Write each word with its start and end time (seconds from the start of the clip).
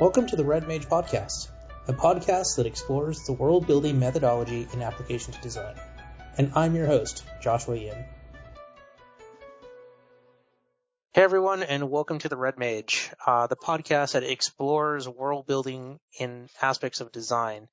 Welcome 0.00 0.26
to 0.26 0.34
the 0.34 0.44
Red 0.44 0.66
Mage 0.66 0.88
Podcast, 0.88 1.50
a 1.86 1.92
podcast 1.92 2.56
that 2.56 2.66
explores 2.66 3.24
the 3.26 3.32
world 3.32 3.68
building 3.68 4.00
methodology 4.00 4.66
and 4.72 4.82
application 4.82 5.32
to 5.32 5.40
design. 5.40 5.76
And 6.36 6.50
I'm 6.56 6.74
your 6.74 6.88
host, 6.88 7.24
Joshua 7.40 7.76
Yin. 7.76 8.04
Hey 11.12 11.22
everyone, 11.22 11.62
and 11.62 11.92
welcome 11.92 12.18
to 12.18 12.28
the 12.28 12.36
Red 12.36 12.58
Mage, 12.58 13.12
uh, 13.24 13.46
the 13.46 13.54
podcast 13.54 14.14
that 14.14 14.24
explores 14.24 15.08
world 15.08 15.46
building 15.46 16.00
in 16.18 16.48
aspects 16.60 17.00
of 17.00 17.12
design. 17.12 17.68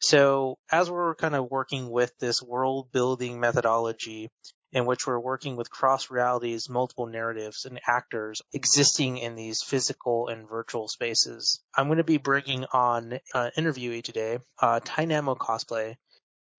So, 0.00 0.56
as 0.72 0.90
we're 0.90 1.16
kind 1.16 1.34
of 1.34 1.50
working 1.50 1.90
with 1.90 2.16
this 2.18 2.42
world 2.42 2.90
building 2.92 3.40
methodology, 3.40 4.30
in 4.72 4.84
which 4.84 5.06
we're 5.06 5.18
working 5.18 5.56
with 5.56 5.70
cross 5.70 6.10
realities, 6.10 6.68
multiple 6.68 7.06
narratives, 7.06 7.64
and 7.64 7.80
actors 7.86 8.42
existing 8.52 9.18
in 9.18 9.34
these 9.34 9.62
physical 9.62 10.28
and 10.28 10.48
virtual 10.48 10.88
spaces. 10.88 11.60
I'm 11.76 11.86
going 11.86 11.98
to 11.98 12.04
be 12.04 12.18
bringing 12.18 12.64
on 12.72 13.18
an 13.34 13.50
interviewee 13.56 14.02
today, 14.02 14.38
uh, 14.60 14.80
Tynamo 14.84 15.34
Cosplay, 15.36 15.96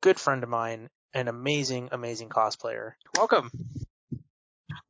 good 0.02 0.20
friend 0.20 0.44
of 0.44 0.50
mine, 0.50 0.90
an 1.14 1.28
amazing, 1.28 1.90
amazing 1.92 2.30
cosplayer. 2.30 2.94
Welcome. 3.16 3.52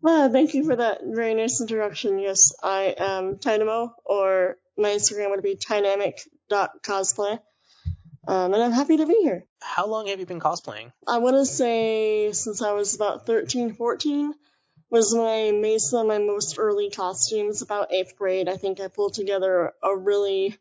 Well, 0.02 0.32
thank 0.32 0.54
you 0.54 0.64
for 0.66 0.76
that 0.76 1.02
very 1.04 1.34
nice 1.34 1.60
introduction. 1.60 2.20
Yes, 2.20 2.54
I 2.64 2.96
am 2.98 3.38
Tynamo, 3.38 3.94
or 4.06 4.58
my 4.78 4.90
Instagram 4.90 5.32
would 5.32 5.44
be 5.44 5.56
tynamic.cosplay. 5.56 7.40
Um, 8.30 8.54
and 8.54 8.62
I'm 8.62 8.72
happy 8.72 8.98
to 8.98 9.08
be 9.08 9.22
here. 9.24 9.44
How 9.60 9.88
long 9.88 10.06
have 10.06 10.20
you 10.20 10.26
been 10.28 10.40
cosplaying? 10.40 10.92
I 11.08 11.18
want 11.18 11.38
to 11.38 11.48
say 11.48 12.32
since 12.32 12.62
I 12.62 12.74
was 12.74 12.94
about 12.94 13.26
13, 13.26 13.74
14 13.74 14.36
was 14.92 15.16
when 15.16 15.26
I 15.26 15.52
made 15.52 15.82
some 15.82 16.02
of 16.02 16.08
my 16.08 16.20
most 16.20 16.60
early 16.60 16.92
costumes. 16.92 17.64
About 17.64 17.92
eighth 17.92 18.16
grade, 18.16 18.48
I 18.48 18.56
think 18.56 18.80
I 18.80 18.88
pulled 18.88 19.16
together 19.16 19.74
a 19.82 19.98
really, 19.98 20.56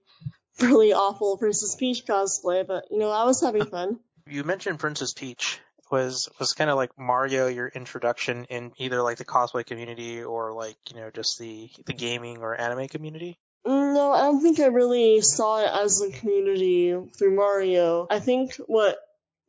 really 0.63 0.95
awful 0.95 1.37
Princess 1.37 1.75
Peach 1.75 2.07
cosplay, 2.07 2.67
but 2.67 2.85
you 2.91 2.99
know, 2.99 3.11
I 3.11 3.25
was 3.25 3.43
having 3.43 3.67
fun. 3.71 4.01
You 4.27 4.45
mentioned 4.45 4.79
Princess 4.79 5.13
Peach. 5.13 5.61
Was 5.91 6.27
was 6.39 6.55
kind 6.55 6.71
of 6.71 6.77
like 6.77 6.99
Mario 6.99 7.49
your 7.49 7.69
introduction 7.69 8.45
in 8.45 8.73
either 8.79 9.03
like 9.03 9.19
the 9.19 9.25
cosplay 9.27 9.65
community 9.65 10.23
or 10.23 10.53
like 10.55 10.77
you 10.91 10.97
know 10.97 11.11
just 11.11 11.39
the 11.39 11.71
the 11.85 11.95
gaming 11.95 12.39
or 12.39 12.59
anime 12.59 12.89
community? 12.89 13.39
No, 13.65 14.13
I 14.13 14.23
don't 14.23 14.41
think 14.41 14.61
I 14.61 14.67
really 14.67 15.21
saw 15.21 15.63
it 15.63 15.71
as 15.85 16.01
a 16.01 16.11
community 16.11 16.97
through 17.17 17.37
Mario. 17.37 18.07
I 18.11 18.21
think 18.21 18.55
what 18.67 18.99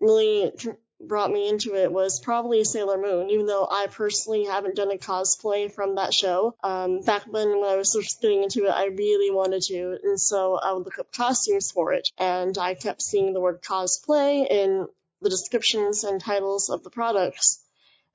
really 0.01 0.51
brought 0.99 1.31
me 1.31 1.47
into 1.47 1.75
it 1.75 1.91
was 1.91 2.19
probably 2.19 2.63
Sailor 2.63 2.97
Moon, 2.97 3.29
even 3.29 3.45
though 3.45 3.67
I 3.69 3.87
personally 3.87 4.45
haven't 4.45 4.75
done 4.75 4.91
a 4.91 4.97
cosplay 4.97 5.71
from 5.71 5.95
that 5.95 6.13
show. 6.13 6.55
Um, 6.63 7.01
back 7.01 7.23
then, 7.31 7.59
when 7.59 7.69
I 7.69 7.77
was 7.77 7.93
first 7.93 8.21
getting 8.21 8.43
into 8.43 8.65
it, 8.65 8.71
I 8.71 8.87
really 8.87 9.31
wanted 9.31 9.61
to, 9.63 9.97
and 10.03 10.19
so 10.19 10.55
I 10.55 10.73
would 10.73 10.83
look 10.85 10.99
up 10.99 11.13
costumes 11.13 11.71
for 11.71 11.93
it, 11.93 12.09
and 12.17 12.57
I 12.57 12.73
kept 12.73 13.01
seeing 13.01 13.33
the 13.33 13.39
word 13.39 13.61
cosplay 13.61 14.45
in 14.49 14.87
the 15.21 15.29
descriptions 15.29 16.03
and 16.03 16.19
titles 16.19 16.69
of 16.69 16.83
the 16.83 16.89
products. 16.89 17.63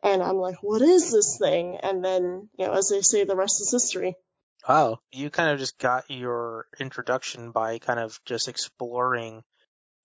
And 0.03 0.23
I'm 0.23 0.37
like, 0.37 0.63
what 0.63 0.83
is 0.83 1.11
this 1.11 1.39
thing? 1.39 1.79
And 1.83 2.05
then, 2.05 2.51
you 2.59 2.67
know, 2.67 2.73
as 2.73 2.91
they 2.91 3.01
say, 3.01 3.25
the 3.25 3.37
rest 3.37 3.63
is 3.63 3.71
history. 3.71 4.17
Wow. 4.69 4.99
You 5.13 5.31
kind 5.31 5.51
of 5.51 5.59
just 5.59 5.79
got 5.79 6.05
your 6.09 6.67
introduction 6.79 7.51
by 7.51 7.79
kind 7.79 8.01
of 8.01 8.19
just 8.25 8.49
exploring 8.49 9.43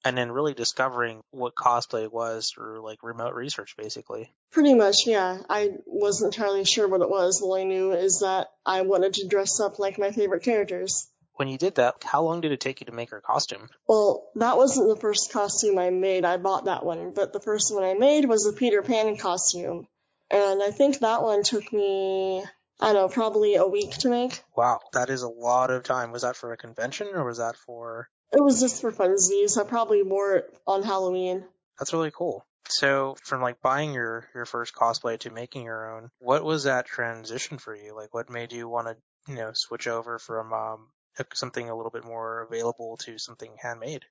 and 0.06 0.18
then 0.18 0.32
really 0.32 0.54
discovering 0.54 1.22
what 1.32 1.56
cosplay 1.56 2.10
was 2.12 2.52
through 2.52 2.84
like 2.84 3.04
remote 3.04 3.34
research 3.34 3.76
basically. 3.78 4.34
Pretty 4.52 4.74
much, 4.74 5.06
yeah. 5.06 5.40
I 5.50 5.72
wasn't 5.86 6.34
entirely 6.34 6.66
sure 6.66 6.88
what 6.88 7.02
it 7.02 7.10
was. 7.10 7.42
All 7.42 7.56
I 7.56 7.64
knew 7.64 7.92
is 7.92 8.20
that 8.20 8.48
I 8.66 8.82
wanted 8.82 9.16
to 9.16 9.28
dress 9.28 9.60
up 9.60 9.80
like 9.80 10.00
my 10.00 10.12
favorite 10.12 10.44
characters. 10.44 11.08
When 11.36 11.48
you 11.48 11.58
did 11.58 11.76
that, 11.76 12.04
how 12.04 12.24
long 12.24 12.42
did 12.42 12.52
it 12.52 12.60
take 12.60 12.82
you 12.82 12.86
to 12.88 12.92
make 12.92 13.12
your 13.12 13.22
costume? 13.22 13.70
Well, 13.88 14.30
that 14.36 14.58
wasn't 14.58 14.90
the 14.90 15.00
first 15.00 15.32
costume 15.32 15.78
I 15.78 15.90
made. 15.90 16.26
I 16.26 16.36
bought 16.36 16.66
that 16.66 16.86
one, 16.86 17.14
but 17.14 17.32
the 17.32 17.40
first 17.40 17.74
one 17.74 17.84
I 17.84 17.94
made 17.94 18.26
was 18.26 18.46
a 18.46 18.52
Peter 18.52 18.82
Pan 18.82 19.16
costume. 19.16 19.88
And 20.30 20.62
I 20.62 20.72
think 20.72 21.00
that 21.00 21.24
one 21.24 21.44
took 21.44 21.72
me 21.72 22.44
I 22.80 22.94
don't 22.94 22.96
know, 22.96 23.10
probably 23.10 23.56
a 23.56 23.68
week 23.68 23.92
to 24.00 24.10
make. 24.10 24.42
Wow, 24.56 24.80
that 24.94 25.10
is 25.10 25.22
a 25.22 25.28
lot 25.30 25.70
of 25.70 25.84
time. 25.84 26.12
Was 26.12 26.22
that 26.22 26.38
for 26.38 26.54
a 26.54 26.58
convention 26.58 27.08
or 27.14 27.26
was 27.26 27.40
that 27.40 27.58
for? 27.58 28.10
It 28.32 28.42
was 28.42 28.60
just 28.62 28.82
for 28.82 28.92
funsies. 28.92 29.58
I 29.58 29.64
probably 29.68 30.04
wore 30.04 30.36
it 30.36 30.58
on 30.66 30.84
Halloween. 30.84 31.44
That's 31.78 31.94
really 31.94 32.12
cool. 32.12 32.46
So 32.70 33.16
from 33.24 33.42
like 33.42 33.62
buying 33.62 33.94
your 33.94 34.30
your 34.36 34.46
first 34.46 34.76
cosplay 34.76 35.20
to 35.20 35.32
making 35.32 35.64
your 35.64 35.96
own, 35.96 36.10
what 36.20 36.44
was 36.44 36.66
that 36.66 36.86
transition 36.86 37.58
for 37.58 37.76
you? 37.76 37.96
Like, 37.96 38.14
what 38.14 38.30
made 38.30 38.54
you 38.54 38.70
want 38.70 38.88
to 38.88 38.98
you 39.32 39.36
know 39.36 39.52
switch 39.54 39.88
over 39.88 40.20
from 40.20 40.54
um, 40.54 40.88
something 41.34 41.70
a 41.70 41.76
little 41.76 41.92
bit 41.92 42.06
more 42.06 42.48
available 42.50 42.98
to 43.06 43.18
something 43.18 43.52
handmade? 43.62 44.06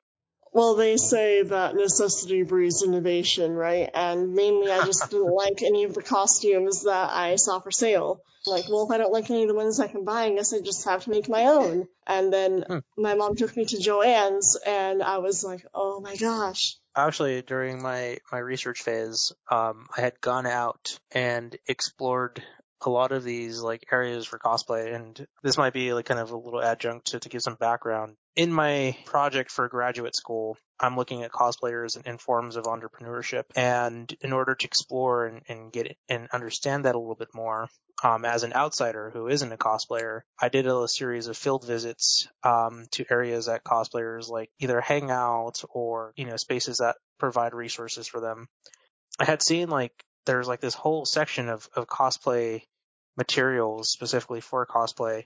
Well, 0.53 0.75
they 0.75 0.97
say 0.97 1.43
that 1.43 1.75
necessity 1.75 2.43
breeds 2.43 2.83
innovation, 2.83 3.53
right? 3.53 3.89
And 3.93 4.35
mainly 4.35 4.71
I 4.71 4.85
just 4.85 5.11
didn't 5.11 5.33
like 5.33 5.63
any 5.63 5.85
of 5.85 5.95
the 5.95 6.03
costumes 6.03 6.85
that 6.85 7.11
I 7.11 7.37
saw 7.37 7.61
for 7.61 7.71
sale. 7.71 8.23
Like, 8.47 8.65
well, 8.69 8.85
if 8.85 8.91
I 8.91 8.99
don't 8.99 9.13
like 9.13 9.31
any 9.31 9.43
of 9.43 9.49
the 9.49 9.55
ones 9.55 9.79
I 9.79 9.89
can 9.89 10.05
buy, 10.05 10.23
I 10.23 10.35
guess 10.35 10.55
I 10.55 10.61
just 10.61 10.85
have 10.85 11.05
to 11.05 11.11
make 11.11 11.29
my 11.29 11.45
own. 11.45 11.87
And 12.07 12.33
then 12.33 12.65
hmm. 12.67 12.79
my 12.97 13.15
mom 13.15 13.37
took 13.37 13.57
me 13.57 13.65
to 13.67 13.77
Joann's, 13.77 14.57
and 14.57 15.03
I 15.03 15.19
was 15.19 15.45
like, 15.45 15.65
oh 15.75 16.01
my 16.01 16.17
gosh. 16.17 16.77
Actually, 16.97 17.43
during 17.43 17.83
my, 17.83 18.19
my 18.33 18.39
research 18.39 18.83
phase, 18.83 19.33
um, 19.51 19.87
I 19.97 20.01
had 20.01 20.21
gone 20.21 20.47
out 20.47 20.99
and 21.13 21.57
explored 21.67 22.43
a 22.83 22.91
lot 22.91 23.13
of 23.13 23.25
these 23.25 23.61
like 23.61 23.85
areas 23.91 24.27
for 24.27 24.39
cosplay 24.39 24.95
and 24.95 25.27
this 25.43 25.59
might 25.59 25.73
be 25.73 25.93
like 25.93 26.07
kind 26.07 26.21
of 26.21 26.31
a 26.31 26.37
little 26.37 26.63
adjunct 26.63 27.09
to, 27.09 27.21
to 27.21 27.29
give 27.29 27.43
some 27.43 27.57
background 27.57 28.17
in 28.39 28.53
my 28.53 28.97
project 29.05 29.51
for 29.51 29.69
graduate 29.69 30.15
school, 30.15 30.57
I'm 30.79 30.97
looking 30.97 31.25
at 31.25 31.33
cosplayers 31.33 31.97
and, 31.97 32.07
and 32.07 32.21
forms 32.21 32.55
of 32.55 32.67
entrepreneurship. 32.67 33.43
And 33.57 34.15
in 34.21 34.33
order 34.33 34.55
to 34.55 34.65
explore 34.65 35.27
and, 35.27 35.43
and 35.49 35.73
get 35.73 35.97
and 36.09 36.29
understand 36.33 36.85
that 36.85 36.95
a 36.95 37.01
little 37.01 37.17
bit 37.17 37.35
more, 37.35 37.69
um, 38.05 38.25
as 38.25 38.45
an 38.45 38.53
outsider 38.53 39.11
who 39.13 39.27
isn't 39.27 39.53
a 39.53 39.57
cosplayer, 39.57 40.21
I 40.41 40.51
did 40.51 40.69
a, 40.69 40.79
a 40.79 40.89
series 40.89 41.27
of 41.27 41.37
field 41.37 41.67
visits 41.67 42.29
um, 42.45 42.85
to 42.93 43.05
areas 43.11 43.47
that 43.47 43.65
cosplayers 43.65 44.29
like 44.29 44.51
either 44.61 44.81
hang 44.81 45.11
out 45.11 45.61
or 45.71 46.13
you 46.15 46.25
know 46.25 46.37
spaces 46.37 46.79
that 46.79 46.95
provide 47.19 47.55
resources 47.55 48.07
for 48.07 48.21
them. 48.21 48.47
I 49.19 49.25
had 49.25 49.43
seen 49.43 49.69
like 49.69 49.93
there's 50.29 50.47
like 50.47 50.61
this 50.61 50.75
whole 50.75 51.07
section 51.07 51.49
of, 51.49 51.69
of 51.75 51.89
cosplay 51.89 52.63
materials 53.17 53.91
specifically 53.91 54.41
for 54.41 54.65
cosplay 54.67 55.25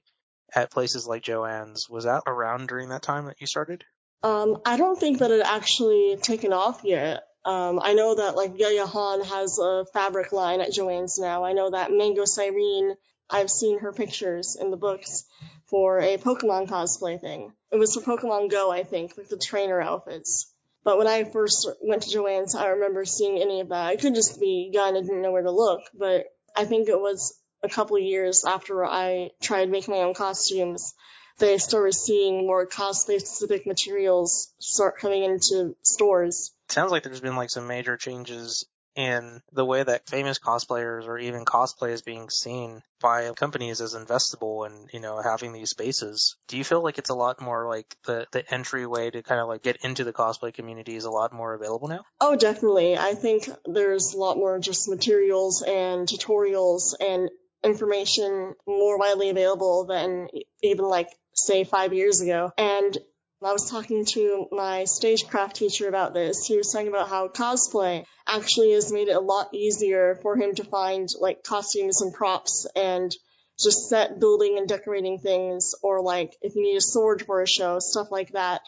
at 0.55 0.71
places 0.71 1.07
like 1.07 1.25
Joann's. 1.25 1.91
Was 1.91 2.05
that 2.05 2.23
around 2.27 2.69
during 2.69 2.89
that 2.91 3.03
time 3.03 3.27
that 3.27 3.41
you 3.41 3.47
started? 3.47 3.85
Um, 4.23 4.59
I 4.65 4.77
don't 4.77 4.99
think 4.99 5.19
that 5.19 5.33
it 5.33 5.43
actually 5.45 6.17
taken 6.23 6.53
off 6.53 6.83
yet. 6.85 7.25
Um, 7.45 7.81
I 7.83 7.95
know 7.95 8.15
that 8.15 8.37
like 8.37 8.53
Yaya 8.57 8.87
Han 8.87 9.25
has 9.25 9.59
a 9.59 9.85
fabric 9.93 10.31
line 10.33 10.61
at 10.61 10.73
Joann's 10.73 11.19
now. 11.19 11.45
I 11.45 11.53
know 11.53 11.71
that 11.71 11.91
Mango 11.91 12.25
Cyrene, 12.25 12.95
I've 13.29 13.51
seen 13.51 13.81
her 13.81 13.93
pictures 13.93 14.57
in 14.61 14.71
the 14.71 14.77
books 14.77 15.25
for 15.67 15.99
a 15.99 16.19
Pokemon 16.19 16.69
cosplay 16.69 17.21
thing. 17.21 17.53
It 17.73 17.77
was 17.77 17.97
for 17.97 18.03
Pokemon 18.03 18.51
Go, 18.51 18.71
I 18.71 18.85
think, 18.85 19.17
like 19.19 19.29
the 19.29 19.37
trainer 19.37 19.81
outfits. 19.81 20.52
But 20.85 20.99
when 20.99 21.07
I 21.07 21.25
first 21.25 21.69
went 21.81 22.03
to 22.03 22.11
Joann's, 22.11 22.55
I 22.55 22.69
remember 22.69 23.05
seeing 23.05 23.41
any 23.41 23.61
of 23.61 23.69
that. 23.69 23.87
I 23.87 23.97
could 23.97 24.15
just 24.15 24.41
be 24.41 24.71
gone 24.75 24.97
and 24.97 25.07
didn't 25.07 25.23
know 25.23 25.31
where 25.31 25.43
to 25.43 25.51
look, 25.51 25.83
but 25.95 26.27
I 26.57 26.65
think 26.65 26.89
it 26.89 27.01
was 27.01 27.39
a 27.63 27.69
couple 27.69 27.97
of 27.97 28.03
years 28.03 28.45
after 28.45 28.85
I 28.85 29.31
tried 29.41 29.71
making 29.71 29.95
my 29.95 30.01
own 30.01 30.15
costumes, 30.15 30.95
they 31.39 31.59
started 31.59 31.95
seeing 31.95 32.47
more 32.47 32.67
cosplay 32.67 33.21
specific 33.21 33.67
materials 33.67 34.53
start 34.59 34.99
coming 34.99 35.25
into 35.25 35.77
stores. 35.83 36.53
Sounds 36.69 36.91
like 36.91 37.05
there's 37.05 37.21
been 37.21 37.37
like 37.37 37.51
some 37.51 37.67
major 37.67 37.97
changes 37.97 38.67
in 38.95 39.41
the 39.53 39.65
way 39.65 39.83
that 39.83 40.09
famous 40.09 40.39
cosplayers 40.39 41.07
or 41.07 41.19
even 41.19 41.45
cosplay 41.45 41.91
is 41.91 42.03
being 42.03 42.29
seen 42.31 42.83
by 43.01 43.31
companies 43.33 43.81
as 43.81 43.95
investable 43.95 44.67
and 44.67 44.89
you 44.93 45.01
know 45.01 45.21
having 45.23 45.53
these 45.53 45.71
spaces. 45.71 46.37
Do 46.49 46.57
you 46.57 46.65
feel 46.65 46.83
like 46.83 46.99
it's 46.99 47.11
a 47.11 47.15
lot 47.15 47.41
more 47.41 47.69
like 47.69 47.97
the 48.07 48.27
the 48.33 48.45
entryway 48.53 49.11
to 49.11 49.23
kind 49.23 49.41
of 49.41 49.49
like 49.49 49.63
get 49.63 49.79
into 49.83 50.05
the 50.05 50.13
cosplay 50.13 50.53
community 50.53 50.95
is 50.95 51.05
a 51.05 51.11
lot 51.11 51.33
more 51.33 51.55
available 51.55 51.89
now? 51.89 52.05
Oh 52.21 52.37
definitely. 52.37 52.97
I 52.97 53.15
think 53.15 53.49
there's 53.65 54.15
a 54.15 54.19
lot 54.19 54.37
more 54.37 54.59
just 54.59 54.89
materials 54.89 55.63
and 55.63 56.07
tutorials 56.07 56.95
and 57.01 57.31
information 57.65 58.55
more 58.67 58.99
widely 58.99 59.31
available 59.31 59.87
than 59.87 60.29
even 60.63 60.85
like 60.85 61.09
say 61.35 61.65
five 61.65 61.93
years 61.93 62.21
ago. 62.21 62.53
And 62.59 62.99
I 63.45 63.53
was 63.53 63.71
talking 63.71 64.05
to 64.07 64.47
my 64.53 64.85
stagecraft 64.85 65.57
teacher 65.57 65.89
about 65.89 66.15
this. 66.15 66.47
He 66.47 66.57
was 66.57 66.73
talking 66.73 66.89
about 66.89 67.09
how 67.09 67.29
cosplay 67.29 68.05
actually 68.27 68.73
has 68.73 68.93
made 68.93 69.09
it 69.09 69.17
a 69.17 69.21
lot 69.21 69.53
easier 69.53 70.19
for 70.23 70.37
him 70.37 70.55
to 70.55 70.65
find 70.65 71.09
like 71.19 71.43
costumes 71.43 72.03
and 72.03 72.15
props 72.15 72.67
and 72.77 73.13
just 73.59 73.89
set 73.89 74.21
building 74.21 74.59
and 74.59 74.69
decorating 74.69 75.19
things 75.19 75.75
or 75.83 76.03
like 76.03 76.37
if 76.41 76.55
you 76.55 76.63
need 76.63 76.77
a 76.77 76.81
sword 76.81 77.23
for 77.27 77.43
a 77.43 77.49
show, 77.49 77.79
stuff 77.79 78.11
like 78.11 78.33
that, 78.33 78.63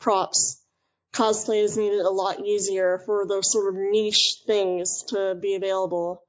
props. 0.00 0.60
Cosplay 1.12 1.62
has 1.62 1.78
made 1.78 1.92
it 1.92 2.04
a 2.04 2.10
lot 2.10 2.40
easier 2.40 3.02
for 3.06 3.26
those 3.26 3.50
sort 3.50 3.74
of 3.74 3.80
niche 3.80 4.42
things 4.46 5.04
to 5.08 5.34
be 5.34 5.54
available. 5.54 6.22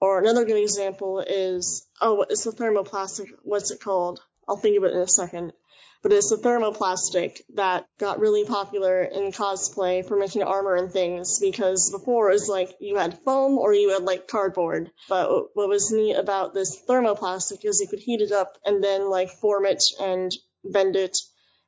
Or 0.00 0.18
another 0.18 0.44
good 0.44 0.60
example 0.60 1.20
is, 1.20 1.86
oh, 2.00 2.24
it's 2.28 2.44
the 2.44 2.52
thermoplastic, 2.52 3.28
what's 3.42 3.70
it 3.70 3.80
called? 3.80 4.20
I'll 4.48 4.56
think 4.56 4.78
of 4.78 4.84
it 4.84 4.92
in 4.92 4.98
a 4.98 5.06
second. 5.06 5.52
But 6.00 6.12
it's 6.12 6.30
a 6.30 6.36
thermoplastic 6.36 7.40
that 7.54 7.86
got 7.98 8.20
really 8.20 8.44
popular 8.44 9.02
in 9.02 9.32
cosplay 9.32 10.06
for 10.06 10.16
making 10.16 10.44
armor 10.44 10.76
and 10.76 10.92
things 10.92 11.40
because 11.40 11.90
before 11.90 12.30
it 12.30 12.34
was 12.34 12.48
like 12.48 12.70
you 12.80 12.96
had 12.96 13.18
foam 13.24 13.58
or 13.58 13.74
you 13.74 13.90
had 13.90 14.04
like 14.04 14.28
cardboard. 14.28 14.92
But 15.08 15.28
what 15.54 15.68
was 15.68 15.90
neat 15.90 16.14
about 16.14 16.54
this 16.54 16.80
thermoplastic 16.88 17.64
is 17.64 17.80
you 17.80 17.88
could 17.88 17.98
heat 17.98 18.20
it 18.20 18.30
up 18.30 18.56
and 18.64 18.82
then 18.82 19.10
like 19.10 19.30
form 19.40 19.66
it 19.66 19.82
and 20.00 20.32
bend 20.64 20.94
it. 20.94 21.18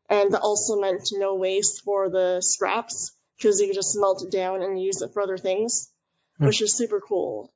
And 0.09 0.33
that 0.33 0.43
also 0.43 0.81
meant 0.81 1.09
no 1.13 1.35
waste 1.35 1.83
for 1.83 2.09
the 2.09 2.41
scraps 2.41 3.13
because 3.37 3.61
you 3.61 3.67
could 3.67 3.77
just 3.77 3.99
melt 3.99 4.23
it 4.23 4.31
down 4.31 4.63
and 4.63 4.81
use 4.81 5.03
it 5.03 5.13
for 5.13 5.23
other 5.23 5.39
things, 5.39 5.91
mm. 6.41 6.47
which 6.47 6.63
is 6.63 6.77
super 6.77 7.01
cool. 7.01 7.53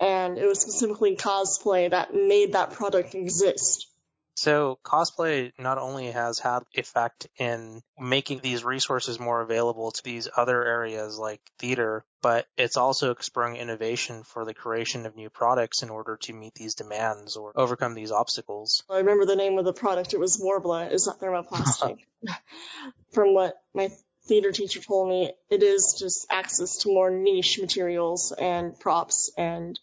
And 0.00 0.36
it 0.36 0.46
was 0.46 0.60
specifically 0.60 1.16
cosplay 1.16 1.90
that 1.90 2.12
made 2.12 2.54
that 2.54 2.72
product 2.72 3.14
exist. 3.14 3.86
So 4.34 4.78
cosplay 4.84 5.52
not 5.58 5.78
only 5.78 6.10
has 6.10 6.38
had 6.38 6.60
effect 6.74 7.28
in 7.38 7.82
making 7.98 8.40
these 8.40 8.64
resources 8.64 9.18
more 9.18 9.40
available 9.40 9.90
to 9.90 10.02
these 10.02 10.28
other 10.36 10.64
areas 10.64 11.18
like 11.18 11.40
theater, 11.58 12.04
but 12.22 12.46
it's 12.56 12.76
also 12.76 13.14
sprung 13.20 13.56
innovation 13.56 14.22
for 14.22 14.44
the 14.44 14.54
creation 14.54 15.06
of 15.06 15.16
new 15.16 15.30
products 15.30 15.82
in 15.82 15.90
order 15.90 16.16
to 16.22 16.32
meet 16.32 16.54
these 16.54 16.74
demands 16.74 17.36
or 17.36 17.52
overcome 17.56 17.94
these 17.94 18.12
obstacles. 18.12 18.82
I 18.88 18.98
remember 18.98 19.26
the 19.26 19.36
name 19.36 19.58
of 19.58 19.64
the 19.64 19.72
product. 19.72 20.14
It 20.14 20.20
was 20.20 20.40
Worbla. 20.40 20.92
Is 20.92 21.06
that 21.06 21.20
thermoplastic? 21.20 21.98
From 23.12 23.34
what 23.34 23.54
my 23.74 23.90
theater 24.26 24.52
teacher 24.52 24.80
told 24.80 25.08
me, 25.08 25.32
it 25.50 25.62
is 25.62 25.96
just 25.98 26.26
access 26.30 26.78
to 26.78 26.88
more 26.88 27.10
niche 27.10 27.58
materials 27.60 28.32
and 28.32 28.78
props 28.78 29.30
and 29.36 29.78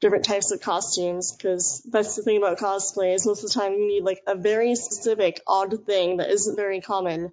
different 0.00 0.24
types 0.24 0.50
of 0.50 0.60
costumes 0.60 1.32
because 1.32 1.82
that's 1.90 2.16
the 2.16 2.22
thing 2.22 2.36
about 2.36 2.58
cosplay 2.58 3.14
is 3.14 3.26
most 3.26 3.42
of 3.42 3.50
the 3.50 3.58
time 3.58 3.72
you 3.72 3.88
need 3.88 4.02
like 4.02 4.22
a 4.26 4.36
very 4.36 4.74
specific 4.74 5.40
odd 5.46 5.86
thing 5.86 6.18
that 6.18 6.30
isn't 6.30 6.56
very 6.56 6.80
common 6.80 7.32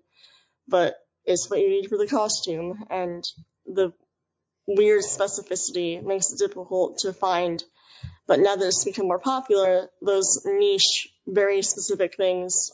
but 0.67 0.95
it's 1.25 1.49
what 1.49 1.59
you 1.59 1.69
need 1.69 1.89
for 1.89 1.97
the 1.97 2.07
costume 2.07 2.85
and 2.89 3.25
the 3.65 3.91
weird 4.65 5.03
specificity 5.03 6.01
makes 6.01 6.31
it 6.31 6.39
difficult 6.39 6.99
to 6.99 7.11
find 7.11 7.63
but 8.27 8.39
now 8.39 8.55
that 8.55 8.67
it's 8.67 8.85
become 8.85 9.07
more 9.07 9.19
popular 9.19 9.89
those 10.01 10.41
niche 10.45 11.09
very 11.27 11.61
specific 11.61 12.15
things 12.15 12.71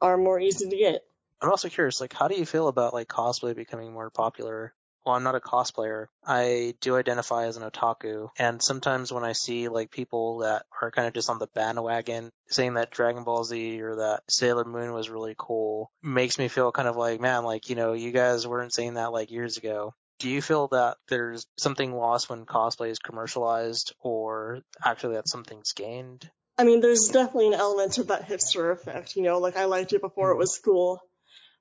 are 0.00 0.18
more 0.18 0.38
easy 0.38 0.68
to 0.68 0.76
get 0.76 1.02
I'm 1.42 1.50
also 1.50 1.68
curious, 1.68 2.00
like, 2.00 2.12
how 2.12 2.28
do 2.28 2.36
you 2.36 2.46
feel 2.46 2.68
about 2.68 2.94
like 2.94 3.08
cosplay 3.08 3.56
becoming 3.56 3.92
more 3.92 4.10
popular? 4.10 4.72
Well, 5.04 5.14
I'm 5.14 5.22
not 5.22 5.34
a 5.34 5.40
cosplayer. 5.40 6.06
I 6.24 6.74
do 6.80 6.96
identify 6.96 7.46
as 7.46 7.56
an 7.56 7.68
otaku, 7.68 8.28
and 8.38 8.62
sometimes 8.62 9.12
when 9.12 9.24
I 9.24 9.32
see 9.32 9.68
like 9.68 9.90
people 9.90 10.38
that 10.38 10.66
are 10.80 10.90
kind 10.90 11.08
of 11.08 11.14
just 11.14 11.30
on 11.30 11.38
the 11.38 11.48
bandwagon 11.48 12.30
saying 12.48 12.74
that 12.74 12.90
Dragon 12.90 13.24
Ball 13.24 13.44
Z 13.44 13.80
or 13.82 13.96
that 13.96 14.22
Sailor 14.28 14.64
Moon 14.64 14.92
was 14.92 15.10
really 15.10 15.34
cool, 15.36 15.90
makes 16.02 16.38
me 16.38 16.48
feel 16.48 16.72
kind 16.72 16.88
of 16.88 16.96
like, 16.96 17.20
man, 17.20 17.44
like 17.44 17.68
you 17.68 17.76
know, 17.76 17.92
you 17.92 18.12
guys 18.12 18.46
weren't 18.46 18.74
saying 18.74 18.94
that 18.94 19.12
like 19.12 19.30
years 19.30 19.56
ago. 19.56 19.94
Do 20.18 20.28
you 20.28 20.40
feel 20.40 20.68
that 20.68 20.98
there's 21.08 21.46
something 21.56 21.92
lost 21.92 22.30
when 22.30 22.46
cosplay 22.46 22.90
is 22.90 23.00
commercialized, 23.00 23.94
or 24.00 24.60
actually 24.84 25.16
that 25.16 25.28
something's 25.28 25.72
gained? 25.72 26.30
I 26.58 26.64
mean, 26.64 26.80
there's 26.80 27.08
definitely 27.08 27.48
an 27.48 27.54
element 27.54 27.98
of 27.98 28.08
that 28.08 28.28
hipster 28.28 28.70
effect, 28.72 29.16
you 29.16 29.22
know, 29.22 29.38
like 29.38 29.56
I 29.56 29.64
liked 29.64 29.94
it 29.94 30.00
before 30.00 30.30
it 30.30 30.38
was 30.38 30.60
cool 30.62 31.02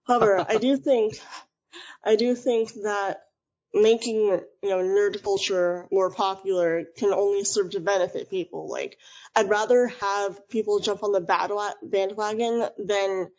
However, 0.08 0.46
I 0.48 0.58
do 0.58 0.78
think, 0.78 1.20
I 2.04 2.16
do 2.16 2.36
think 2.36 2.74
that 2.84 3.22
making 3.74 4.16
you 4.16 4.70
know 4.70 4.80
nerd 4.80 5.22
culture 5.24 5.88
more 5.92 6.12
popular 6.12 6.84
can 6.98 7.14
only 7.14 7.44
serve 7.44 7.72
to 7.72 7.80
benefit 7.80 8.30
people. 8.30 8.70
Like, 8.70 8.98
I'd 9.36 9.50
rather 9.50 9.88
have 9.88 10.50
people 10.50 10.80
jump 10.80 11.04
on 11.04 11.12
the 11.12 11.22
bandwagon 11.84 12.68
than 12.78 13.30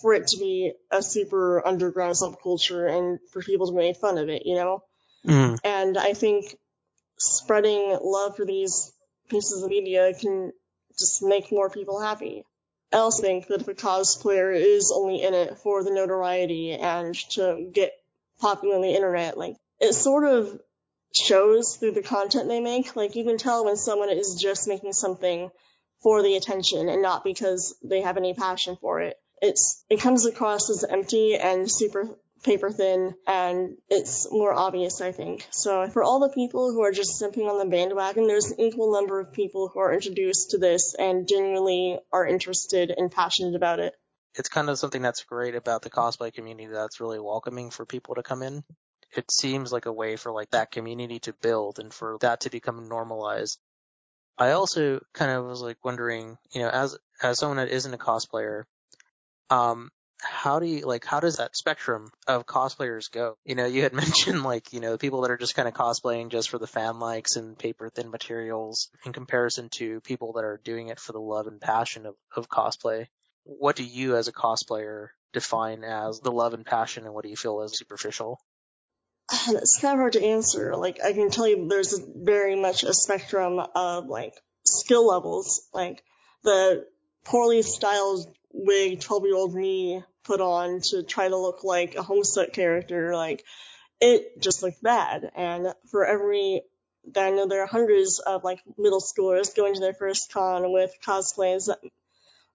for 0.00 0.14
it 0.14 0.28
to 0.28 0.38
be 0.38 0.72
a 0.90 1.02
super 1.02 1.66
underground 1.66 2.14
subculture 2.14 2.90
and 2.90 3.18
for 3.32 3.42
people 3.42 3.66
to 3.66 3.74
make 3.74 3.96
fun 3.96 4.18
of 4.18 4.28
it, 4.28 4.46
you 4.46 4.54
know? 4.54 4.82
Mm. 5.26 5.58
And 5.62 5.98
I 5.98 6.14
think 6.14 6.56
spreading 7.18 7.98
love 8.02 8.36
for 8.36 8.46
these 8.46 8.92
pieces 9.28 9.62
of 9.62 9.68
media 9.68 10.12
can 10.18 10.52
just 10.98 11.22
make 11.22 11.52
more 11.52 11.68
people 11.68 12.00
happy. 12.00 12.44
I 12.92 12.96
also 12.96 13.22
think 13.22 13.46
that 13.48 13.60
if 13.60 13.68
a 13.68 13.74
cosplayer 13.74 14.54
is 14.54 14.90
only 14.90 15.22
in 15.22 15.34
it 15.34 15.58
for 15.58 15.84
the 15.84 15.92
notoriety 15.92 16.72
and 16.72 17.14
to 17.30 17.70
get 17.72 17.92
popular 18.40 18.76
on 18.76 18.82
the 18.82 18.94
internet, 18.94 19.36
like 19.36 19.56
it 19.80 19.94
sort 19.94 20.24
of 20.24 20.60
shows 21.14 21.76
through 21.76 21.92
the 21.92 22.02
content 22.02 22.48
they 22.48 22.60
make. 22.60 22.94
Like 22.96 23.16
you 23.16 23.24
can 23.24 23.38
tell 23.38 23.64
when 23.64 23.76
someone 23.76 24.10
is 24.10 24.36
just 24.40 24.68
making 24.68 24.92
something 24.92 25.50
for 26.02 26.22
the 26.22 26.36
attention 26.36 26.88
and 26.88 27.02
not 27.02 27.24
because 27.24 27.76
they 27.82 28.02
have 28.02 28.16
any 28.16 28.34
passion 28.34 28.76
for 28.80 29.00
it. 29.00 29.16
It's 29.42 29.84
it 29.88 30.00
comes 30.00 30.26
across 30.26 30.70
as 30.70 30.84
empty 30.84 31.36
and 31.36 31.70
super 31.70 32.08
paper 32.42 32.70
thin 32.70 33.14
and 33.26 33.76
it's 33.88 34.30
more 34.30 34.52
obvious, 34.52 35.00
I 35.00 35.12
think. 35.12 35.46
So 35.50 35.88
for 35.88 36.02
all 36.02 36.20
the 36.20 36.32
people 36.32 36.72
who 36.72 36.82
are 36.82 36.92
just 36.92 37.20
simping 37.20 37.50
on 37.50 37.58
the 37.58 37.70
bandwagon, 37.70 38.26
there's 38.26 38.50
an 38.50 38.60
equal 38.60 38.92
number 38.92 39.20
of 39.20 39.32
people 39.32 39.68
who 39.68 39.80
are 39.80 39.92
introduced 39.92 40.50
to 40.50 40.58
this 40.58 40.94
and 40.94 41.28
genuinely 41.28 41.98
are 42.12 42.26
interested 42.26 42.92
and 42.96 43.10
passionate 43.10 43.56
about 43.56 43.80
it. 43.80 43.94
It's 44.36 44.48
kind 44.48 44.70
of 44.70 44.78
something 44.78 45.02
that's 45.02 45.24
great 45.24 45.54
about 45.54 45.82
the 45.82 45.90
cosplay 45.90 46.32
community 46.32 46.66
that's 46.66 47.00
really 47.00 47.18
welcoming 47.18 47.70
for 47.70 47.84
people 47.84 48.14
to 48.14 48.22
come 48.22 48.42
in. 48.42 48.62
It 49.16 49.30
seems 49.30 49.72
like 49.72 49.86
a 49.86 49.92
way 49.92 50.16
for 50.16 50.32
like 50.32 50.50
that 50.50 50.70
community 50.70 51.18
to 51.20 51.32
build 51.32 51.78
and 51.78 51.92
for 51.92 52.18
that 52.20 52.42
to 52.42 52.50
become 52.50 52.88
normalized. 52.88 53.58
I 54.38 54.52
also 54.52 55.00
kind 55.12 55.30
of 55.30 55.44
was 55.44 55.60
like 55.60 55.84
wondering, 55.84 56.38
you 56.52 56.62
know, 56.62 56.68
as 56.68 56.96
as 57.22 57.38
someone 57.38 57.58
that 57.58 57.68
isn't 57.68 57.92
a 57.92 57.98
cosplayer, 57.98 58.64
um, 59.50 59.90
how 60.22 60.60
do 60.60 60.66
you 60.66 60.86
like 60.86 61.04
how 61.04 61.20
does 61.20 61.36
that 61.36 61.56
spectrum 61.56 62.10
of 62.26 62.46
cosplayers 62.46 63.10
go? 63.10 63.36
You 63.44 63.54
know 63.54 63.66
you 63.66 63.82
had 63.82 63.92
mentioned 64.04 64.42
like 64.42 64.72
you 64.72 64.80
know 64.80 64.96
people 64.96 65.22
that 65.22 65.30
are 65.30 65.36
just 65.36 65.54
kind 65.54 65.68
of 65.68 65.74
cosplaying 65.74 66.30
just 66.30 66.48
for 66.50 66.58
the 66.58 66.66
fan 66.66 66.98
likes 67.00 67.36
and 67.36 67.58
paper 67.58 67.90
thin 67.90 68.10
materials 68.10 68.90
in 69.04 69.12
comparison 69.12 69.68
to 69.70 70.00
people 70.00 70.34
that 70.34 70.44
are 70.44 70.60
doing 70.62 70.88
it 70.88 71.00
for 71.00 71.12
the 71.12 71.20
love 71.20 71.46
and 71.46 71.60
passion 71.60 72.06
of, 72.06 72.14
of 72.36 72.48
cosplay. 72.48 73.06
What 73.44 73.76
do 73.76 73.84
you 73.84 74.16
as 74.16 74.28
a 74.28 74.32
cosplayer 74.32 75.08
define 75.32 75.84
as 75.84 76.20
the 76.20 76.32
love 76.32 76.54
and 76.54 76.66
passion 76.66 77.04
and 77.04 77.14
what 77.14 77.24
do 77.24 77.30
you 77.30 77.36
feel 77.36 77.62
is 77.62 77.76
superficial 77.76 78.40
it's 79.48 79.82
of 79.82 79.96
hard 79.96 80.14
to 80.14 80.24
answer 80.24 80.76
like 80.76 80.98
i 81.04 81.12
can 81.12 81.30
tell 81.30 81.46
you 81.46 81.68
there's 81.68 81.98
very 81.98 82.56
much 82.56 82.82
a 82.82 82.92
spectrum 82.92 83.60
of 83.74 84.06
like 84.06 84.34
skill 84.64 85.06
levels 85.06 85.62
like 85.72 86.02
the 86.42 86.86
poorly 87.24 87.62
styled 87.62 88.26
wig 88.52 89.00
12 89.00 89.24
year 89.24 89.36
old 89.36 89.54
me 89.54 90.02
put 90.24 90.40
on 90.40 90.80
to 90.80 91.02
try 91.02 91.28
to 91.28 91.36
look 91.36 91.64
like 91.64 91.94
a 91.96 92.02
Homestuck 92.02 92.52
character, 92.52 93.14
like 93.14 93.44
it 94.00 94.40
just 94.40 94.62
looked 94.62 94.82
bad. 94.82 95.30
And 95.34 95.74
for 95.90 96.04
every, 96.06 96.62
I 97.16 97.30
know 97.30 97.46
there 97.46 97.62
are 97.62 97.66
hundreds 97.66 98.18
of 98.18 98.44
like 98.44 98.60
middle 98.78 99.00
schoolers 99.00 99.54
going 99.54 99.74
to 99.74 99.80
their 99.80 99.94
first 99.94 100.32
con 100.32 100.72
with 100.72 100.92
cosplays 101.04 101.66
that 101.66 101.78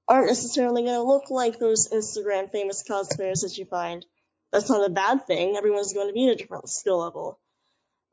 aren't 0.08 0.28
necessarily 0.28 0.84
going 0.84 0.96
to 0.96 1.04
look 1.04 1.30
like 1.30 1.60
those 1.60 1.90
Instagram 1.90 2.52
famous 2.52 2.84
cosplayers 2.88 3.42
that 3.42 3.58
you 3.58 3.66
find. 3.66 4.06
That's 4.56 4.70
not 4.70 4.90
a 4.90 4.90
bad 4.90 5.28
thing. 5.28 5.58
Everyone's 5.58 5.92
going 5.92 6.08
to 6.08 6.14
be 6.14 6.30
at 6.30 6.36
a 6.36 6.36
different 6.38 6.70
skill 6.70 7.00
level. 7.00 7.38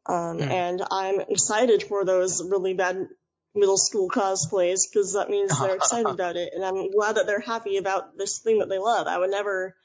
Um, 0.06 0.38
mm. 0.38 0.50
And 0.50 0.82
I'm 0.90 1.20
excited 1.20 1.84
for 1.84 2.04
those 2.04 2.42
really 2.42 2.74
bad 2.74 3.06
middle 3.54 3.76
school 3.76 4.10
cosplays 4.10 4.90
because 4.90 5.12
that 5.12 5.30
means 5.30 5.56
they're 5.56 5.76
excited 5.76 6.06
about 6.10 6.34
it. 6.34 6.52
And 6.52 6.64
I'm 6.64 6.90
glad 6.90 7.14
that 7.14 7.28
they're 7.28 7.38
happy 7.38 7.76
about 7.76 8.18
this 8.18 8.40
thing 8.40 8.58
that 8.58 8.68
they 8.68 8.78
love. 8.78 9.06
I 9.06 9.18
would 9.18 9.30
never 9.30 9.76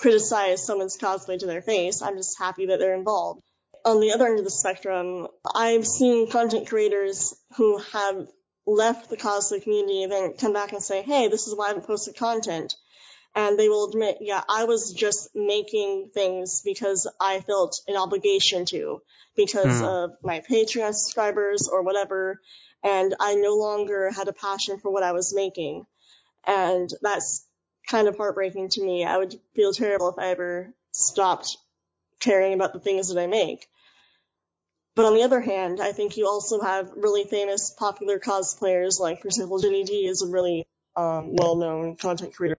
criticize 0.00 0.66
someone's 0.66 0.98
cosplay 0.98 1.38
to 1.38 1.46
their 1.46 1.62
face. 1.62 2.02
I'm 2.02 2.16
just 2.16 2.36
happy 2.36 2.66
that 2.66 2.80
they're 2.80 2.96
involved. 2.96 3.42
On 3.84 4.00
the 4.00 4.10
other 4.10 4.26
end 4.26 4.40
of 4.40 4.44
the 4.44 4.50
spectrum, 4.50 5.28
I've 5.54 5.86
seen 5.86 6.28
content 6.28 6.68
creators 6.68 7.32
who 7.58 7.78
have 7.92 8.26
left 8.66 9.08
the 9.08 9.16
cosplay 9.16 9.62
community 9.62 10.02
and 10.02 10.10
then 10.10 10.32
come 10.32 10.52
back 10.52 10.72
and 10.72 10.82
say, 10.82 11.02
hey, 11.02 11.28
this 11.28 11.46
is 11.46 11.54
why 11.54 11.66
I 11.66 11.68
haven't 11.68 11.86
posted 11.86 12.16
content. 12.16 12.74
And 13.36 13.58
they 13.58 13.68
will 13.68 13.88
admit, 13.88 14.18
yeah, 14.20 14.42
I 14.48 14.64
was 14.64 14.92
just 14.92 15.28
making 15.36 16.10
things 16.12 16.62
because 16.64 17.06
I 17.20 17.40
felt 17.40 17.82
an 17.86 17.96
obligation 17.96 18.64
to, 18.66 19.02
because 19.36 19.82
mm. 19.82 19.84
of 20.04 20.16
my 20.22 20.40
Patreon 20.40 20.94
subscribers 20.94 21.68
or 21.68 21.82
whatever 21.82 22.40
and 22.82 23.14
I 23.18 23.34
no 23.34 23.56
longer 23.56 24.10
had 24.10 24.28
a 24.28 24.32
passion 24.32 24.78
for 24.78 24.92
what 24.92 25.02
I 25.02 25.12
was 25.12 25.34
making. 25.34 25.86
And 26.46 26.88
that's 27.02 27.44
kind 27.88 28.06
of 28.06 28.16
heartbreaking 28.16 28.70
to 28.70 28.82
me. 28.82 29.04
I 29.04 29.16
would 29.16 29.34
feel 29.54 29.72
terrible 29.72 30.08
if 30.08 30.18
I 30.18 30.28
ever 30.28 30.72
stopped 30.92 31.56
caring 32.20 32.54
about 32.54 32.72
the 32.72 32.80
things 32.80 33.12
that 33.12 33.20
I 33.20 33.26
make. 33.26 33.66
But 34.94 35.04
on 35.04 35.14
the 35.14 35.24
other 35.24 35.40
hand, 35.40 35.80
I 35.80 35.92
think 35.92 36.16
you 36.16 36.26
also 36.26 36.60
have 36.60 36.92
really 36.96 37.24
famous, 37.24 37.70
popular 37.70 38.18
cosplayers, 38.18 38.98
like, 38.98 39.20
for 39.20 39.28
example, 39.28 39.58
Ginny 39.58 39.84
Di 39.84 40.06
is 40.06 40.22
a 40.22 40.28
really 40.28 40.66
um, 40.94 41.34
well-known 41.34 41.96
content 41.96 42.34
creator. 42.34 42.56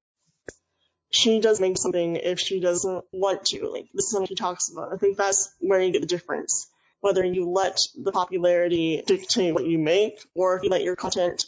She 1.10 1.40
does 1.40 1.60
make 1.62 1.78
something 1.78 2.18
if 2.18 2.40
she 2.40 2.60
doesn't 2.60 3.06
want 3.12 3.46
to. 3.46 3.70
Like, 3.70 3.88
this 3.94 4.06
is 4.06 4.12
something 4.12 4.28
she 4.28 4.36
talks 4.36 4.72
about. 4.72 4.94
I 4.94 4.98
think 4.98 5.18
that's 5.18 5.54
where 5.60 5.82
you 5.82 5.92
get 5.92 6.02
the 6.02 6.08
difference 6.08 6.68
whether 7.02 7.24
you 7.24 7.50
let 7.50 7.80
the 7.96 8.12
popularity 8.12 9.04
dictate 9.06 9.54
what 9.54 9.66
you 9.66 9.78
make 9.78 10.20
or 10.36 10.58
if 10.58 10.64
you 10.64 10.70
let 10.70 10.84
your 10.84 10.96
content 10.96 11.46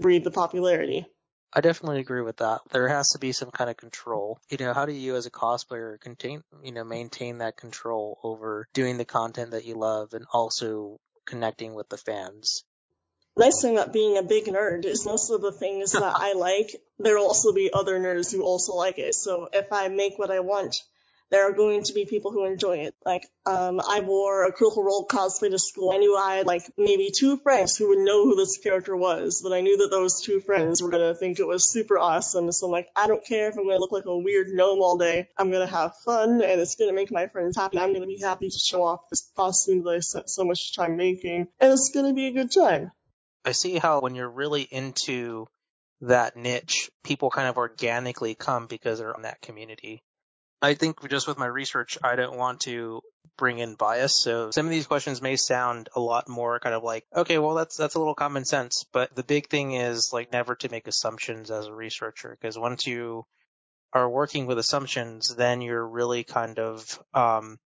breed 0.00 0.24
the 0.24 0.30
popularity. 0.30 1.06
I 1.52 1.60
definitely 1.60 2.00
agree 2.00 2.22
with 2.22 2.38
that. 2.38 2.62
There 2.72 2.88
has 2.88 3.10
to 3.10 3.18
be 3.18 3.32
some 3.32 3.50
kind 3.50 3.70
of 3.70 3.76
control. 3.76 4.40
You 4.50 4.58
know, 4.58 4.72
how 4.72 4.86
do 4.86 4.92
you 4.92 5.14
as 5.14 5.26
a 5.26 5.30
cosplayer 5.30 6.00
contain, 6.00 6.42
you 6.64 6.72
know, 6.72 6.82
maintain 6.82 7.38
that 7.38 7.56
control 7.56 8.18
over 8.24 8.66
doing 8.74 8.98
the 8.98 9.04
content 9.04 9.52
that 9.52 9.64
you 9.64 9.76
love 9.76 10.14
and 10.14 10.26
also 10.32 10.98
connecting 11.26 11.74
with 11.74 11.88
the 11.88 11.96
fans? 11.96 12.64
Nice 13.36 13.60
thing 13.62 13.76
about 13.76 13.92
being 13.92 14.18
a 14.18 14.22
big 14.22 14.46
nerd 14.46 14.84
is 14.84 15.04
most 15.06 15.30
of 15.30 15.40
the 15.40 15.52
things 15.52 15.92
that 15.92 16.02
I 16.02 16.32
like, 16.36 16.74
there 16.98 17.16
will 17.16 17.26
also 17.26 17.52
be 17.52 17.70
other 17.72 17.98
nerds 17.98 18.32
who 18.32 18.42
also 18.42 18.74
like 18.74 18.98
it. 18.98 19.14
So 19.14 19.48
if 19.52 19.72
I 19.72 19.88
make 19.88 20.18
what 20.18 20.30
I 20.30 20.40
want, 20.40 20.82
there 21.30 21.48
are 21.48 21.52
going 21.52 21.82
to 21.82 21.94
be 21.94 22.04
people 22.04 22.30
who 22.30 22.44
enjoy 22.44 22.78
it. 22.78 22.94
Like, 23.04 23.26
um, 23.44 23.80
I 23.80 24.00
wore 24.00 24.44
a 24.44 24.52
Critical 24.52 24.84
Role 24.84 25.06
cosplay 25.06 25.50
to 25.50 25.58
school. 25.58 25.90
I 25.90 25.96
knew 25.96 26.16
I 26.16 26.36
had 26.36 26.46
like 26.46 26.62
maybe 26.76 27.10
two 27.10 27.38
friends 27.38 27.76
who 27.76 27.88
would 27.88 27.98
know 27.98 28.24
who 28.24 28.36
this 28.36 28.58
character 28.58 28.96
was, 28.96 29.40
but 29.42 29.52
I 29.52 29.60
knew 29.60 29.78
that 29.78 29.90
those 29.90 30.22
two 30.22 30.40
friends 30.40 30.80
were 30.80 30.90
gonna 30.90 31.14
think 31.14 31.40
it 31.40 31.46
was 31.46 31.68
super 31.68 31.98
awesome. 31.98 32.52
So 32.52 32.66
I'm 32.66 32.72
like, 32.72 32.88
I 32.94 33.08
don't 33.08 33.24
care 33.24 33.48
if 33.48 33.56
I'm 33.56 33.64
gonna 33.64 33.80
look 33.80 33.90
like 33.90 34.04
a 34.04 34.16
weird 34.16 34.48
gnome 34.50 34.80
all 34.80 34.96
day. 34.96 35.28
I'm 35.36 35.50
gonna 35.50 35.66
have 35.66 35.96
fun 36.04 36.42
and 36.42 36.60
it's 36.60 36.76
gonna 36.76 36.92
make 36.92 37.10
my 37.10 37.26
friends 37.26 37.56
happy. 37.56 37.78
I'm 37.78 37.92
gonna 37.92 38.06
be 38.06 38.20
happy 38.20 38.50
to 38.50 38.58
show 38.58 38.84
off 38.84 39.08
this 39.10 39.28
costume 39.34 39.82
that 39.84 39.90
I 39.90 40.00
spent 40.00 40.30
so 40.30 40.44
much 40.44 40.76
time 40.76 40.96
making, 40.96 41.48
and 41.58 41.72
it's 41.72 41.90
gonna 41.90 42.14
be 42.14 42.26
a 42.28 42.32
good 42.32 42.52
time. 42.52 42.92
I 43.44 43.52
see 43.52 43.78
how 43.78 44.00
when 44.00 44.14
you're 44.14 44.28
really 44.28 44.62
into 44.62 45.46
that 46.00 46.36
niche, 46.36 46.90
people 47.02 47.30
kind 47.30 47.48
of 47.48 47.56
organically 47.56 48.34
come 48.34 48.66
because 48.66 48.98
they're 48.98 49.12
in 49.12 49.22
that 49.22 49.40
community. 49.42 50.02
I 50.62 50.74
think 50.74 51.08
just 51.10 51.28
with 51.28 51.38
my 51.38 51.46
research, 51.46 51.98
I 52.02 52.16
don't 52.16 52.38
want 52.38 52.60
to 52.60 53.02
bring 53.36 53.58
in 53.58 53.74
bias. 53.74 54.22
So 54.22 54.50
some 54.50 54.66
of 54.66 54.70
these 54.70 54.86
questions 54.86 55.20
may 55.20 55.36
sound 55.36 55.88
a 55.94 56.00
lot 56.00 56.28
more 56.28 56.58
kind 56.58 56.74
of 56.74 56.82
like, 56.82 57.04
okay, 57.14 57.38
well, 57.38 57.54
that's, 57.54 57.76
that's 57.76 57.96
a 57.96 57.98
little 57.98 58.14
common 58.14 58.44
sense. 58.44 58.86
But 58.92 59.14
the 59.14 59.24
big 59.24 59.48
thing 59.48 59.72
is 59.72 60.10
like 60.12 60.32
never 60.32 60.54
to 60.56 60.70
make 60.70 60.86
assumptions 60.86 61.50
as 61.50 61.66
a 61.66 61.74
researcher, 61.74 62.36
because 62.40 62.58
once 62.58 62.86
you 62.86 63.26
are 63.92 64.08
working 64.08 64.46
with 64.46 64.58
assumptions, 64.58 65.34
then 65.36 65.60
you're 65.60 65.86
really 65.86 66.24
kind 66.24 66.58
of, 66.58 66.98
um, 67.12 67.58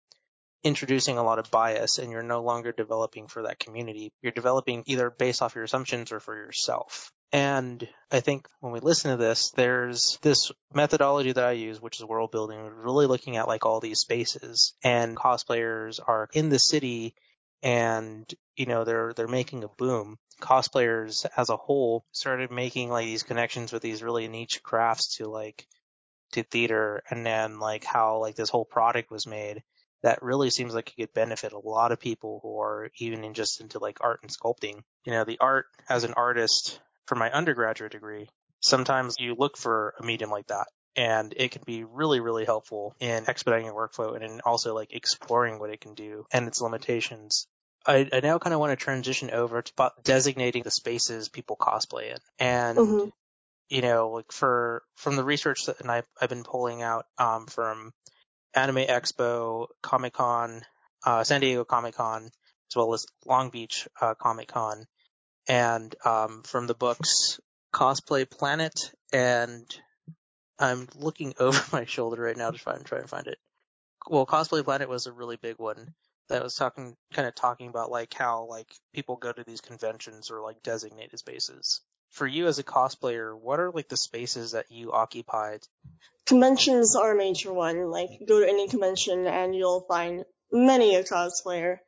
introducing 0.65 1.19
a 1.19 1.23
lot 1.23 1.39
of 1.39 1.51
bias 1.51 1.99
and 1.99 2.11
you're 2.11 2.23
no 2.23 2.43
longer 2.43 2.73
developing 2.73 3.29
for 3.29 3.43
that 3.43 3.59
community. 3.59 4.13
You're 4.23 4.33
developing 4.33 4.83
either 4.87 5.11
based 5.11 5.43
off 5.43 5.55
your 5.55 5.65
assumptions 5.65 6.11
or 6.13 6.21
for 6.21 6.37
yourself. 6.37 7.13
And 7.31 7.87
I 8.11 8.21
think 8.21 8.49
when 8.61 8.73
we 8.73 8.81
listen 8.81 9.11
to 9.11 9.17
this, 9.17 9.51
there's 9.51 10.19
this 10.23 10.51
methodology 10.73 11.33
that 11.33 11.45
I 11.45 11.53
use, 11.53 11.81
which 11.81 12.01
is 12.01 12.05
world 12.05 12.31
building, 12.31 12.59
really 12.59 13.07
looking 13.07 13.37
at 13.37 13.49
like 13.49 13.67
all 13.67 13.81
these 13.81 14.01
spaces 14.01 14.75
and 14.83 15.17
cosplayers 15.17 16.01
are 16.05 16.29
in 16.33 16.49
the 16.49 16.59
city 16.59 17.15
and, 17.63 18.33
you 18.57 18.67
know, 18.67 18.85
they're, 18.85 19.13
they're 19.15 19.29
making 19.29 19.65
a 19.65 19.69
boom. 19.69 20.17
Cosplayers 20.41 21.27
as 21.37 21.51
a 21.51 21.57
whole 21.57 22.05
started 22.13 22.51
making 22.51 22.89
like 22.89 23.07
these 23.07 23.25
connections 23.25 23.73
with 23.73 23.83
these 23.83 24.03
really 24.03 24.29
niche 24.29 24.63
crafts 24.63 25.17
to 25.17 25.27
like, 25.27 25.67
to 26.33 26.43
theater 26.43 27.03
and 27.11 27.25
then 27.25 27.59
like 27.59 27.85
how 27.85 28.19
like 28.19 28.37
this 28.37 28.51
whole 28.51 28.65
product 28.65 29.11
was 29.11 29.27
made 29.27 29.63
that 30.03 30.23
really 30.23 30.51
seems 30.51 30.75
like 30.75 30.91
it 30.91 31.01
could 31.01 31.15
benefit 31.15 31.53
a 31.53 31.59
lot 31.59 31.93
of 31.93 32.01
people 32.01 32.41
who 32.43 32.61
are 32.61 32.91
even 32.99 33.25
in 33.25 33.35
just 33.35 33.61
into 33.61 33.79
like 33.79 33.99
art 34.01 34.21
and 34.23 34.31
sculpting. 34.31 34.83
You 35.05 35.13
know, 35.13 35.25
the 35.25 35.39
art 35.41 35.67
as 35.89 36.05
an 36.05 36.15
artist 36.15 36.81
for 37.07 37.17
my 37.17 37.31
undergraduate 37.31 37.93
degree, 37.93 38.29
sometimes 38.61 39.17
you 39.19 39.35
look 39.35 39.57
for 39.57 39.95
a 39.99 40.05
medium 40.05 40.31
like 40.31 40.47
that 40.49 40.67
and 40.97 41.33
it 41.37 41.51
can 41.51 41.63
be 41.65 41.85
really, 41.85 42.21
really 42.21 42.45
helpful 42.45 42.95
in 43.01 43.25
expediting 43.29 43.67
your 43.67 43.75
workflow 43.75 44.15
and 44.15 44.25
in 44.25 44.41
also 44.41 44.75
like 44.75 44.93
exploring 44.93 45.59
what 45.59 45.71
it 45.71 45.81
can 45.81 45.95
do 45.95 46.27
and 46.33 46.47
its 46.47 46.61
limitations. 46.61 47.47
I, 47.87 48.09
I 48.13 48.21
now 48.21 48.39
kind 48.39 48.53
of 48.53 48.61
want 48.61 48.79
to 48.79 48.85
transition 48.85 49.31
over 49.31 49.63
to 49.63 49.93
designating 50.03 50.65
the 50.65 50.71
spaces 50.71 51.29
people 51.29 51.57
cosplay 51.57 52.11
in. 52.11 52.19
And, 52.39 52.79
mm-hmm. 52.79 53.09
you 53.69 53.83
know, 53.83 54.11
like 54.11 54.33
for, 54.33 54.83
from 54.97 55.17
the 55.17 55.25
research 55.25 55.67
that 55.67 55.81
and 55.81 55.91
I've, 55.91 56.07
I've 56.21 56.29
been 56.29 56.45
pulling 56.45 56.83
out, 56.83 57.07
um, 57.17 57.47
from 57.47 57.93
Anime 58.55 58.87
Expo, 58.87 59.67
Comic 59.83 60.15
Con, 60.15 60.63
uh, 61.05 61.25
San 61.25 61.41
Diego 61.41 61.65
Comic 61.65 61.95
Con, 61.95 62.25
as 62.25 62.77
well 62.77 62.93
as 62.95 63.07
Long 63.27 63.51
Beach 63.51 63.89
uh, 64.01 64.15
Comic 64.15 64.49
Con, 64.49 64.87
and 65.49 65.95
um, 66.05 66.43
from 66.43 66.67
the 66.67 66.75
books 66.75 67.41
Cosplay 67.73 68.29
Planet, 68.29 68.93
and 69.13 69.65
I'm 70.59 70.89
looking 70.95 71.35
over 71.41 71.63
my 71.73 71.85
shoulder 71.85 72.23
right 72.23 72.37
now 72.37 72.51
to 72.51 72.59
try 72.59 72.75
and 72.75 72.85
try 72.85 72.99
and 72.99 73.09
find 73.09 73.27
it. 73.27 73.39
Well, 74.09 74.27
Cosplay 74.27 74.65
Planet 74.65 74.89
was 74.89 75.07
a 75.07 75.13
really 75.13 75.37
big 75.37 75.59
one 75.59 75.95
that 76.29 76.43
was 76.43 76.55
talking, 76.55 76.97
kind 77.13 77.27
of 77.27 77.35
talking 77.35 77.69
about 77.69 77.91
like 77.91 78.13
how 78.15 78.47
like 78.49 78.69
people 78.95 79.17
go 79.17 79.33
to 79.33 79.45
these 79.45 79.61
conventions 79.61 80.31
or 80.31 80.41
like 80.41 80.63
designated 80.63 81.19
spaces. 81.19 81.81
For 82.11 82.27
you 82.27 82.47
as 82.47 82.59
a 82.59 82.65
cosplayer, 82.65 83.39
what 83.39 83.61
are 83.61 83.71
like 83.71 83.89
the 83.89 83.97
spaces 83.97 84.53
that 84.53 84.71
you 84.71 84.93
occupied 84.93 85.67
conventions 86.29 86.95
are 86.95 87.13
a 87.13 87.17
major 87.17 87.53
one. 87.53 87.91
Like, 87.91 88.11
go 88.29 88.41
to 88.41 88.49
any 88.49 88.69
convention 88.69 89.27
and 89.27 89.57
you'll 89.57 89.81
find 89.89 90.25
many 90.53 90.95
a 90.95 91.03
cosplayer. 91.03 91.79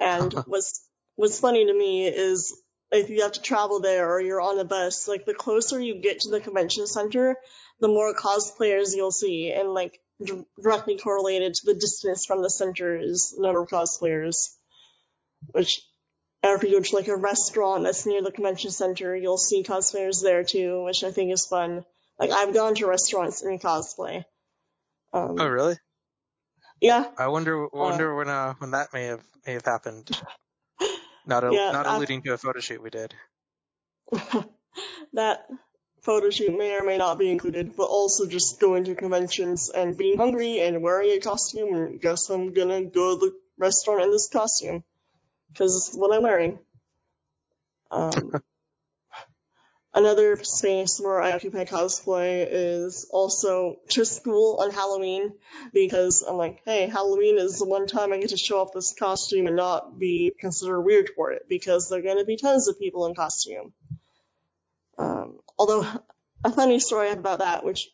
And 0.00 0.32
what's 0.46 0.88
what's 1.16 1.40
funny 1.40 1.66
to 1.66 1.74
me 1.74 2.06
is 2.06 2.56
if 2.90 3.10
you 3.10 3.22
have 3.22 3.32
to 3.32 3.42
travel 3.42 3.80
there 3.80 4.08
or 4.08 4.20
you're 4.20 4.40
on 4.40 4.58
a 4.58 4.64
bus, 4.64 5.08
like 5.08 5.26
the 5.26 5.34
closer 5.34 5.78
you 5.80 6.00
get 6.00 6.20
to 6.20 6.30
the 6.30 6.40
convention 6.40 6.86
center, 6.86 7.36
the 7.80 7.88
more 7.88 8.14
cosplayers 8.14 8.96
you'll 8.96 9.10
see, 9.10 9.52
and 9.52 9.74
like 9.74 10.00
d- 10.24 10.44
directly 10.62 10.96
correlated 10.96 11.54
to 11.54 11.66
the 11.66 11.74
distance 11.74 12.24
from 12.24 12.42
the 12.42 12.50
center 12.50 12.96
is 12.96 13.34
the 13.36 13.42
number 13.42 13.60
of 13.60 13.68
cosplayers. 13.68 14.54
Which, 15.52 15.82
if 16.42 16.62
you 16.62 16.72
go 16.72 16.80
to 16.80 16.96
like 16.96 17.08
a 17.08 17.16
restaurant 17.16 17.84
that's 17.84 18.06
near 18.06 18.22
the 18.22 18.30
convention 18.30 18.70
center, 18.70 19.16
you'll 19.16 19.38
see 19.38 19.62
cosplayers 19.62 20.22
there 20.22 20.44
too, 20.44 20.84
which 20.84 21.04
I 21.04 21.10
think 21.10 21.32
is 21.32 21.46
fun. 21.46 21.84
Like 22.18 22.30
I've 22.30 22.54
gone 22.54 22.74
to 22.76 22.86
restaurants 22.86 23.42
in 23.42 23.58
cosplay. 23.58 24.24
Um, 25.12 25.36
oh 25.38 25.46
really? 25.46 25.76
Yeah. 26.80 27.06
I 27.16 27.28
wonder 27.28 27.64
uh, 27.64 27.68
wonder 27.72 28.12
uh, 28.12 28.16
when 28.16 28.28
uh 28.28 28.54
when 28.58 28.70
that 28.72 28.92
may 28.92 29.04
have 29.06 29.22
may 29.46 29.54
have 29.54 29.64
happened. 29.64 30.10
Not 31.26 31.44
a, 31.44 31.50
yeah, 31.52 31.72
not 31.72 31.86
alluding 31.86 32.22
to 32.22 32.32
a 32.32 32.38
photo 32.38 32.58
shoot 32.58 32.82
we 32.82 32.88
did. 32.88 33.12
that 35.12 35.46
photo 36.00 36.30
shoot 36.30 36.56
may 36.56 36.74
or 36.74 36.82
may 36.82 36.96
not 36.96 37.18
be 37.18 37.30
included, 37.30 37.76
but 37.76 37.84
also 37.84 38.26
just 38.26 38.58
going 38.58 38.84
to 38.84 38.94
conventions 38.94 39.68
and 39.68 39.94
being 39.94 40.16
hungry 40.16 40.60
and 40.60 40.80
wearing 40.80 41.10
a 41.10 41.20
costume 41.20 41.74
and 41.74 42.00
guess 42.00 42.30
I'm 42.30 42.54
gonna 42.54 42.84
go 42.84 43.18
to 43.18 43.26
the 43.26 43.38
restaurant 43.58 44.04
in 44.04 44.10
this 44.10 44.30
costume 44.32 44.84
because 45.48 45.92
what 45.94 46.14
I'm 46.14 46.22
wearing. 46.22 46.58
Um, 47.90 48.32
Another 49.98 50.36
space 50.44 51.00
where 51.00 51.20
I 51.20 51.32
occupy 51.32 51.64
cosplay 51.64 52.46
is 52.48 53.08
also 53.10 53.78
to 53.88 54.04
school 54.04 54.58
on 54.60 54.70
Halloween 54.70 55.32
because 55.72 56.22
I'm 56.22 56.36
like, 56.36 56.60
hey, 56.64 56.86
Halloween 56.86 57.38
is 57.38 57.58
the 57.58 57.64
one 57.64 57.88
time 57.88 58.12
I 58.12 58.18
get 58.18 58.30
to 58.30 58.36
show 58.36 58.60
off 58.60 58.72
this 58.72 58.94
costume 58.96 59.46
and 59.46 59.56
not 59.56 59.98
be 59.98 60.32
considered 60.38 60.82
weird 60.82 61.10
for 61.16 61.32
it 61.32 61.46
because 61.48 61.88
there 61.88 61.98
are 61.98 62.02
going 62.02 62.18
to 62.18 62.24
be 62.24 62.36
tons 62.36 62.68
of 62.68 62.78
people 62.78 63.06
in 63.06 63.14
costume. 63.14 63.72
Um, 64.98 65.40
although, 65.58 65.84
a 66.44 66.52
funny 66.52 66.80
story 66.80 67.10
about 67.10 67.38
that, 67.38 67.64
which 67.64 67.88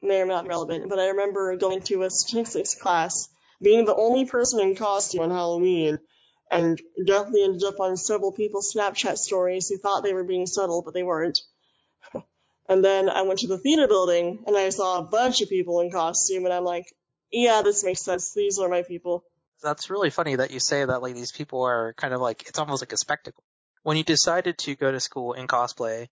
may 0.00 0.20
or 0.20 0.26
may 0.26 0.32
not 0.32 0.44
be 0.44 0.48
relevant, 0.48 0.88
but 0.88 1.00
I 1.00 1.08
remember 1.08 1.56
going 1.56 1.82
to 1.82 2.04
a 2.04 2.10
statistics 2.10 2.76
class, 2.76 3.28
being 3.60 3.84
the 3.84 3.96
only 3.96 4.26
person 4.26 4.60
in 4.60 4.76
costume 4.76 5.22
on 5.22 5.30
Halloween, 5.30 5.98
and 6.50 6.80
definitely 7.04 7.44
ended 7.44 7.64
up 7.64 7.80
on 7.80 7.96
several 7.96 8.32
people's 8.32 8.72
Snapchat 8.72 9.18
stories 9.18 9.68
who 9.68 9.78
thought 9.78 10.02
they 10.02 10.14
were 10.14 10.24
being 10.24 10.46
subtle, 10.46 10.82
but 10.82 10.94
they 10.94 11.02
weren't. 11.02 11.40
and 12.68 12.84
then 12.84 13.08
I 13.08 13.22
went 13.22 13.40
to 13.40 13.48
the 13.48 13.58
theater 13.58 13.88
building 13.88 14.44
and 14.46 14.56
I 14.56 14.68
saw 14.70 14.98
a 14.98 15.04
bunch 15.04 15.42
of 15.42 15.48
people 15.48 15.80
in 15.80 15.90
costume, 15.90 16.44
and 16.44 16.54
I'm 16.54 16.64
like, 16.64 16.86
yeah, 17.32 17.62
this 17.62 17.84
makes 17.84 18.02
sense. 18.02 18.32
These 18.34 18.58
are 18.58 18.68
my 18.68 18.82
people. 18.82 19.24
That's 19.62 19.90
really 19.90 20.10
funny 20.10 20.36
that 20.36 20.50
you 20.50 20.60
say 20.60 20.84
that 20.84 21.02
like 21.02 21.14
these 21.14 21.32
people 21.32 21.62
are 21.62 21.94
kind 21.94 22.14
of 22.14 22.20
like 22.20 22.48
it's 22.48 22.58
almost 22.58 22.82
like 22.82 22.92
a 22.92 22.96
spectacle. 22.96 23.42
When 23.82 23.96
you 23.96 24.04
decided 24.04 24.58
to 24.58 24.76
go 24.76 24.90
to 24.90 25.00
school 25.00 25.32
in 25.32 25.46
cosplay 25.46 26.08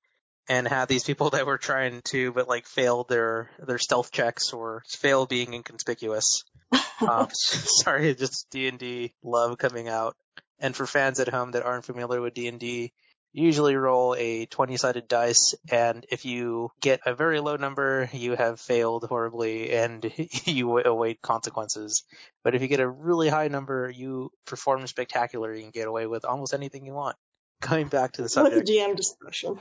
and 0.48 0.66
had 0.66 0.88
these 0.88 1.04
people 1.04 1.30
that 1.30 1.46
were 1.46 1.58
trying 1.58 2.02
to 2.06 2.32
but 2.32 2.48
like 2.48 2.66
failed 2.66 3.08
their 3.08 3.50
their 3.58 3.78
stealth 3.78 4.10
checks 4.12 4.52
or 4.52 4.82
failed 4.88 5.28
being 5.28 5.54
inconspicuous. 5.54 6.44
um, 7.08 7.28
sorry, 7.32 8.14
just 8.14 8.50
D 8.50 8.66
and 8.68 8.78
D 8.78 9.14
love 9.22 9.58
coming 9.58 9.88
out. 9.88 10.16
And 10.58 10.74
for 10.74 10.86
fans 10.86 11.20
at 11.20 11.28
home 11.28 11.52
that 11.52 11.64
aren't 11.64 11.84
familiar 11.84 12.20
with 12.20 12.34
D&D, 12.34 12.92
usually 13.32 13.74
roll 13.74 14.14
a 14.16 14.46
20 14.46 14.76
sided 14.76 15.08
dice 15.08 15.56
and 15.68 16.06
if 16.08 16.24
you 16.24 16.70
get 16.80 17.00
a 17.04 17.16
very 17.16 17.40
low 17.40 17.56
number 17.56 18.08
you 18.12 18.36
have 18.36 18.60
failed 18.60 19.04
horribly 19.08 19.72
and 19.72 20.08
you 20.44 20.78
await 20.78 21.20
consequences. 21.20 22.04
But 22.44 22.54
if 22.54 22.62
you 22.62 22.68
get 22.68 22.78
a 22.78 22.88
really 22.88 23.28
high 23.28 23.48
number 23.48 23.90
you 23.90 24.30
perform 24.46 24.86
spectacularly 24.86 25.64
and 25.64 25.72
get 25.72 25.88
away 25.88 26.06
with 26.06 26.24
almost 26.24 26.54
anything 26.54 26.86
you 26.86 26.94
want. 26.94 27.16
Going 27.60 27.88
back 27.88 28.12
to 28.12 28.22
the 28.22 28.28
subject. 28.28 28.56
With 28.56 28.66
the 28.66 28.72
gm 28.72 28.96
discussion 28.96 29.58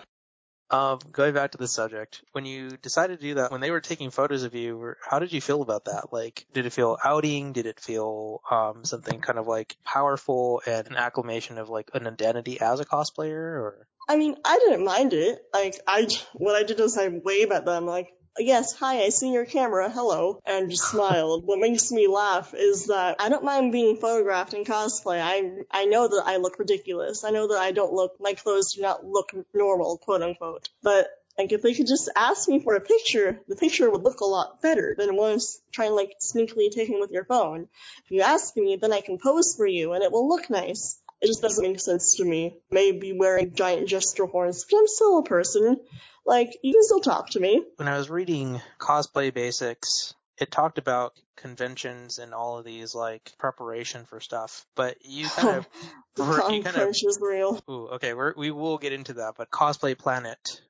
um, 0.70 1.00
going 1.12 1.34
back 1.34 1.52
to 1.52 1.58
the 1.58 1.68
subject, 1.68 2.24
when 2.32 2.46
you 2.46 2.70
decided 2.70 3.20
to 3.20 3.26
do 3.28 3.34
that, 3.36 3.52
when 3.52 3.62
they 3.62 3.72
were 3.72 3.82
taking 3.82 4.10
photos 4.10 4.44
of 4.44 4.56
you, 4.56 4.96
how 5.08 5.20
did 5.20 5.32
you 5.32 5.42
feel 5.42 5.62
about 5.62 5.86
that? 5.86 6.12
Like, 6.12 6.46
did 6.54 6.66
it 6.66 6.74
feel 6.74 6.98
outing? 7.04 7.54
Did 7.54 7.66
it 7.66 7.80
feel 7.80 8.42
um, 8.50 8.84
something 8.86 9.22
kind 9.22 9.40
of 9.40 9.48
like 9.48 9.76
powerful 9.84 10.62
and 10.66 10.88
an 10.88 10.96
acclamation 10.96 11.58
of 11.58 11.70
like 11.70 11.92
an 11.94 12.08
identity 12.08 12.60
as 12.60 12.80
a 12.80 12.86
cosplayer? 12.86 13.32
Or 13.32 13.88
I 14.10 14.18
mean, 14.18 14.36
I 14.44 14.60
didn't 14.60 14.86
mind 14.86 15.14
it. 15.14 15.40
Like, 15.54 15.80
I, 15.88 16.08
what 16.34 16.56
I 16.56 16.64
did 16.64 16.80
was 16.80 16.98
I 16.98 17.08
wave 17.08 17.52
at 17.52 17.66
them, 17.66 17.86
like, 17.86 18.10
yes, 18.40 18.74
hi, 18.74 19.04
I 19.04 19.10
see 19.10 19.32
your 19.32 19.46
camera, 19.46 19.90
hello, 19.90 20.40
and 20.46 20.70
just 20.70 20.88
smiled. 20.92 21.46
what 21.46 21.60
makes 21.60 21.92
me 21.92 22.08
laugh 22.08 22.54
is 22.54 22.88
that 22.88 23.18
I 23.20 23.30
don't 23.30 23.44
mind 23.44 23.72
being 23.72 23.98
photographed 23.98 24.54
in 24.54 24.64
cosplay. 24.66 25.22
I, 25.22 25.64
I 25.72 25.86
know 25.86 26.08
that 26.08 26.24
I 26.26 26.38
look 26.38 26.60
ridiculous. 26.60 27.24
I 27.24 27.32
know 27.32 27.48
that 27.50 27.60
I 27.60 27.72
don't 27.72 27.94
look, 27.94 28.14
my 28.20 28.34
clothes 28.34 28.74
do 28.74 28.82
not 28.82 29.06
look 29.06 29.32
normal, 29.54 29.98
quote 29.98 30.22
unquote. 30.22 30.70
But, 30.82 31.10
like, 31.38 31.52
if 31.52 31.62
they 31.62 31.74
could 31.74 31.88
just 31.88 32.10
ask 32.16 32.48
me 32.48 32.60
for 32.60 32.76
a 32.76 32.82
picture, 32.82 33.42
the 33.48 33.56
picture 33.56 33.90
would 33.90 34.04
look 34.04 34.22
a 34.22 34.26
lot 34.26 34.62
better 34.62 34.96
than 34.98 35.16
one 35.16 35.40
trying, 35.72 35.94
like, 35.94 36.14
sneakily 36.20 36.72
taking 36.72 37.00
with 37.00 37.12
your 37.12 37.26
phone. 37.26 37.68
If 38.06 38.12
you 38.12 38.22
ask 38.22 38.56
me, 38.56 38.78
then 38.80 38.94
I 38.94 39.02
can 39.02 39.18
pose 39.18 39.56
for 39.56 39.66
you, 39.66 39.94
and 39.94 40.04
it 40.04 40.12
will 40.12 40.30
look 40.30 40.50
nice. 40.50 41.00
It 41.24 41.28
just 41.28 41.42
doesn't 41.42 41.64
make 41.64 41.80
sense 41.80 42.16
to 42.18 42.26
me. 42.26 42.58
Maybe 42.70 43.14
wearing 43.14 43.56
giant 43.56 43.88
gesture 43.88 44.26
horns, 44.26 44.66
but 44.70 44.78
I'm 44.78 44.88
still 44.88 45.20
a 45.20 45.24
person. 45.24 45.78
Like, 46.26 46.58
you 46.62 46.74
can 46.74 46.84
still 46.84 47.00
talk 47.00 47.30
to 47.32 47.40
me. 47.40 47.64
When 47.78 47.88
I 47.88 47.98
was 47.98 48.10
reading 48.10 48.62
Cosplay 48.78 49.34
Basics, 49.34 50.16
it 50.38 50.52
talked 50.52 50.78
about 50.78 51.14
conventions 51.38 52.18
and 52.18 52.34
all 52.34 52.58
of 52.58 52.66
these 52.66 52.94
like 52.94 53.32
preparation 53.38 54.06
for 54.06 54.20
stuff, 54.20 54.66
but 54.76 54.98
you 55.06 55.28
kind 55.30 55.58
of 55.58 55.68
the 56.16 56.26
you 56.52 56.64
kind 56.64 56.76
of 56.76 56.90
is 56.90 57.20
real. 57.22 57.62
ooh, 57.70 57.88
okay, 57.94 58.14
we're, 58.14 58.34
we 58.36 58.52
will 58.52 58.78
get 58.78 58.94
into 58.94 59.14
that, 59.14 59.36
but 59.38 59.50
Cosplay 59.50 59.98
Planet, 59.98 60.62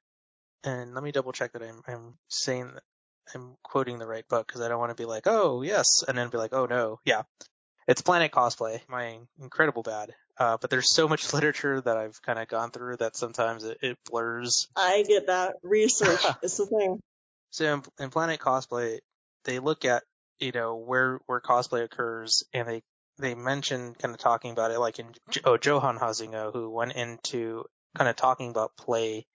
and 0.63 0.93
let 0.93 1.03
me 1.03 1.11
double 1.11 1.31
check 1.31 1.53
that 1.53 1.63
I'm 1.63 1.81
I'm 1.87 2.13
saying 2.27 2.71
I'm 3.33 3.55
quoting 3.63 3.97
the 3.97 4.07
right 4.07 4.27
book 4.27 4.47
because 4.47 4.61
I 4.61 4.67
don't 4.67 4.79
want 4.79 4.95
to 4.95 5.01
be 5.01 5.05
like, 5.05 5.23
oh 5.25 5.63
yes, 5.63 6.03
and 6.07 6.15
then 6.15 6.29
be 6.29 6.37
like, 6.37 6.53
oh 6.53 6.67
no, 6.67 6.99
yeah, 7.05 7.23
it's 7.87 8.01
Planet 8.01 8.31
Cosplay, 8.31 8.81
my 8.87 9.17
incredible 9.41 9.81
bad. 9.81 10.13
Uh, 10.37 10.57
but 10.59 10.69
there's 10.69 10.89
so 10.89 11.07
much 11.07 11.33
literature 11.33 11.81
that 11.81 11.97
I've 11.97 12.21
kind 12.21 12.39
of 12.39 12.47
gone 12.47 12.71
through 12.71 12.97
that 12.97 13.15
sometimes 13.15 13.63
it, 13.63 13.77
it 13.81 13.97
blurs. 14.09 14.67
I 14.75 15.03
get 15.07 15.27
that. 15.27 15.55
Research 15.63 16.23
is 16.43 16.57
the 16.57 16.65
thing. 16.65 16.99
So 17.51 17.73
in, 17.73 17.83
in 18.05 18.09
Planet 18.09 18.39
Cosplay, 18.39 18.99
they 19.45 19.59
look 19.59 19.85
at 19.85 20.03
you 20.39 20.51
know 20.51 20.75
where 20.75 21.19
where 21.27 21.39
cosplay 21.39 21.83
occurs, 21.83 22.43
and 22.53 22.67
they 22.67 22.81
they 23.19 23.35
mention 23.35 23.93
kind 23.93 24.13
of 24.13 24.19
talking 24.19 24.51
about 24.51 24.71
it, 24.71 24.79
like 24.79 24.99
in 24.99 25.07
oh 25.45 25.57
Johan 25.61 25.97
Huizinga, 25.97 26.51
who 26.51 26.69
went 26.71 26.93
into 26.93 27.65
kind 27.95 28.09
of 28.09 28.15
talking 28.15 28.49
about 28.49 28.75
play 28.75 29.25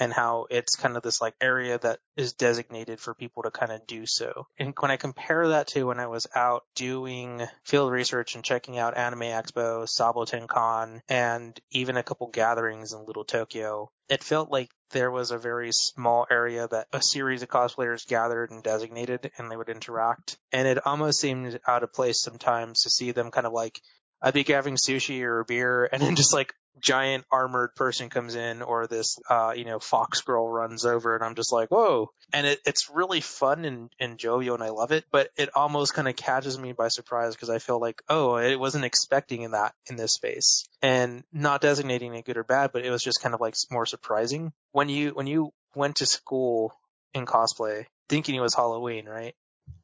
and 0.00 0.12
how 0.12 0.46
it's 0.50 0.76
kind 0.76 0.96
of 0.96 1.02
this 1.02 1.20
like 1.20 1.34
area 1.40 1.78
that 1.78 2.00
is 2.16 2.32
designated 2.32 2.98
for 2.98 3.14
people 3.14 3.42
to 3.42 3.50
kind 3.50 3.70
of 3.70 3.86
do 3.86 4.06
so. 4.06 4.46
And 4.58 4.74
when 4.80 4.90
I 4.90 4.96
compare 4.96 5.48
that 5.48 5.68
to 5.68 5.84
when 5.84 6.00
I 6.00 6.06
was 6.06 6.26
out 6.34 6.64
doing 6.74 7.42
field 7.64 7.92
research 7.92 8.34
and 8.34 8.42
checking 8.42 8.78
out 8.78 8.96
Anime 8.96 9.20
Expo, 9.20 9.86
Saboten 9.86 10.48
Con, 10.48 11.02
and 11.08 11.60
even 11.70 11.98
a 11.98 12.02
couple 12.02 12.28
gatherings 12.28 12.94
in 12.94 13.04
Little 13.04 13.24
Tokyo, 13.24 13.90
it 14.08 14.24
felt 14.24 14.50
like 14.50 14.70
there 14.90 15.10
was 15.10 15.30
a 15.30 15.38
very 15.38 15.70
small 15.70 16.26
area 16.30 16.66
that 16.66 16.88
a 16.92 17.02
series 17.02 17.42
of 17.42 17.48
cosplayers 17.48 18.08
gathered 18.08 18.50
and 18.50 18.62
designated 18.62 19.30
and 19.38 19.50
they 19.50 19.56
would 19.56 19.68
interact. 19.68 20.36
And 20.50 20.66
it 20.66 20.84
almost 20.84 21.20
seemed 21.20 21.60
out 21.66 21.84
of 21.84 21.92
place 21.92 22.20
sometimes 22.20 22.82
to 22.82 22.90
see 22.90 23.12
them 23.12 23.30
kind 23.30 23.46
of 23.46 23.52
like 23.52 23.80
I'd 24.22 24.34
be 24.34 24.44
having 24.44 24.76
sushi 24.76 25.22
or 25.22 25.40
a 25.40 25.44
beer 25.44 25.84
and 25.92 26.02
then 26.02 26.16
just 26.16 26.34
like 26.34 26.54
giant 26.80 27.24
armored 27.30 27.74
person 27.74 28.08
comes 28.08 28.34
in 28.34 28.62
or 28.62 28.86
this 28.86 29.18
uh 29.28 29.52
you 29.54 29.64
know 29.64 29.78
fox 29.78 30.22
girl 30.22 30.48
runs 30.48 30.86
over 30.86 31.14
and 31.14 31.22
i'm 31.22 31.34
just 31.34 31.52
like 31.52 31.68
whoa. 31.70 32.10
And 32.32 32.46
it, 32.46 32.60
it's 32.64 32.88
really 32.88 33.20
fun 33.20 33.64
and, 33.64 33.90
and 33.98 34.18
jovial 34.18 34.54
and 34.54 34.64
i 34.64 34.70
love 34.70 34.92
it 34.92 35.04
but 35.10 35.28
it 35.36 35.50
almost 35.54 35.94
kind 35.94 36.08
of 36.08 36.16
catches 36.16 36.58
me 36.58 36.72
by 36.72 36.88
surprise 36.88 37.34
because 37.34 37.50
i 37.50 37.58
feel 37.58 37.80
like 37.80 38.02
oh 38.08 38.32
i 38.32 38.56
wasn't 38.56 38.84
expecting 38.84 39.42
in 39.42 39.50
that 39.50 39.74
in 39.88 39.96
this 39.96 40.14
space. 40.14 40.64
And 40.82 41.24
not 41.32 41.60
designating 41.60 42.14
it 42.14 42.24
good 42.24 42.38
or 42.38 42.44
bad 42.44 42.70
but 42.72 42.84
it 42.84 42.90
was 42.90 43.02
just 43.02 43.20
kind 43.20 43.34
of 43.34 43.40
like 43.40 43.54
more 43.70 43.84
surprising. 43.86 44.52
When 44.72 44.88
you 44.88 45.10
when 45.10 45.26
you 45.26 45.52
went 45.74 45.96
to 45.96 46.06
school 46.06 46.72
in 47.12 47.26
cosplay 47.26 47.86
thinking 48.08 48.34
it 48.34 48.40
was 48.40 48.54
halloween 48.54 49.06
right 49.06 49.34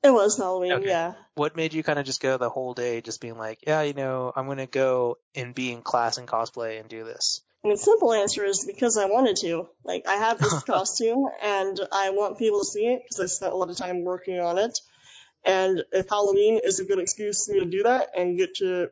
it 0.03 0.11
was 0.11 0.37
Halloween, 0.37 0.73
okay. 0.73 0.89
yeah. 0.89 1.15
What 1.35 1.57
made 1.57 1.75
you 1.75 1.83
kind 1.83 1.99
of 1.99 2.07
just 2.07 2.23
go 2.23 2.37
the 2.39 2.51
whole 2.51 2.75
day 2.75 3.01
just 3.01 3.21
being 3.21 3.37
like, 3.37 3.61
yeah, 3.67 3.83
you 3.83 3.93
know, 3.93 4.33
I'm 4.35 4.47
going 4.47 4.59
to 4.59 4.67
go 4.67 5.19
and 5.35 5.55
be 5.55 5.73
in 5.73 5.83
class 5.83 6.19
and 6.19 6.29
cosplay 6.29 6.81
and 6.81 6.89
do 6.89 7.05
this? 7.05 7.43
I 7.65 7.69
mean, 7.69 7.77
simple 7.77 8.13
answer 8.13 8.45
is 8.45 8.65
because 8.65 8.97
I 8.97 9.07
wanted 9.07 9.37
to. 9.39 9.69
Like, 9.85 10.07
I 10.07 10.15
have 10.15 10.39
this 10.39 10.63
costume 10.65 11.27
and 11.43 11.81
I 11.93 12.11
want 12.11 12.39
people 12.39 12.61
to 12.61 12.65
see 12.65 12.87
it 12.87 13.03
because 13.03 13.21
I 13.21 13.27
spent 13.27 13.53
a 13.53 13.57
lot 13.57 13.71
of 13.71 13.77
time 13.77 14.05
working 14.05 14.39
on 14.39 14.59
it. 14.59 14.79
And 15.45 15.83
if 15.93 16.09
Halloween 16.09 16.61
is 16.63 16.81
a 16.81 16.85
good 16.85 16.99
excuse 16.99 17.47
for 17.47 17.53
me 17.53 17.61
to 17.61 17.67
do 17.67 17.83
that 17.85 18.11
and 18.17 18.39
get 18.39 18.57
to 18.57 18.91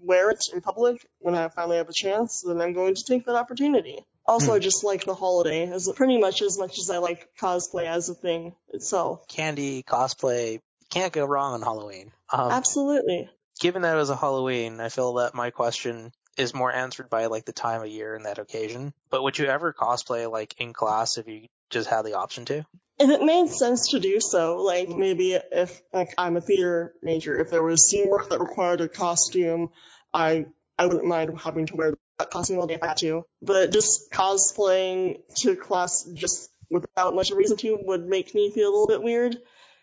wear 0.00 0.30
it 0.30 0.46
in 0.52 0.60
public 0.60 1.06
when 1.18 1.34
I 1.34 1.48
finally 1.48 1.76
have 1.76 1.88
a 1.88 1.92
chance, 1.92 2.42
then 2.46 2.60
I'm 2.60 2.72
going 2.72 2.94
to 2.94 3.04
take 3.04 3.26
that 3.26 3.34
opportunity. 3.34 4.04
Also, 4.28 4.52
I 4.52 4.56
hmm. 4.56 4.62
just 4.62 4.84
like 4.84 5.04
the 5.04 5.14
holiday 5.14 5.70
as 5.70 5.90
pretty 5.94 6.18
much 6.18 6.42
as 6.42 6.58
much 6.58 6.78
as 6.78 6.90
I 6.90 6.98
like 6.98 7.28
cosplay 7.40 7.84
as 7.84 8.08
a 8.08 8.14
thing 8.14 8.54
itself. 8.68 9.28
Candy, 9.28 9.82
cosplay, 9.82 10.60
can't 10.90 11.12
go 11.12 11.24
wrong 11.24 11.54
on 11.54 11.62
Halloween. 11.62 12.12
Um, 12.30 12.50
Absolutely. 12.50 13.30
Given 13.60 13.82
that 13.82 13.94
it 13.94 13.98
was 13.98 14.10
a 14.10 14.16
Halloween, 14.16 14.80
I 14.80 14.88
feel 14.88 15.14
that 15.14 15.34
my 15.34 15.50
question 15.50 16.12
is 16.36 16.54
more 16.54 16.72
answered 16.72 17.08
by 17.08 17.26
like 17.26 17.44
the 17.44 17.52
time 17.52 17.82
of 17.82 17.88
year 17.88 18.14
and 18.14 18.26
that 18.26 18.38
occasion. 18.38 18.92
But 19.10 19.22
would 19.22 19.38
you 19.38 19.46
ever 19.46 19.72
cosplay 19.72 20.30
like 20.30 20.54
in 20.60 20.72
class 20.72 21.18
if 21.18 21.26
you 21.26 21.46
just 21.70 21.88
had 21.88 22.02
the 22.02 22.14
option 22.14 22.44
to? 22.46 22.66
If 22.98 23.10
it 23.10 23.22
made 23.22 23.50
sense 23.50 23.90
to 23.90 24.00
do 24.00 24.20
so, 24.20 24.56
like 24.56 24.88
maybe 24.88 25.32
if 25.34 25.82
like 25.92 26.14
I'm 26.18 26.36
a 26.36 26.40
theater 26.40 26.94
major, 27.02 27.38
if 27.38 27.50
there 27.50 27.62
was 27.62 27.88
scene 27.88 28.08
work 28.08 28.30
that 28.30 28.40
required 28.40 28.80
a 28.80 28.88
costume, 28.88 29.70
I 30.12 30.46
I 30.78 30.86
wouldn't 30.86 31.06
mind 31.06 31.38
having 31.38 31.66
to 31.66 31.76
wear 31.76 31.94
costume 32.24 32.58
if 32.70 32.82
I 32.82 32.88
had 32.88 32.96
to. 32.98 33.24
But 33.42 33.72
just 33.72 34.10
cosplaying 34.10 35.20
to 35.36 35.56
class 35.56 36.04
just 36.14 36.50
without 36.70 37.14
much 37.14 37.30
of 37.30 37.36
a 37.36 37.38
reason 37.38 37.56
to 37.58 37.78
would 37.82 38.06
make 38.06 38.34
me 38.34 38.50
feel 38.50 38.68
a 38.68 38.72
little 38.72 38.88
bit 38.88 39.02
weird. 39.02 39.36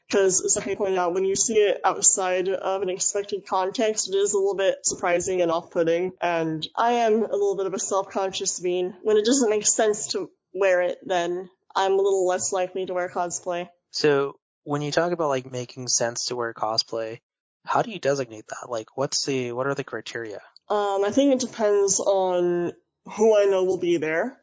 Because, 0.08 0.44
as 0.44 0.58
I 0.58 0.76
pointed 0.76 1.00
out, 1.00 1.14
when 1.14 1.24
you 1.24 1.36
see 1.36 1.56
it 1.56 1.80
outside 1.84 2.50
of 2.50 2.82
an 2.82 2.90
expected 2.90 3.48
context, 3.48 4.10
it 4.10 4.16
is 4.16 4.34
a 4.34 4.38
little 4.38 4.56
bit 4.56 4.80
surprising 4.84 5.42
and 5.42 5.50
off-putting. 5.50 6.12
And 6.22 6.68
I 6.76 6.92
am 6.94 7.24
a 7.24 7.32
little 7.32 7.56
bit 7.56 7.68
of 7.68 7.74
a 7.74 7.80
self-conscious 7.80 8.60
being. 8.60 8.94
When 9.02 9.18
it 9.18 9.26
doesn't 9.26 9.50
make 9.50 9.66
sense 9.66 10.08
to 10.08 10.30
wear 10.54 10.82
it, 10.82 11.00
then 11.06 11.50
I'm 11.74 11.94
a 11.94 11.96
little 11.96 12.28
less 12.28 12.52
likely 12.52 12.86
to 12.86 12.94
wear 12.94 13.10
cosplay. 13.10 13.70
So, 13.92 14.36
when 14.66 14.82
you 14.82 14.92
talk 14.92 15.14
about 15.14 15.30
like 15.30 15.50
making 15.52 15.88
sense 15.88 16.26
to 16.26 16.36
wear 16.36 16.54
cosplay, 16.54 17.20
how 17.66 17.82
do 17.82 17.90
you 17.90 18.00
designate 18.00 18.46
that? 18.50 18.70
Like, 18.70 18.98
what's 18.98 19.26
the 19.26 19.54
what 19.54 19.68
are 19.68 19.74
the 19.74 19.86
criteria? 19.86 20.42
Um, 20.74 21.06
I 21.06 21.12
think 21.12 21.34
it 21.34 21.48
depends 21.48 22.00
on 22.00 22.74
who 23.06 23.38
I 23.38 23.46
know 23.46 23.64
will 23.64 23.78
be 23.78 23.98
there. 23.98 24.36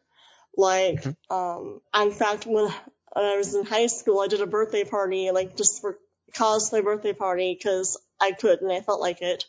Like, 0.56 1.02
mm-hmm. 1.02 1.34
um, 1.34 1.80
in 1.92 2.12
fact, 2.12 2.46
when 2.46 2.72
I 3.16 3.36
was 3.36 3.56
in 3.56 3.64
high 3.64 3.88
school, 3.88 4.20
I 4.20 4.28
did 4.28 4.40
a 4.40 4.46
birthday 4.46 4.84
party, 4.84 5.32
like 5.32 5.56
just 5.56 5.80
for 5.80 5.98
cosplay 6.32 6.84
birthday 6.84 7.14
party, 7.14 7.56
because 7.58 7.98
I 8.20 8.30
could 8.30 8.60
and 8.60 8.70
I 8.70 8.80
felt 8.80 9.00
like 9.00 9.22
it. 9.22 9.44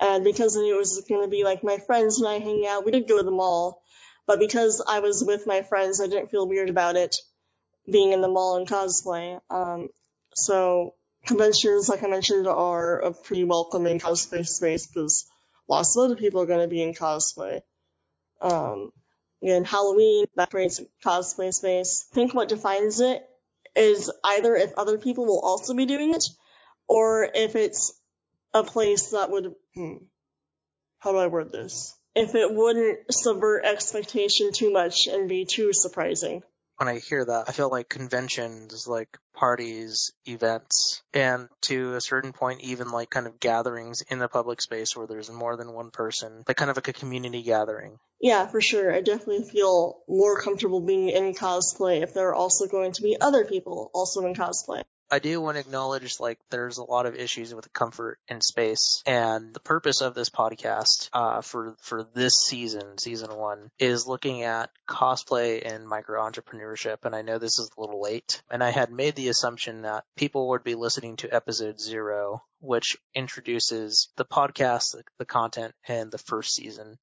And 0.00 0.22
because 0.22 0.54
it 0.54 0.76
was 0.76 1.02
going 1.08 1.22
to 1.22 1.30
be 1.30 1.44
like 1.44 1.64
my 1.64 1.78
friends 1.78 2.18
and 2.18 2.28
I 2.28 2.40
hanging 2.40 2.66
out, 2.66 2.84
we 2.84 2.92
did 2.92 3.08
go 3.08 3.16
to 3.16 3.24
the 3.24 3.30
mall. 3.30 3.82
But 4.26 4.38
because 4.38 4.84
I 4.86 5.00
was 5.00 5.24
with 5.26 5.46
my 5.46 5.62
friends, 5.62 5.98
I 5.98 6.08
didn't 6.08 6.30
feel 6.30 6.46
weird 6.46 6.68
about 6.68 6.96
it 6.96 7.16
being 7.90 8.12
in 8.12 8.20
the 8.20 8.28
mall 8.28 8.58
and 8.58 8.68
cosplay. 8.68 9.40
Um, 9.48 9.88
so 10.34 10.92
conventions, 11.24 11.88
like 11.88 12.04
I 12.04 12.08
mentioned, 12.08 12.46
are 12.46 12.98
a 12.98 13.14
pretty 13.14 13.44
welcoming 13.44 13.98
cosplay 13.98 14.46
space 14.46 14.86
because 14.86 15.24
lots 15.72 15.96
of 15.96 16.04
other 16.04 16.16
people 16.16 16.42
are 16.42 16.46
going 16.46 16.60
to 16.60 16.68
be 16.68 16.82
in 16.82 16.92
cosplay. 16.92 17.62
Um, 18.42 18.92
and 19.42 19.66
Halloween, 19.66 20.26
that 20.36 20.50
creates 20.50 20.78
a 20.80 20.86
cosplay 21.02 21.52
space. 21.52 22.06
I 22.12 22.14
think 22.14 22.34
what 22.34 22.50
defines 22.50 23.00
it 23.00 23.22
is 23.74 24.10
either 24.22 24.54
if 24.54 24.74
other 24.76 24.98
people 24.98 25.24
will 25.24 25.40
also 25.40 25.72
be 25.72 25.86
doing 25.86 26.14
it, 26.14 26.24
or 26.88 27.26
if 27.34 27.56
it's 27.56 27.94
a 28.52 28.62
place 28.62 29.12
that 29.12 29.30
would, 29.30 29.54
hmm, 29.74 29.94
how 30.98 31.12
do 31.12 31.18
I 31.18 31.28
word 31.28 31.50
this? 31.50 31.96
If 32.14 32.34
it 32.34 32.52
wouldn't 32.52 33.10
subvert 33.10 33.64
expectation 33.64 34.52
too 34.52 34.70
much 34.72 35.06
and 35.06 35.26
be 35.26 35.46
too 35.46 35.72
surprising 35.72 36.42
when 36.76 36.88
I 36.88 36.98
hear 36.98 37.24
that, 37.24 37.44
I 37.48 37.52
feel 37.52 37.70
like 37.70 37.88
conventions, 37.88 38.86
like 38.86 39.18
parties, 39.34 40.12
events, 40.26 41.02
and 41.12 41.48
to 41.62 41.94
a 41.94 42.00
certain 42.00 42.32
point, 42.32 42.62
even 42.62 42.90
like 42.90 43.10
kind 43.10 43.26
of 43.26 43.40
gatherings 43.40 44.02
in 44.08 44.18
the 44.18 44.28
public 44.28 44.60
space 44.60 44.96
where 44.96 45.06
there's 45.06 45.30
more 45.30 45.56
than 45.56 45.72
one 45.72 45.90
person, 45.90 46.44
like 46.46 46.56
kind 46.56 46.70
of 46.70 46.76
like 46.76 46.88
a 46.88 46.92
community 46.92 47.42
gathering. 47.42 47.98
Yeah, 48.20 48.46
for 48.46 48.60
sure. 48.60 48.94
I 48.94 49.00
definitely 49.00 49.44
feel 49.44 49.98
more 50.08 50.40
comfortable 50.40 50.80
being 50.80 51.08
in 51.08 51.34
cosplay 51.34 52.02
if 52.02 52.14
there 52.14 52.28
are 52.28 52.34
also 52.34 52.66
going 52.66 52.92
to 52.92 53.02
be 53.02 53.16
other 53.20 53.44
people 53.44 53.90
also 53.92 54.24
in 54.26 54.34
cosplay. 54.34 54.82
I 55.10 55.18
do 55.18 55.40
want 55.40 55.56
to 55.56 55.60
acknowledge 55.60 56.20
like 56.20 56.38
there's 56.50 56.78
a 56.78 56.84
lot 56.84 57.06
of 57.06 57.14
issues 57.14 57.54
with 57.54 57.72
comfort 57.72 58.18
and 58.28 58.42
space, 58.42 59.02
and 59.04 59.52
the 59.52 59.60
purpose 59.60 60.00
of 60.00 60.14
this 60.14 60.30
podcast 60.30 61.10
uh, 61.12 61.42
for 61.42 61.76
for 61.80 62.06
this 62.14 62.34
season, 62.34 62.98
season 62.98 63.34
one, 63.36 63.70
is 63.78 64.06
looking 64.06 64.42
at 64.42 64.70
cosplay 64.88 65.62
and 65.64 65.86
micro 65.86 66.20
entrepreneurship. 66.22 67.04
And 67.04 67.14
I 67.14 67.22
know 67.22 67.38
this 67.38 67.58
is 67.58 67.70
a 67.76 67.80
little 67.80 68.00
late, 68.00 68.42
and 68.50 68.64
I 68.64 68.70
had 68.70 68.90
made 68.90 69.14
the 69.14 69.28
assumption 69.28 69.82
that 69.82 70.04
people 70.16 70.48
would 70.48 70.64
be 70.64 70.74
listening 70.74 71.16
to 71.16 71.34
episode 71.34 71.78
zero, 71.80 72.42
which 72.60 72.96
introduces 73.14 74.08
the 74.16 74.24
podcast, 74.24 74.96
the 75.18 75.26
content, 75.26 75.74
and 75.86 76.10
the 76.10 76.18
first 76.18 76.54
season. 76.54 76.98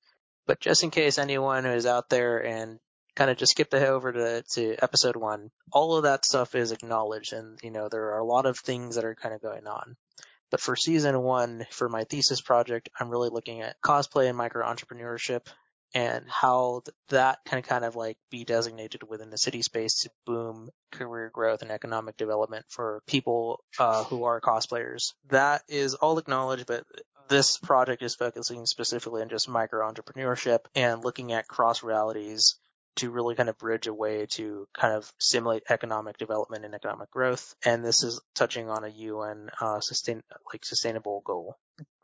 But 0.48 0.60
just 0.60 0.84
in 0.84 0.90
case 0.90 1.20
anyone 1.20 1.64
who 1.64 1.72
is 1.72 1.86
out 1.86 2.10
there 2.10 2.44
and 2.44 2.80
kind 3.20 3.30
of 3.30 3.36
just 3.36 3.52
skip 3.52 3.74
ahead 3.74 3.90
over 3.90 4.14
to, 4.14 4.44
to 4.44 4.78
episode 4.82 5.18
one, 5.18 5.52
all 5.74 5.98
of 5.98 6.04
that 6.04 6.24
stuff 6.24 6.56
is 6.56 6.72
acknowledged 6.72 7.34
and, 7.34 7.60
you 7.62 7.70
know, 7.70 7.90
there 7.90 8.14
are 8.14 8.20
a 8.20 8.24
lot 8.24 8.46
of 8.46 8.58
things 8.58 8.96
that 8.96 9.04
are 9.04 9.14
kind 9.14 9.36
of 9.36 9.42
going 9.42 9.68
on. 9.68 9.98
But 10.50 10.62
for 10.62 10.78
season 10.78 11.22
one, 11.22 11.68
for 11.70 11.90
my 11.90 12.06
thesis 12.06 12.40
project, 12.40 12.88
I'm 12.98 13.10
really 13.10 13.30
looking 13.30 13.62
at 13.62 13.76
cosplay 13.82 14.30
and 14.30 14.38
micro 14.38 14.66
entrepreneurship 14.66 15.48
and 15.94 16.24
how 16.30 16.84
that 17.10 17.40
can 17.46 17.62
kind 17.62 17.84
of 17.84 17.98
like 17.98 18.18
be 18.32 18.46
designated 18.46 19.04
within 19.04 19.32
the 19.32 19.38
city 19.38 19.64
space 19.64 20.00
to 20.00 20.10
boom 20.26 20.70
career 20.94 21.30
growth 21.34 21.62
and 21.62 21.72
economic 21.72 22.16
development 22.16 22.66
for 22.70 23.02
people 23.06 23.60
uh, 23.80 24.06
who 24.06 24.24
are 24.24 24.40
cosplayers. 24.40 25.14
That 25.30 25.64
is 25.68 25.94
all 25.94 26.20
acknowledged, 26.20 26.68
but 26.68 26.86
this 27.28 27.58
project 27.58 28.02
is 28.02 28.16
focusing 28.16 28.66
specifically 28.66 29.22
on 29.22 29.30
just 29.30 29.50
micro 29.50 29.92
entrepreneurship 29.92 30.60
and 30.74 31.04
looking 31.04 31.34
at 31.34 31.50
cross 31.50 31.84
realities 31.84 32.56
to 33.00 33.12
really 33.12 33.36
kind 33.36 33.50
of 33.50 33.58
bridge 33.58 33.88
a 33.88 33.94
way 33.94 34.26
to 34.28 34.68
kind 34.74 34.94
of 34.94 35.12
stimulate 35.20 35.64
economic 35.70 36.18
development 36.18 36.66
and 36.66 36.74
economic 36.74 37.12
growth. 37.12 37.56
And 37.66 37.84
this 37.84 38.04
is 38.04 38.22
touching 38.36 38.70
on 38.70 38.84
a 38.84 38.90
UN 38.90 39.50
uh, 39.60 39.80
sustain 39.80 40.22
like 40.52 40.66
sustainable 40.66 41.22
goal. 41.26 41.56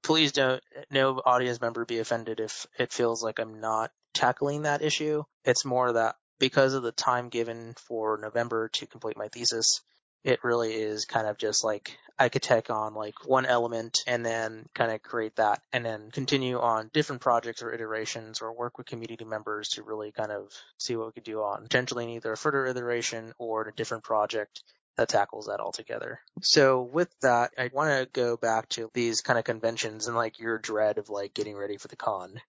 Please 0.04 0.32
don't 0.32 0.62
no 0.92 1.22
audience 1.26 1.62
member 1.62 1.86
be 1.86 2.00
offended 2.00 2.40
if 2.40 2.66
it 2.78 2.94
feels 2.94 3.24
like 3.24 3.40
I'm 3.40 3.60
not 3.60 3.92
tackling 4.14 4.64
that 4.64 4.82
issue. 4.82 5.24
It's 5.44 5.66
more 5.66 5.94
that 5.94 6.16
because 6.40 6.74
of 6.74 6.84
the 6.84 6.92
time 6.92 7.30
given 7.30 7.74
for 7.88 8.20
November 8.22 8.70
to 8.70 8.86
complete 8.86 9.18
my 9.18 9.28
thesis, 9.30 9.82
it 10.26 10.44
really 10.44 10.74
is 10.74 11.06
kind 11.06 11.28
of 11.28 11.38
just 11.38 11.64
like 11.64 11.98
I 12.18 12.30
could 12.30 12.42
take 12.42 12.70
on 12.72 12.96
like 12.96 13.28
one 13.28 13.46
element 13.46 14.04
and 14.08 14.26
then 14.26 14.68
kind 14.74 14.92
of 14.92 15.04
create 15.04 15.36
that 15.36 15.62
and 15.72 15.86
then 15.86 16.10
continue 16.12 16.60
on 16.60 16.90
different 16.94 17.22
projects 17.22 17.62
or 17.62 17.72
iterations 17.72 18.42
or 18.42 18.52
work 18.52 18.78
with 18.78 18.88
community 18.88 19.24
members 19.24 19.70
to 19.70 19.84
really 19.84 20.12
kind 20.12 20.32
of 20.32 20.52
see 20.78 20.96
what 20.96 21.08
we 21.08 21.12
could 21.12 21.24
do 21.24 21.42
on 21.42 21.62
potentially 21.62 22.16
either 22.16 22.34
a 22.34 22.38
further 22.38 22.66
iteration 22.66 23.34
or 23.38 23.68
a 23.68 23.74
different 23.74 24.04
project 24.04 24.64
that 24.98 25.10
tackles 25.10 25.46
that 25.46 25.60
altogether. 25.60 26.22
So 26.42 26.82
with 26.82 27.10
that, 27.22 27.52
I 27.58 27.70
want 27.72 27.90
to 27.92 28.10
go 28.12 28.36
back 28.36 28.70
to 28.70 28.90
these 28.94 29.22
kind 29.22 29.38
of 29.38 29.46
conventions 29.46 30.08
and 30.08 30.16
like 30.16 30.40
your 30.40 30.58
dread 30.58 30.98
of 30.98 31.10
like 31.10 31.34
getting 31.36 31.56
ready 31.56 31.78
for 31.78 31.88
the 31.88 31.98
con. 31.98 32.42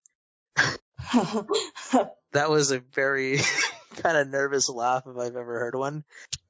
that 2.32 2.50
was 2.50 2.70
a 2.70 2.80
very 2.80 3.38
kind 3.96 4.16
of 4.16 4.28
nervous 4.28 4.68
laugh 4.68 5.04
if 5.06 5.16
I've 5.16 5.36
ever 5.36 5.58
heard 5.58 5.74
one. 5.74 6.04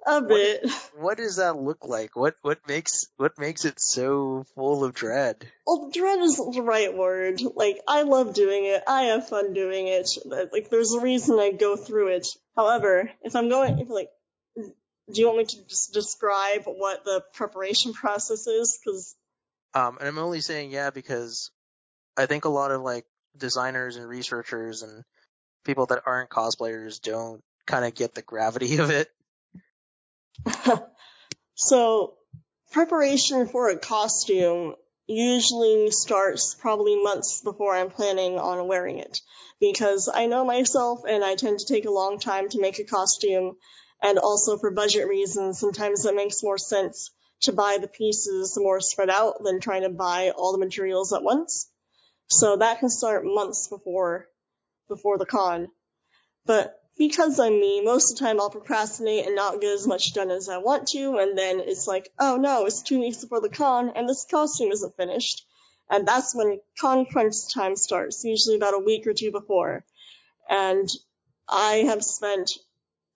A 0.06 0.22
bit. 0.22 0.62
What, 0.62 0.90
what, 0.94 1.16
does 1.18 1.36
that 1.36 1.56
look 1.56 1.84
like? 1.84 2.14
What 2.14 2.36
what 2.42 2.60
makes 2.68 3.08
what 3.16 3.38
makes 3.38 3.64
it 3.64 3.80
so 3.80 4.44
full 4.54 4.84
of 4.84 4.94
dread? 4.94 5.46
Well, 5.66 5.90
dread 5.92 6.20
is 6.20 6.36
the 6.36 6.62
right 6.62 6.96
word. 6.96 7.40
Like 7.54 7.80
I 7.88 8.02
love 8.02 8.32
doing 8.32 8.66
it. 8.66 8.82
I 8.86 9.02
have 9.04 9.28
fun 9.28 9.52
doing 9.52 9.88
it. 9.88 10.16
Like 10.24 10.70
there's 10.70 10.92
a 10.92 11.00
reason 11.00 11.38
I 11.38 11.50
go 11.52 11.76
through 11.76 12.08
it. 12.08 12.28
However, 12.54 13.10
if 13.22 13.34
I'm 13.34 13.48
going, 13.48 13.80
if 13.80 13.90
like, 13.90 14.10
do 14.56 15.20
you 15.20 15.26
want 15.26 15.38
me 15.38 15.44
to 15.44 15.68
just 15.68 15.92
describe 15.92 16.64
what 16.66 17.04
the 17.04 17.22
preparation 17.34 17.92
process 17.92 18.46
is? 18.46 18.78
Because 18.78 19.16
um, 19.74 19.98
and 19.98 20.08
I'm 20.08 20.18
only 20.18 20.40
saying 20.40 20.70
yeah 20.70 20.90
because 20.90 21.50
I 22.16 22.26
think 22.26 22.44
a 22.44 22.48
lot 22.48 22.70
of 22.70 22.80
like 22.80 23.04
designers 23.38 23.96
and 23.96 24.09
researchers 24.09 24.83
and 24.83 25.05
people 25.64 25.87
that 25.87 26.03
aren't 26.07 26.31
cosplayers 26.31 27.01
don't 27.01 27.42
kind 27.66 27.85
of 27.85 27.94
get 27.94 28.14
the 28.14 28.22
gravity 28.22 28.79
of 28.79 28.90
it. 28.90 29.09
so, 31.55 32.14
preparation 32.72 33.49
for 33.49 33.68
a 33.68 33.79
costume 33.79 34.75
usually 35.07 35.90
starts 35.90 36.55
probably 36.55 37.03
months 37.03 37.40
before 37.42 37.75
I'm 37.75 37.90
planning 37.90 38.38
on 38.38 38.66
wearing 38.68 38.99
it. 38.99 39.20
Because 39.61 40.09
I 40.12 40.27
know 40.27 40.44
myself 40.44 41.03
and 41.09 41.25
I 41.25 41.35
tend 41.35 41.61
to 41.61 41.66
take 41.66 41.87
a 41.87 41.90
long 41.90 42.18
time 42.18 42.49
to 42.51 42.61
make 42.61 42.79
a 42.79 42.85
costume. 42.85 43.57
And 44.03 44.18
also 44.18 44.59
for 44.59 44.70
budget 44.70 45.09
reasons, 45.09 45.59
sometimes 45.59 46.05
it 46.05 46.14
makes 46.14 46.42
more 46.42 46.59
sense 46.59 47.11
to 47.42 47.53
buy 47.53 47.79
the 47.81 47.88
pieces 47.88 48.59
more 48.61 48.81
spread 48.81 49.11
out 49.11 49.42
than 49.42 49.61
trying 49.61 49.83
to 49.83 49.88
buy 49.88 50.31
all 50.31 50.53
the 50.53 50.64
materials 50.64 51.12
at 51.12 51.22
once. 51.22 51.68
So 52.28 52.56
that 52.56 52.80
can 52.80 52.90
start 52.90 53.24
months 53.24 53.68
before 53.68 54.28
before 54.88 55.18
the 55.18 55.26
con. 55.26 55.68
But 56.44 56.80
because 56.96 57.38
I'm 57.38 57.60
me, 57.60 57.82
most 57.82 58.12
of 58.12 58.18
the 58.18 58.24
time 58.24 58.40
I'll 58.40 58.50
procrastinate 58.50 59.26
and 59.26 59.36
not 59.36 59.60
get 59.60 59.72
as 59.72 59.86
much 59.86 60.14
done 60.14 60.30
as 60.30 60.48
I 60.48 60.58
want 60.58 60.88
to, 60.88 61.18
and 61.18 61.36
then 61.36 61.60
it's 61.60 61.86
like, 61.86 62.10
oh 62.18 62.36
no, 62.36 62.66
it's 62.66 62.82
two 62.82 63.00
weeks 63.00 63.18
before 63.18 63.40
the 63.40 63.48
con, 63.48 63.92
and 63.94 64.08
this 64.08 64.26
costume 64.30 64.72
isn't 64.72 64.96
finished. 64.96 65.44
And 65.90 66.06
that's 66.06 66.34
when 66.34 66.60
con 66.80 67.06
crunch 67.06 67.52
time 67.52 67.76
starts, 67.76 68.24
usually 68.24 68.56
about 68.56 68.74
a 68.74 68.78
week 68.78 69.06
or 69.06 69.12
two 69.12 69.30
before. 69.30 69.84
And 70.48 70.88
I 71.48 71.84
have 71.86 72.02
spent 72.02 72.52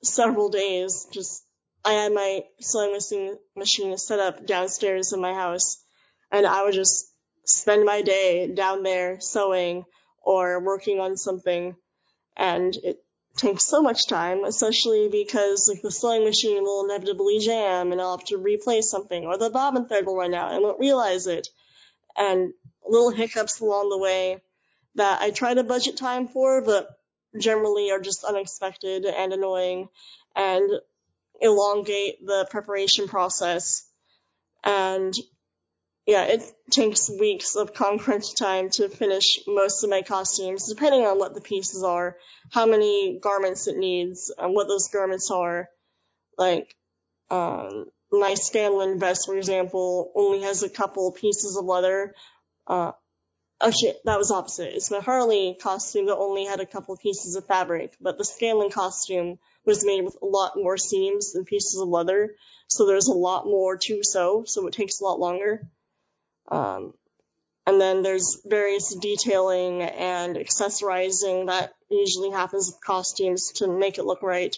several 0.02 0.50
days 0.50 1.08
just, 1.10 1.44
I 1.84 1.92
had 1.92 2.12
my 2.12 2.44
sewing 2.60 2.92
machine, 2.92 3.36
machine 3.56 3.96
set 3.98 4.20
up 4.20 4.46
downstairs 4.46 5.12
in 5.12 5.20
my 5.20 5.34
house, 5.34 5.82
and 6.30 6.46
I 6.46 6.64
would 6.64 6.74
just 6.74 7.09
spend 7.50 7.84
my 7.84 8.02
day 8.02 8.46
down 8.46 8.82
there 8.82 9.20
sewing 9.20 9.84
or 10.22 10.60
working 10.60 11.00
on 11.00 11.16
something, 11.16 11.76
and 12.36 12.76
it 12.76 13.02
takes 13.36 13.64
so 13.64 13.80
much 13.80 14.06
time, 14.06 14.44
especially 14.44 15.08
because 15.08 15.68
like 15.68 15.82
the 15.82 15.90
sewing 15.90 16.24
machine 16.24 16.62
will 16.62 16.84
inevitably 16.84 17.38
jam 17.38 17.92
and 17.92 18.00
I'll 18.00 18.18
have 18.18 18.26
to 18.26 18.38
replace 18.38 18.90
something, 18.90 19.24
or 19.24 19.38
the 19.38 19.50
bobbin 19.50 19.86
thread 19.86 20.06
will 20.06 20.16
run 20.16 20.34
out 20.34 20.52
and 20.52 20.62
won't 20.62 20.80
realize 20.80 21.26
it, 21.26 21.48
and 22.16 22.52
little 22.86 23.10
hiccups 23.10 23.60
along 23.60 23.88
the 23.88 23.98
way 23.98 24.42
that 24.96 25.20
I 25.22 25.30
try 25.30 25.54
to 25.54 25.62
budget 25.62 25.96
time 25.96 26.28
for, 26.28 26.62
but 26.62 26.88
generally 27.38 27.90
are 27.92 28.00
just 28.00 28.24
unexpected 28.24 29.04
and 29.04 29.32
annoying 29.32 29.88
and 30.34 30.68
elongate 31.40 32.24
the 32.26 32.46
preparation 32.50 33.06
process. 33.06 33.86
And 34.64 35.14
yeah, 36.06 36.24
it 36.24 36.42
takes 36.70 37.10
weeks 37.10 37.56
of 37.56 37.74
concrete 37.74 38.24
time 38.36 38.70
to 38.70 38.88
finish 38.88 39.40
most 39.46 39.84
of 39.84 39.90
my 39.90 40.02
costumes, 40.02 40.68
depending 40.68 41.02
on 41.02 41.18
what 41.18 41.34
the 41.34 41.40
pieces 41.40 41.82
are, 41.82 42.16
how 42.50 42.66
many 42.66 43.18
garments 43.22 43.68
it 43.68 43.76
needs, 43.76 44.32
and 44.36 44.54
what 44.54 44.66
those 44.66 44.88
garments 44.88 45.30
are. 45.30 45.68
Like, 46.38 46.74
um, 47.30 47.86
my 48.10 48.34
Scanlan 48.34 48.98
vest, 48.98 49.26
for 49.26 49.36
example, 49.36 50.10
only 50.14 50.42
has 50.42 50.62
a 50.62 50.68
couple 50.68 51.12
pieces 51.12 51.56
of 51.56 51.64
leather. 51.64 52.14
Uh, 52.66 52.92
shit, 53.78 53.98
that 54.04 54.18
was 54.18 54.30
opposite. 54.30 54.74
It's 54.74 54.90
my 54.90 55.00
Harley 55.00 55.56
costume 55.60 56.06
that 56.06 56.16
only 56.16 56.46
had 56.46 56.60
a 56.60 56.66
couple 56.66 56.96
pieces 56.96 57.36
of 57.36 57.46
fabric, 57.46 57.94
but 58.00 58.16
the 58.16 58.24
Scanlan 58.24 58.70
costume 58.70 59.38
was 59.66 59.84
made 59.84 60.02
with 60.02 60.16
a 60.22 60.26
lot 60.26 60.56
more 60.56 60.78
seams 60.78 61.34
and 61.34 61.46
pieces 61.46 61.78
of 61.78 61.88
leather, 61.88 62.34
so 62.68 62.86
there's 62.86 63.08
a 63.08 63.12
lot 63.12 63.44
more 63.44 63.76
to 63.76 64.02
sew, 64.02 64.44
so 64.46 64.66
it 64.66 64.72
takes 64.72 65.00
a 65.00 65.04
lot 65.04 65.20
longer. 65.20 65.68
Um, 66.50 66.94
and 67.66 67.80
then 67.80 68.02
there's 68.02 68.40
various 68.44 68.94
detailing 68.94 69.82
and 69.82 70.36
accessorizing 70.36 71.46
that 71.46 71.72
usually 71.90 72.30
happens 72.30 72.68
with 72.68 72.84
costumes 72.84 73.52
to 73.56 73.68
make 73.68 73.98
it 73.98 74.04
look 74.04 74.22
right. 74.22 74.56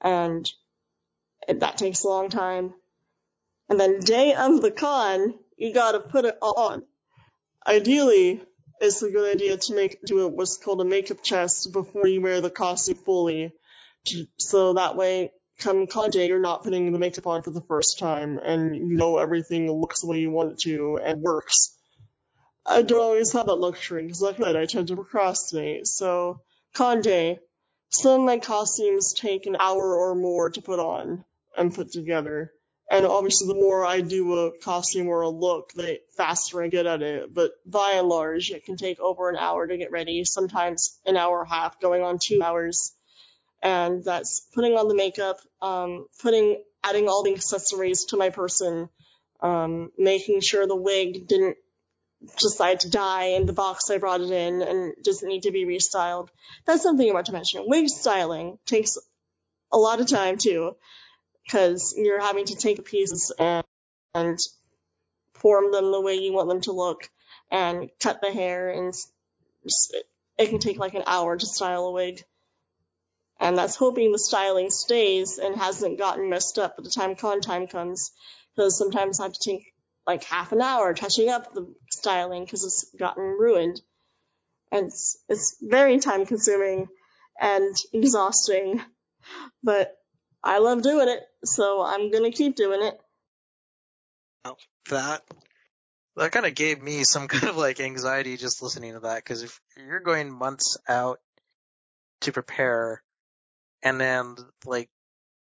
And 0.00 0.48
that 1.48 1.78
takes 1.78 2.04
a 2.04 2.08
long 2.08 2.28
time. 2.28 2.74
And 3.68 3.78
then 3.78 4.00
day 4.00 4.34
of 4.34 4.62
the 4.62 4.70
con, 4.70 5.34
you 5.56 5.74
gotta 5.74 6.00
put 6.00 6.24
it 6.24 6.38
on. 6.40 6.84
Ideally, 7.66 8.40
it's 8.80 9.02
a 9.02 9.10
good 9.10 9.34
idea 9.34 9.56
to 9.56 9.74
make 9.74 10.02
do 10.04 10.28
what's 10.28 10.56
called 10.56 10.80
a 10.80 10.84
makeup 10.84 11.22
test 11.22 11.72
before 11.72 12.06
you 12.06 12.20
wear 12.20 12.40
the 12.40 12.50
costume 12.50 12.96
fully, 12.96 13.52
so 14.38 14.74
that 14.74 14.96
way 14.96 15.32
come 15.58 15.86
con 15.86 16.10
day, 16.10 16.28
you're 16.28 16.40
not 16.40 16.62
putting 16.62 16.92
the 16.92 16.98
makeup 16.98 17.26
on 17.26 17.42
for 17.42 17.50
the 17.50 17.60
first 17.60 17.98
time, 17.98 18.38
and 18.38 18.76
you 18.76 18.96
know 18.96 19.18
everything 19.18 19.70
looks 19.70 20.00
the 20.00 20.06
way 20.06 20.18
you 20.18 20.30
want 20.30 20.52
it 20.52 20.58
to 20.60 20.98
and 21.02 21.20
works. 21.20 21.76
I 22.64 22.82
don't 22.82 23.00
always 23.00 23.32
have 23.32 23.46
that 23.46 23.54
luxury, 23.54 24.02
because 24.02 24.22
like 24.22 24.40
I 24.40 24.44
said, 24.44 24.56
I 24.56 24.66
tend 24.66 24.88
to 24.88 24.96
procrastinate. 24.96 25.86
So, 25.86 26.42
con 26.74 27.00
day, 27.00 27.40
some 27.90 28.20
of 28.20 28.26
my 28.26 28.38
costumes 28.38 29.14
take 29.14 29.46
an 29.46 29.56
hour 29.58 29.96
or 29.96 30.14
more 30.14 30.50
to 30.50 30.62
put 30.62 30.78
on 30.78 31.24
and 31.56 31.74
put 31.74 31.90
together. 31.92 32.52
And 32.90 33.04
obviously, 33.04 33.48
the 33.48 33.60
more 33.60 33.84
I 33.84 34.00
do 34.00 34.34
a 34.34 34.58
costume 34.58 35.08
or 35.08 35.22
a 35.22 35.28
look, 35.28 35.72
the 35.74 36.00
faster 36.16 36.62
I 36.62 36.68
get 36.68 36.86
at 36.86 37.02
it. 37.02 37.34
But 37.34 37.52
by 37.66 37.94
and 37.96 38.08
large, 38.08 38.50
it 38.50 38.64
can 38.64 38.76
take 38.76 38.98
over 39.00 39.28
an 39.28 39.36
hour 39.36 39.66
to 39.66 39.76
get 39.76 39.90
ready, 39.90 40.24
sometimes 40.24 40.98
an 41.04 41.16
hour 41.16 41.40
and 41.40 41.50
a 41.50 41.54
half, 41.54 41.80
going 41.80 42.02
on 42.02 42.18
two 42.18 42.42
hours 42.42 42.94
and 43.62 44.04
that's 44.04 44.40
putting 44.54 44.74
on 44.74 44.88
the 44.88 44.94
makeup, 44.94 45.40
um, 45.60 46.06
putting, 46.20 46.62
adding 46.84 47.08
all 47.08 47.22
the 47.22 47.34
accessories 47.34 48.06
to 48.06 48.16
my 48.16 48.30
person, 48.30 48.88
um, 49.40 49.90
making 49.98 50.40
sure 50.40 50.66
the 50.66 50.76
wig 50.76 51.26
didn't 51.26 51.56
decide 52.38 52.80
to 52.80 52.90
die 52.90 53.26
in 53.36 53.46
the 53.46 53.52
box 53.52 53.90
I 53.90 53.98
brought 53.98 54.20
it 54.20 54.30
in 54.30 54.62
and 54.62 54.94
doesn't 55.02 55.28
need 55.28 55.42
to 55.42 55.52
be 55.52 55.64
restyled. 55.64 56.28
That's 56.66 56.82
something 56.82 57.08
I 57.08 57.14
want 57.14 57.26
to 57.26 57.32
mention. 57.32 57.64
Wig 57.66 57.88
styling 57.88 58.58
takes 58.66 58.98
a 59.70 59.78
lot 59.78 60.00
of 60.00 60.08
time 60.08 60.38
too, 60.38 60.76
because 61.44 61.94
you're 61.96 62.20
having 62.20 62.46
to 62.46 62.56
take 62.56 62.84
pieces 62.84 63.32
and, 63.38 63.64
and 64.14 64.38
form 65.34 65.70
them 65.72 65.92
the 65.92 66.00
way 66.00 66.14
you 66.14 66.32
want 66.32 66.48
them 66.48 66.60
to 66.62 66.72
look 66.72 67.08
and 67.50 67.90
cut 68.00 68.20
the 68.20 68.32
hair 68.32 68.70
and 68.70 68.94
it 70.38 70.48
can 70.48 70.58
take 70.58 70.78
like 70.78 70.94
an 70.94 71.04
hour 71.06 71.36
to 71.36 71.46
style 71.46 71.86
a 71.86 71.92
wig. 71.92 72.24
And 73.40 73.56
that's 73.56 73.76
hoping 73.76 74.10
the 74.10 74.18
styling 74.18 74.70
stays 74.70 75.38
and 75.38 75.56
hasn't 75.56 75.98
gotten 75.98 76.28
messed 76.28 76.58
up 76.58 76.76
by 76.76 76.82
the 76.82 76.90
time 76.90 77.14
con 77.14 77.40
time 77.40 77.66
comes. 77.66 78.10
Because 78.56 78.76
sometimes 78.76 79.20
I 79.20 79.24
have 79.24 79.32
to 79.32 79.40
take 79.40 79.72
like 80.06 80.24
half 80.24 80.52
an 80.52 80.60
hour 80.60 80.94
touching 80.94 81.28
up 81.28 81.54
the 81.54 81.72
styling 81.90 82.44
because 82.44 82.64
it's 82.64 82.90
gotten 82.98 83.22
ruined. 83.22 83.80
And 84.72 84.86
it's, 84.86 85.18
it's 85.28 85.56
very 85.62 85.98
time 85.98 86.26
consuming 86.26 86.88
and 87.40 87.76
exhausting. 87.92 88.82
But 89.62 89.96
I 90.42 90.58
love 90.58 90.82
doing 90.82 91.08
it, 91.08 91.20
so 91.44 91.82
I'm 91.82 92.10
gonna 92.10 92.30
keep 92.30 92.56
doing 92.56 92.82
it. 92.82 93.00
That 94.90 95.22
that 96.16 96.32
kind 96.32 96.46
of 96.46 96.54
gave 96.54 96.82
me 96.82 97.04
some 97.04 97.28
kind 97.28 97.48
of 97.48 97.56
like 97.56 97.80
anxiety 97.80 98.36
just 98.36 98.62
listening 98.62 98.94
to 98.94 99.00
that 99.00 99.16
because 99.16 99.42
if 99.42 99.60
you're 99.76 100.00
going 100.00 100.32
months 100.32 100.76
out 100.88 101.20
to 102.22 102.32
prepare 102.32 103.02
and 103.82 104.00
then 104.00 104.36
like 104.64 104.88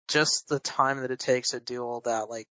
just 0.08 0.48
the 0.48 0.60
time 0.60 1.00
that 1.00 1.10
it 1.10 1.18
takes 1.18 1.50
to 1.50 1.60
do 1.60 1.82
all 1.82 2.00
that 2.02 2.28
like 2.28 2.46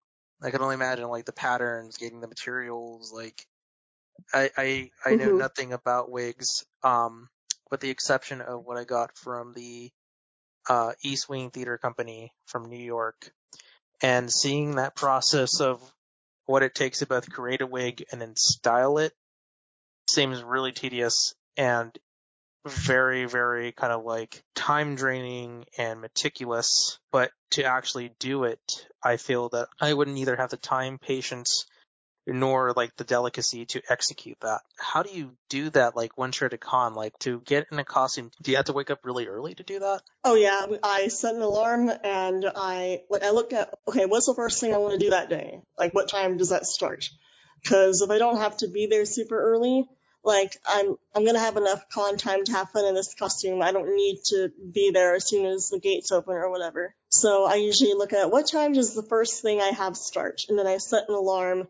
i 0.43 0.51
can 0.51 0.61
only 0.61 0.75
imagine 0.75 1.07
like 1.07 1.25
the 1.25 1.33
patterns 1.33 1.97
getting 1.97 2.19
the 2.19 2.27
materials 2.27 3.11
like 3.13 3.45
i 4.33 4.49
i, 4.57 4.91
I 5.05 5.15
know 5.15 5.29
Mhm. 5.29 5.39
nothing 5.39 5.73
about 5.73 6.11
wigs 6.11 6.65
um 6.83 7.29
with 7.71 7.79
the 7.79 7.89
exception 7.89 8.41
of 8.41 8.65
what 8.65 8.77
i 8.77 8.83
got 8.83 9.17
from 9.17 9.53
the 9.53 9.91
uh 10.69 10.93
east 11.03 11.29
wing 11.29 11.51
theater 11.51 11.77
company 11.77 12.33
from 12.45 12.69
new 12.69 12.83
york 12.83 13.31
and 14.01 14.31
seeing 14.31 14.75
that 14.75 14.95
process 14.95 15.61
of 15.61 15.81
what 16.45 16.63
it 16.63 16.75
takes 16.75 16.99
to 16.99 17.07
both 17.07 17.29
create 17.29 17.61
a 17.61 17.67
wig 17.67 18.03
and 18.11 18.21
then 18.21 18.35
style 18.35 18.97
it 18.97 19.13
seems 20.09 20.43
really 20.43 20.71
tedious 20.71 21.33
and 21.57 21.97
very, 22.65 23.25
very 23.25 23.71
kind 23.71 23.93
of 23.93 24.03
like 24.03 24.43
time 24.55 24.95
draining 24.95 25.65
and 25.77 26.01
meticulous. 26.01 26.99
But 27.11 27.31
to 27.51 27.63
actually 27.63 28.11
do 28.19 28.45
it, 28.45 28.87
I 29.03 29.17
feel 29.17 29.49
that 29.49 29.67
I 29.79 29.93
wouldn't 29.93 30.17
either 30.17 30.35
have 30.35 30.49
the 30.49 30.57
time, 30.57 30.97
patience, 30.97 31.65
nor 32.27 32.73
like 32.75 32.95
the 32.95 33.03
delicacy 33.03 33.65
to 33.65 33.81
execute 33.89 34.37
that. 34.41 34.61
How 34.77 35.03
do 35.03 35.11
you 35.11 35.31
do 35.49 35.69
that 35.71 35.95
like 35.95 36.17
once 36.17 36.39
you're 36.39 36.47
at 36.47 36.53
a 36.53 36.57
con? 36.57 36.95
Like 36.95 37.17
to 37.19 37.41
get 37.45 37.67
in 37.71 37.79
a 37.79 37.85
costume, 37.85 38.31
do 38.41 38.51
you 38.51 38.57
have 38.57 38.65
to 38.65 38.73
wake 38.73 38.89
up 38.89 38.99
really 39.03 39.27
early 39.27 39.53
to 39.55 39.63
do 39.63 39.79
that? 39.79 40.01
Oh 40.23 40.35
yeah, 40.35 40.65
I 40.83 41.07
set 41.09 41.35
an 41.35 41.41
alarm 41.41 41.91
and 42.03 42.45
I 42.55 43.01
like 43.09 43.23
I 43.23 43.29
look 43.29 43.53
at 43.53 43.73
okay, 43.87 44.05
what's 44.05 44.25
the 44.25 44.33
first 44.33 44.59
thing 44.59 44.73
I 44.73 44.77
want 44.77 44.93
to 44.93 45.05
do 45.05 45.11
that 45.11 45.29
day? 45.29 45.61
Like 45.77 45.93
what 45.93 46.09
time 46.09 46.37
does 46.37 46.49
that 46.49 46.65
start? 46.65 47.09
Because 47.61 48.01
if 48.01 48.09
I 48.09 48.17
don't 48.17 48.37
have 48.37 48.57
to 48.57 48.67
be 48.67 48.87
there 48.87 49.05
super 49.05 49.39
early, 49.39 49.87
like 50.25 50.57
I'm 50.67 50.95
I'm 51.15 51.25
gonna 51.25 51.39
have 51.39 51.57
enough 51.57 51.87
con 51.89 52.17
time 52.17 52.43
to 52.43 52.51
have 52.51 52.71
fun 52.71 52.85
in 52.85 52.95
this 52.95 53.13
costume. 53.13 53.61
I 53.61 53.71
don't 53.71 53.95
need 53.95 54.19
to 54.25 54.51
be 54.71 54.91
there 54.91 55.15
as 55.15 55.27
soon 55.27 55.45
as 55.45 55.69
the 55.69 55.79
gates 55.79 56.11
open 56.11 56.33
or 56.33 56.49
whatever. 56.49 56.95
So 57.09 57.45
I 57.45 57.55
usually 57.55 57.93
look 57.93 58.11
at 58.11 58.31
what 58.31 58.47
time 58.47 58.73
does 58.73 58.93
the 58.93 59.03
first 59.03 59.41
thing 59.41 59.61
I 59.61 59.69
have 59.69 59.95
start, 59.95 60.41
and 60.49 60.57
then 60.57 60.67
I 60.67 60.77
set 60.77 61.07
an 61.07 61.15
alarm 61.15 61.67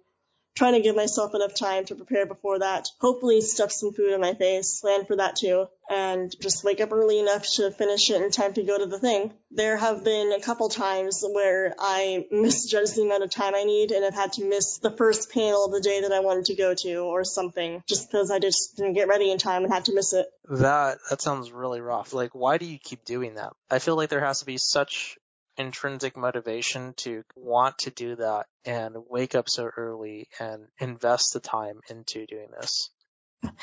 trying 0.55 0.73
to 0.73 0.81
give 0.81 0.95
myself 0.95 1.35
enough 1.35 1.53
time 1.53 1.85
to 1.85 1.95
prepare 1.95 2.25
before 2.25 2.59
that. 2.59 2.87
Hopefully 2.99 3.41
stuff 3.41 3.71
some 3.71 3.91
food 3.91 4.13
in 4.13 4.21
my 4.21 4.33
face, 4.33 4.79
plan 4.79 5.05
for 5.05 5.17
that 5.17 5.35
too, 5.35 5.67
and 5.89 6.33
just 6.41 6.63
wake 6.63 6.79
up 6.79 6.91
early 6.91 7.19
enough 7.19 7.45
to 7.55 7.71
finish 7.71 8.09
it 8.09 8.21
in 8.21 8.31
time 8.31 8.53
to 8.53 8.63
go 8.63 8.77
to 8.77 8.85
the 8.85 8.99
thing. 8.99 9.33
There 9.51 9.77
have 9.77 10.03
been 10.03 10.31
a 10.31 10.41
couple 10.41 10.69
times 10.69 11.23
where 11.29 11.75
I 11.77 12.25
misjudged 12.31 12.95
the 12.95 13.03
amount 13.03 13.23
of 13.23 13.29
time 13.29 13.53
I 13.53 13.63
need 13.63 13.91
and 13.91 14.03
have 14.03 14.15
had 14.15 14.33
to 14.33 14.45
miss 14.45 14.77
the 14.77 14.91
first 14.91 15.31
panel 15.31 15.65
of 15.65 15.71
the 15.71 15.81
day 15.81 16.01
that 16.01 16.11
I 16.11 16.21
wanted 16.21 16.45
to 16.45 16.55
go 16.55 16.73
to 16.73 16.95
or 16.95 17.23
something 17.23 17.83
just 17.87 18.09
because 18.09 18.31
I 18.31 18.39
just 18.39 18.77
didn't 18.77 18.93
get 18.93 19.07
ready 19.07 19.31
in 19.31 19.37
time 19.37 19.63
and 19.63 19.73
had 19.73 19.85
to 19.85 19.93
miss 19.93 20.13
it. 20.13 20.27
That 20.49 20.99
that 21.09 21.21
sounds 21.21 21.51
really 21.51 21.81
rough. 21.81 22.13
Like 22.13 22.33
why 22.33 22.57
do 22.57 22.65
you 22.65 22.79
keep 22.79 23.03
doing 23.03 23.35
that? 23.35 23.53
I 23.69 23.79
feel 23.79 23.95
like 23.95 24.09
there 24.09 24.23
has 24.23 24.39
to 24.39 24.45
be 24.45 24.57
such 24.57 25.17
intrinsic 25.57 26.17
motivation 26.17 26.93
to 26.97 27.23
want 27.35 27.77
to 27.79 27.91
do 27.91 28.15
that 28.15 28.45
and 28.65 28.95
wake 29.09 29.35
up 29.35 29.49
so 29.49 29.69
early 29.77 30.27
and 30.39 30.67
invest 30.79 31.33
the 31.33 31.39
time 31.39 31.81
into 31.89 32.25
doing 32.25 32.49
this. 32.59 32.89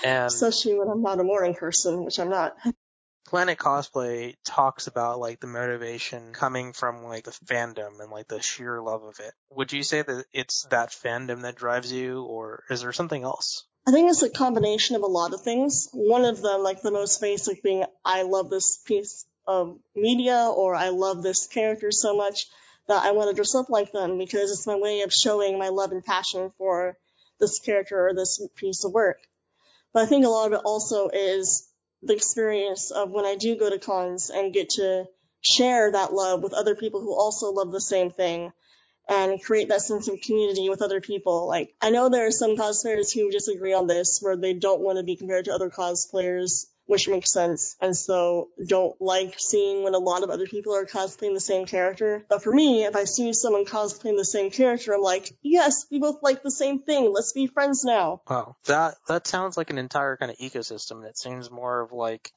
And 0.05 0.27
Especially 0.27 0.79
when 0.79 0.89
I'm 0.89 1.03
not 1.03 1.21
a 1.21 1.25
morning 1.25 1.55
person, 1.55 2.05
which 2.05 2.19
I'm 2.19 2.31
not. 2.31 2.57
Planet 3.27 3.59
Cosplay 3.59 4.35
talks 4.45 4.89
about 4.89 5.19
like 5.19 5.41
the 5.41 5.47
motivation 5.47 6.33
coming 6.33 6.73
from 6.73 7.05
like 7.05 7.25
the 7.25 7.31
fandom 7.47 8.01
and 8.01 8.11
like 8.11 8.29
the 8.29 8.43
sheer 8.43 8.81
love 8.81 9.05
of 9.05 9.21
it. 9.21 9.33
Would 9.51 9.73
you 9.73 9.83
say 9.83 10.03
that 10.03 10.25
it's 10.33 10.67
that 10.71 10.91
fandom 10.91 11.43
that 11.43 11.57
drives 11.57 11.93
you 11.93 12.23
or 12.25 12.65
is 12.69 12.83
there 12.83 12.93
something 12.93 13.23
else? 13.23 13.65
I 13.87 13.91
think 13.91 14.11
it's 14.11 14.23
a 14.23 14.31
combination 14.31 14.97
of 14.97 15.03
a 15.03 15.07
lot 15.07 15.35
of 15.35 15.43
things. 15.43 15.89
One 15.93 16.25
of 16.25 16.41
them, 16.41 16.63
like 16.63 16.83
the 16.83 16.93
most 16.93 17.21
basic 17.21 17.63
being, 17.63 17.85
I 18.05 18.23
love 18.23 18.51
this 18.51 18.79
piece 18.87 19.25
of 19.47 19.79
media 19.95 20.49
or 20.55 20.75
I 20.75 20.89
love 20.89 21.23
this 21.23 21.47
character 21.47 21.91
so 21.91 22.17
much 22.17 22.47
that 22.89 23.05
I 23.05 23.13
want 23.13 23.31
to 23.31 23.35
dress 23.35 23.55
up 23.55 23.71
like 23.71 23.93
them 23.93 24.19
because 24.19 24.51
it's 24.51 24.67
my 24.67 24.77
way 24.77 25.03
of 25.03 25.13
showing 25.13 25.59
my 25.59 25.69
love 25.69 25.93
and 25.93 26.05
passion 26.05 26.53
for 26.59 26.97
this 27.41 27.59
character 27.59 28.09
or 28.09 28.15
this 28.15 28.41
piece 28.57 28.85
of 28.85 28.93
work. 28.93 29.19
But 29.93 30.05
I 30.05 30.07
think 30.07 30.25
a 30.25 30.29
lot 30.29 30.47
of 30.47 30.53
it 30.53 30.65
also 30.65 31.09
is 31.09 31.69
the 32.03 32.15
experience 32.15 32.91
of 32.91 33.11
when 33.11 33.25
I 33.25 33.37
do 33.37 33.57
go 33.57 33.71
to 33.71 33.79
cons 33.79 34.31
and 34.31 34.53
get 34.53 34.71
to 34.71 35.07
share 35.41 35.93
that 35.93 36.13
love 36.13 36.43
with 36.43 36.53
other 36.53 36.75
people 36.75 37.01
who 37.01 37.15
also 37.15 37.51
love 37.51 37.73
the 37.73 37.81
same 37.81 38.11
thing 38.11 38.53
and 39.09 39.43
create 39.43 39.69
that 39.69 39.83
sense 39.83 40.09
of 40.09 40.21
community 40.21 40.69
with 40.69 40.83
other 40.83 41.01
people. 41.01 41.49
Like, 41.49 41.75
I 41.81 41.91
know 41.91 42.09
there 42.09 42.27
are 42.27 42.33
some 42.33 42.57
cosplayers 42.57 43.13
who 43.13 43.31
disagree 43.31 43.73
on 43.73 43.87
this, 43.87 44.21
where 44.21 44.37
they 44.37 44.55
don't 44.55 44.81
want 44.81 44.99
to 44.99 45.05
be 45.05 45.17
compared 45.17 45.47
to 45.47 45.55
other 45.55 45.71
cosplayers, 45.71 46.67
which 46.87 47.09
makes 47.09 47.33
sense, 47.33 47.77
and 47.81 47.97
so 47.97 48.49
don't 48.67 49.01
like 49.01 49.37
seeing 49.39 49.83
when 49.83 49.95
a 49.95 49.99
lot 49.99 50.23
of 50.23 50.31
other 50.31 50.47
people 50.47 50.75
are 50.75 50.85
cosplaying 50.85 51.35
the 51.35 51.41
same 51.41 51.67
character. 51.67 52.25
But 52.29 52.43
for 52.43 52.53
me, 52.53 52.85
if 52.85 52.97
I 52.97 53.05
see 53.05 53.33
someone 53.33 53.65
cosplaying 53.65 54.17
the 54.17 54.25
same 54.25 54.51
character, 54.51 54.95
I'm 54.95 55.01
like, 55.01 55.33
yes, 55.43 55.87
we 55.91 55.99
both 56.01 56.23
like 56.23 56.43
the 56.43 56.51
same 56.51 56.81
thing. 56.81 57.13
Let's 57.13 57.33
be 57.33 57.47
friends 57.47 57.85
now. 57.85 58.23
Wow. 58.29 58.57
That 58.67 58.95
that 59.09 59.27
sounds 59.27 59.57
like 59.57 59.71
an 59.71 59.79
entire 59.79 60.17
kind 60.17 60.31
of 60.31 60.39
ecosystem 60.39 61.05
it 61.05 61.19
seems 61.19 61.51
more 61.51 61.81
of 61.81 61.93
like 61.93 62.33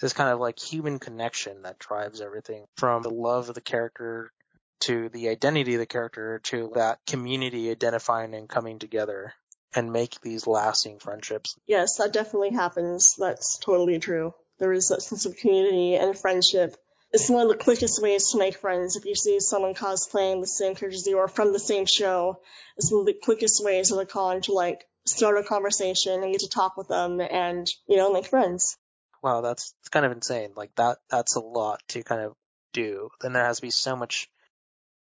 this 0.00 0.12
kind 0.12 0.30
of 0.30 0.40
like 0.40 0.58
human 0.58 0.98
connection 0.98 1.62
that 1.62 1.78
drives 1.78 2.20
everything 2.20 2.64
from 2.76 3.02
the 3.02 3.10
love 3.10 3.48
of 3.48 3.54
the 3.54 3.60
character 3.60 4.32
to 4.80 5.10
the 5.10 5.28
identity 5.28 5.74
of 5.74 5.80
the 5.80 5.86
character 5.86 6.40
to 6.44 6.72
that 6.74 6.98
community 7.06 7.70
identifying 7.70 8.34
and 8.34 8.48
coming 8.48 8.78
together 8.78 9.34
and 9.74 9.92
make 9.92 10.20
these 10.20 10.46
lasting 10.46 10.98
friendships. 10.98 11.56
Yes, 11.66 11.96
that 11.96 12.12
definitely 12.12 12.50
happens. 12.50 13.16
That's 13.16 13.58
totally 13.58 13.98
true. 13.98 14.34
There 14.58 14.72
is 14.72 14.88
that 14.88 15.02
sense 15.02 15.26
of 15.26 15.36
community 15.36 15.94
and 15.94 16.18
friendship. 16.18 16.76
It's 17.12 17.28
one 17.28 17.42
of 17.42 17.48
the 17.48 17.62
quickest 17.64 18.00
ways 18.00 18.30
to 18.30 18.38
make 18.38 18.56
friends. 18.56 18.96
If 18.96 19.04
you 19.04 19.14
see 19.14 19.40
someone 19.40 19.74
cosplaying 19.74 20.40
the 20.40 20.46
same 20.46 20.74
character 20.74 20.96
as 20.96 21.06
you 21.06 21.18
or 21.18 21.28
from 21.28 21.52
the 21.52 21.58
same 21.58 21.86
show, 21.86 22.40
it's 22.76 22.92
one 22.92 23.00
of 23.00 23.06
the 23.06 23.18
quickest 23.20 23.64
ways 23.64 23.90
at 23.90 23.98
a 23.98 24.06
con 24.06 24.42
to 24.42 24.52
like 24.52 24.84
start 25.06 25.38
a 25.38 25.42
conversation 25.42 26.22
and 26.22 26.32
get 26.32 26.42
to 26.42 26.48
talk 26.48 26.76
with 26.76 26.88
them 26.88 27.20
and, 27.20 27.68
you 27.88 27.96
know, 27.96 28.12
make 28.12 28.26
friends. 28.26 28.76
Wow, 29.22 29.40
that's 29.40 29.74
it's 29.80 29.88
kind 29.88 30.06
of 30.06 30.12
insane. 30.12 30.52
Like 30.54 30.74
that 30.76 30.98
that's 31.08 31.36
a 31.36 31.40
lot 31.40 31.82
to 31.88 32.02
kind 32.02 32.22
of 32.22 32.34
do. 32.72 33.10
Then 33.20 33.32
there 33.32 33.44
has 33.44 33.56
to 33.56 33.62
be 33.62 33.70
so 33.70 33.96
much 33.96 34.28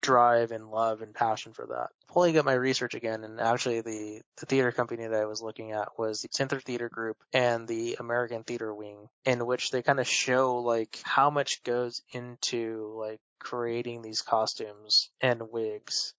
drive 0.01 0.51
and 0.51 0.69
love 0.69 1.01
and 1.01 1.13
passion 1.13 1.53
for 1.53 1.65
that. 1.67 1.89
Pulling 2.07 2.37
up 2.37 2.45
my 2.45 2.53
research 2.53 2.93
again, 2.93 3.23
and 3.23 3.39
actually 3.39 3.81
the, 3.81 4.21
the 4.39 4.45
theater 4.45 4.71
company 4.71 5.05
that 5.07 5.21
I 5.21 5.25
was 5.25 5.41
looking 5.41 5.71
at 5.71 5.97
was 5.97 6.21
the 6.21 6.29
Center 6.31 6.59
Theater 6.59 6.89
Group 6.89 7.17
and 7.33 7.67
the 7.67 7.97
American 7.99 8.43
Theater 8.43 8.73
Wing, 8.73 9.09
in 9.25 9.45
which 9.45 9.71
they 9.71 9.81
kind 9.81 9.99
of 9.99 10.07
show 10.07 10.57
like 10.57 10.99
how 11.03 11.29
much 11.29 11.63
goes 11.63 12.01
into 12.11 12.95
like 12.97 13.19
creating 13.39 14.01
these 14.01 14.21
costumes 14.21 15.09
and 15.21 15.51
wigs. 15.51 16.13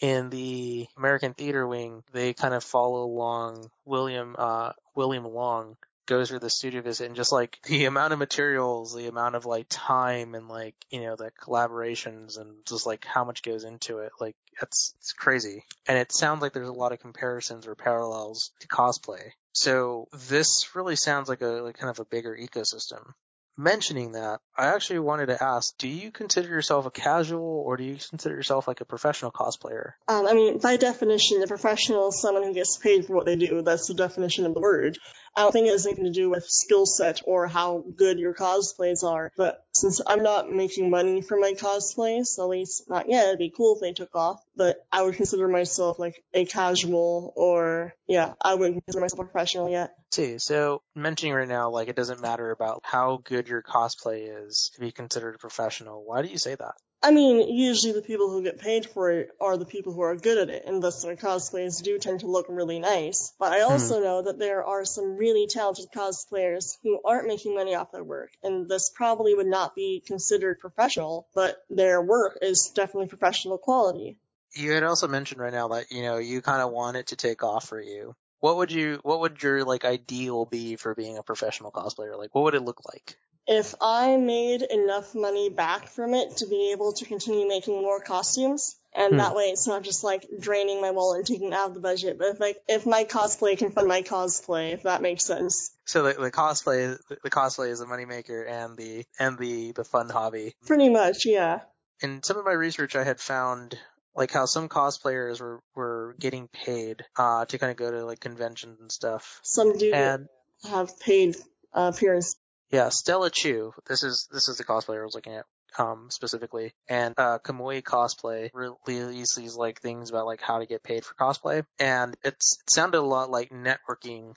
In 0.00 0.30
the 0.30 0.86
American 0.96 1.34
Theater 1.34 1.66
Wing, 1.66 2.04
they 2.12 2.32
kind 2.32 2.54
of 2.54 2.62
follow 2.62 3.02
along 3.02 3.68
William 3.84 4.36
uh, 4.38 4.72
William 4.94 5.24
Long 5.24 5.76
goes 6.08 6.28
through 6.28 6.40
the 6.40 6.50
studio 6.50 6.80
visit 6.80 7.06
and 7.06 7.14
just 7.14 7.30
like 7.30 7.60
the 7.66 7.84
amount 7.84 8.12
of 8.12 8.18
materials, 8.18 8.94
the 8.94 9.06
amount 9.06 9.36
of 9.36 9.46
like 9.46 9.66
time 9.68 10.34
and 10.34 10.48
like, 10.48 10.74
you 10.90 11.02
know, 11.02 11.14
the 11.14 11.30
collaborations 11.40 12.40
and 12.40 12.56
just 12.66 12.86
like 12.86 13.04
how 13.04 13.22
much 13.24 13.42
goes 13.42 13.62
into 13.62 13.98
it. 13.98 14.10
Like 14.18 14.34
it's, 14.60 14.94
it's 14.98 15.12
crazy. 15.12 15.64
And 15.86 15.96
it 15.96 16.12
sounds 16.12 16.42
like 16.42 16.52
there's 16.52 16.68
a 16.68 16.72
lot 16.72 16.92
of 16.92 16.98
comparisons 16.98 17.68
or 17.68 17.76
parallels 17.76 18.50
to 18.60 18.68
cosplay. 18.68 19.30
So 19.52 20.08
this 20.28 20.74
really 20.74 20.96
sounds 20.96 21.28
like 21.28 21.42
a, 21.42 21.46
like 21.46 21.78
kind 21.78 21.90
of 21.90 22.00
a 22.00 22.04
bigger 22.04 22.36
ecosystem. 22.36 23.12
Mentioning 23.60 24.12
that, 24.12 24.38
I 24.56 24.66
actually 24.66 25.00
wanted 25.00 25.26
to 25.26 25.42
ask, 25.42 25.76
do 25.78 25.88
you 25.88 26.12
consider 26.12 26.48
yourself 26.48 26.86
a 26.86 26.92
casual 26.92 27.42
or 27.66 27.76
do 27.76 27.82
you 27.82 27.96
consider 27.96 28.36
yourself 28.36 28.68
like 28.68 28.80
a 28.80 28.84
professional 28.84 29.32
cosplayer? 29.32 29.94
Um, 30.06 30.28
I 30.28 30.34
mean, 30.34 30.58
by 30.58 30.76
definition, 30.76 31.42
a 31.42 31.48
professional 31.48 32.10
is 32.10 32.20
someone 32.20 32.44
who 32.44 32.54
gets 32.54 32.76
paid 32.76 33.04
for 33.04 33.16
what 33.16 33.26
they 33.26 33.34
do. 33.34 33.62
That's 33.62 33.88
the 33.88 33.94
definition 33.94 34.46
of 34.46 34.54
the 34.54 34.60
word. 34.60 34.96
I 35.36 35.42
don't 35.42 35.50
think 35.50 35.66
it 35.66 35.72
has 35.72 35.86
anything 35.86 36.04
to 36.04 36.12
do 36.12 36.30
with 36.30 36.44
skill 36.46 36.86
set 36.86 37.22
or 37.24 37.48
how 37.48 37.82
good 37.96 38.20
your 38.20 38.32
cosplays 38.32 39.02
are. 39.02 39.32
But 39.36 39.60
since 39.80 40.00
I'm 40.06 40.22
not 40.22 40.50
making 40.50 40.90
money 40.90 41.22
from 41.22 41.40
my 41.40 41.52
cosplays, 41.52 42.38
at 42.38 42.48
least 42.48 42.88
not 42.88 43.08
yet, 43.08 43.26
it'd 43.26 43.38
be 43.38 43.52
cool 43.54 43.76
if 43.76 43.80
they 43.80 43.92
took 43.92 44.14
off. 44.14 44.42
But 44.56 44.84
I 44.90 45.02
would 45.02 45.14
consider 45.14 45.48
myself 45.48 45.98
like 45.98 46.22
a 46.34 46.44
casual 46.44 47.32
or, 47.36 47.94
yeah, 48.06 48.34
I 48.40 48.54
wouldn't 48.54 48.84
consider 48.84 49.00
myself 49.00 49.20
a 49.20 49.24
professional 49.24 49.70
yet. 49.70 49.94
See, 50.10 50.38
so 50.38 50.82
mentioning 50.94 51.34
right 51.34 51.48
now, 51.48 51.70
like 51.70 51.88
it 51.88 51.96
doesn't 51.96 52.20
matter 52.20 52.50
about 52.50 52.80
how 52.82 53.20
good 53.24 53.48
your 53.48 53.62
cosplay 53.62 54.46
is 54.46 54.70
to 54.74 54.80
be 54.80 54.90
considered 54.90 55.34
a 55.34 55.38
professional. 55.38 56.04
Why 56.04 56.22
do 56.22 56.28
you 56.28 56.38
say 56.38 56.54
that? 56.54 56.74
I 57.00 57.12
mean, 57.12 57.56
usually 57.56 57.92
the 57.92 58.02
people 58.02 58.28
who 58.28 58.42
get 58.42 58.58
paid 58.58 58.86
for 58.86 59.10
it 59.10 59.30
are 59.40 59.56
the 59.56 59.64
people 59.64 59.92
who 59.92 60.00
are 60.00 60.16
good 60.16 60.38
at 60.38 60.50
it, 60.50 60.64
and 60.66 60.82
thus 60.82 61.02
their 61.02 61.14
cosplays 61.14 61.80
do 61.82 61.96
tend 61.98 62.20
to 62.20 62.26
look 62.26 62.46
really 62.48 62.80
nice. 62.80 63.32
But 63.38 63.52
I 63.52 63.60
also 63.60 63.98
hmm. 63.98 64.04
know 64.04 64.22
that 64.22 64.38
there 64.38 64.64
are 64.64 64.84
some 64.84 65.16
really 65.16 65.46
talented 65.46 65.86
cosplayers 65.94 66.76
who 66.82 67.00
aren't 67.04 67.28
making 67.28 67.54
money 67.54 67.76
off 67.76 67.92
their 67.92 68.02
work, 68.02 68.30
and 68.42 68.68
this 68.68 68.90
probably 68.90 69.34
would 69.34 69.46
not 69.46 69.76
be 69.76 70.02
considered 70.04 70.58
professional, 70.58 71.28
but 71.34 71.56
their 71.70 72.02
work 72.02 72.38
is 72.42 72.70
definitely 72.74 73.08
professional 73.08 73.58
quality. 73.58 74.18
You 74.54 74.72
had 74.72 74.82
also 74.82 75.06
mentioned 75.06 75.40
right 75.40 75.52
now 75.52 75.68
that, 75.68 75.92
you 75.92 76.02
know, 76.02 76.16
you 76.16 76.40
kind 76.40 76.62
of 76.62 76.72
want 76.72 76.96
it 76.96 77.08
to 77.08 77.16
take 77.16 77.44
off 77.44 77.68
for 77.68 77.80
you. 77.80 78.16
What 78.40 78.56
would 78.58 78.70
you, 78.72 79.00
what 79.02 79.20
would 79.20 79.42
your 79.42 79.64
like 79.64 79.84
ideal 79.84 80.44
be 80.44 80.76
for 80.76 80.94
being 80.94 81.18
a 81.18 81.22
professional 81.22 81.72
cosplayer? 81.72 82.16
Like, 82.16 82.34
what 82.34 82.44
would 82.44 82.54
it 82.54 82.62
look 82.62 82.82
like? 82.84 83.16
If 83.46 83.74
I 83.80 84.16
made 84.18 84.60
enough 84.62 85.14
money 85.14 85.48
back 85.48 85.88
from 85.88 86.12
it 86.12 86.36
to 86.38 86.46
be 86.46 86.72
able 86.72 86.92
to 86.94 87.06
continue 87.06 87.48
making 87.48 87.80
more 87.80 87.98
costumes, 88.00 88.76
and 88.94 89.12
Hmm. 89.14 89.18
that 89.18 89.34
way 89.34 89.44
it's 89.44 89.66
not 89.66 89.82
just 89.82 90.04
like 90.04 90.26
draining 90.38 90.80
my 90.82 90.90
wallet 90.90 91.18
and 91.18 91.26
taking 91.26 91.48
it 91.48 91.54
out 91.54 91.68
of 91.68 91.74
the 91.74 91.80
budget, 91.80 92.18
but 92.18 92.28
if 92.28 92.40
like 92.40 92.58
if 92.68 92.84
my 92.84 93.04
cosplay 93.04 93.56
can 93.56 93.70
fund 93.70 93.88
my 93.88 94.02
cosplay, 94.02 94.72
if 94.74 94.82
that 94.82 95.00
makes 95.02 95.24
sense. 95.24 95.70
So 95.86 96.02
the, 96.02 96.12
the 96.12 96.30
cosplay, 96.30 96.98
the 97.08 97.30
cosplay 97.30 97.70
is 97.70 97.80
a 97.80 97.86
moneymaker 97.86 98.46
and 98.46 98.76
the, 98.76 99.04
and 99.18 99.38
the, 99.38 99.72
the 99.72 99.84
fun 99.84 100.10
hobby. 100.10 100.54
Pretty 100.66 100.90
much, 100.90 101.24
yeah. 101.24 101.60
in 102.02 102.22
some 102.22 102.36
of 102.36 102.44
my 102.44 102.52
research, 102.52 102.96
I 102.96 103.04
had 103.04 103.18
found 103.18 103.78
like 104.18 104.32
how 104.32 104.46
some 104.46 104.68
cosplayers 104.68 105.40
were, 105.40 105.60
were 105.74 106.16
getting 106.18 106.48
paid 106.48 107.04
uh, 107.16 107.44
to 107.46 107.58
kind 107.58 107.70
of 107.70 107.76
go 107.76 107.90
to 107.90 108.04
like 108.04 108.20
conventions 108.20 108.80
and 108.80 108.90
stuff. 108.90 109.40
Some 109.42 109.78
do 109.78 109.92
And 109.92 110.26
have 110.68 110.98
paid 111.00 111.36
uh, 111.72 111.92
appearance. 111.94 112.36
yeah, 112.70 112.88
Stella 112.88 113.30
Chu. 113.30 113.72
This 113.86 114.02
is 114.02 114.28
this 114.32 114.48
is 114.48 114.58
the 114.58 114.64
cosplayer 114.64 115.00
I 115.00 115.04
was 115.04 115.14
looking 115.14 115.34
at 115.34 115.44
um, 115.78 116.08
specifically, 116.10 116.72
and 116.88 117.14
uh, 117.16 117.38
Kamui 117.38 117.82
Cosplay 117.82 118.50
released 118.52 119.36
these 119.36 119.54
like 119.54 119.80
things 119.80 120.10
about 120.10 120.26
like 120.26 120.40
how 120.40 120.58
to 120.58 120.66
get 120.66 120.82
paid 120.82 121.04
for 121.04 121.14
cosplay, 121.14 121.64
and 121.78 122.16
it's 122.24 122.58
it 122.60 122.70
sounded 122.70 122.98
a 122.98 123.02
lot 123.02 123.30
like 123.30 123.50
networking 123.50 124.34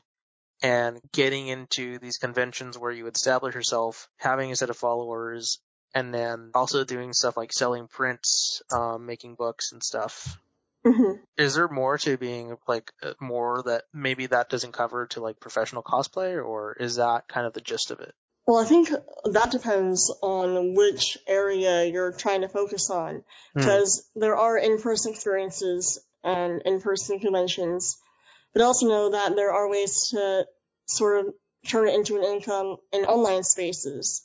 and 0.61 0.99
getting 1.11 1.47
into 1.47 1.97
these 1.97 2.17
conventions 2.17 2.77
where 2.77 2.91
you 2.91 3.07
establish 3.07 3.55
yourself, 3.55 4.07
having 4.17 4.51
a 4.51 4.55
set 4.55 4.69
of 4.69 4.77
followers, 4.77 5.59
and 5.93 6.13
then 6.13 6.51
also 6.53 6.83
doing 6.83 7.13
stuff 7.13 7.37
like 7.37 7.53
selling 7.53 7.87
prints, 7.87 8.61
um, 8.71 9.05
making 9.05 9.35
books 9.35 9.71
and 9.71 9.83
stuff. 9.83 10.37
hmm 10.85 11.13
Is 11.37 11.55
there 11.55 11.67
more 11.67 11.97
to 11.99 12.17
being 12.17 12.57
like 12.67 12.91
uh, 13.03 13.13
more 13.19 13.63
that 13.63 13.83
maybe 13.93 14.27
that 14.27 14.49
doesn't 14.49 14.73
cover 14.73 15.07
to 15.07 15.21
like 15.21 15.39
professional 15.39 15.83
cosplay, 15.83 16.43
or 16.43 16.73
is 16.73 16.95
that 16.95 17.27
kind 17.27 17.45
of 17.45 17.53
the 17.53 17.61
gist 17.61 17.91
of 17.91 17.99
it? 17.99 18.13
Well, 18.47 18.57
I 18.57 18.65
think 18.65 18.89
that 18.89 19.51
depends 19.51 20.11
on 20.21 20.73
which 20.75 21.17
area 21.27 21.85
you're 21.85 22.11
trying 22.11 22.41
to 22.41 22.49
focus 22.49 22.89
on, 22.89 23.23
Hmm. 23.53 23.59
because 23.59 24.09
there 24.15 24.35
are 24.35 24.57
in-person 24.57 25.13
experiences 25.13 25.99
and 26.23 26.61
in-person 26.65 27.19
conventions, 27.19 27.97
but 28.53 28.63
also 28.63 28.87
know 28.87 29.11
that 29.11 29.35
there 29.35 29.53
are 29.53 29.69
ways 29.69 30.09
to 30.09 30.47
sort 30.85 31.25
of 31.25 31.33
turn 31.67 31.87
it 31.87 31.93
into 31.95 32.17
an 32.17 32.23
income 32.23 32.77
in 32.91 33.05
online 33.05 33.43
spaces. 33.43 34.23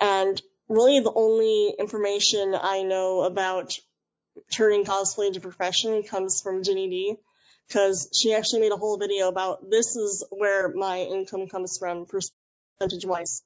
And 0.00 0.40
really 0.72 1.00
the 1.00 1.12
only 1.14 1.74
information 1.78 2.54
I 2.60 2.82
know 2.82 3.22
about 3.22 3.78
turning 4.50 4.84
cosplay 4.84 5.28
into 5.28 5.38
a 5.38 5.42
profession 5.42 6.02
comes 6.02 6.40
from 6.40 6.62
Ginny 6.62 6.88
Di, 6.88 7.16
because 7.68 8.08
she 8.12 8.34
actually 8.34 8.62
made 8.62 8.72
a 8.72 8.76
whole 8.76 8.98
video 8.98 9.28
about 9.28 9.68
this 9.70 9.96
is 9.96 10.24
where 10.30 10.72
my 10.72 11.00
income 11.00 11.48
comes 11.48 11.78
from 11.78 12.06
percentage 12.06 13.04
wise. 13.04 13.42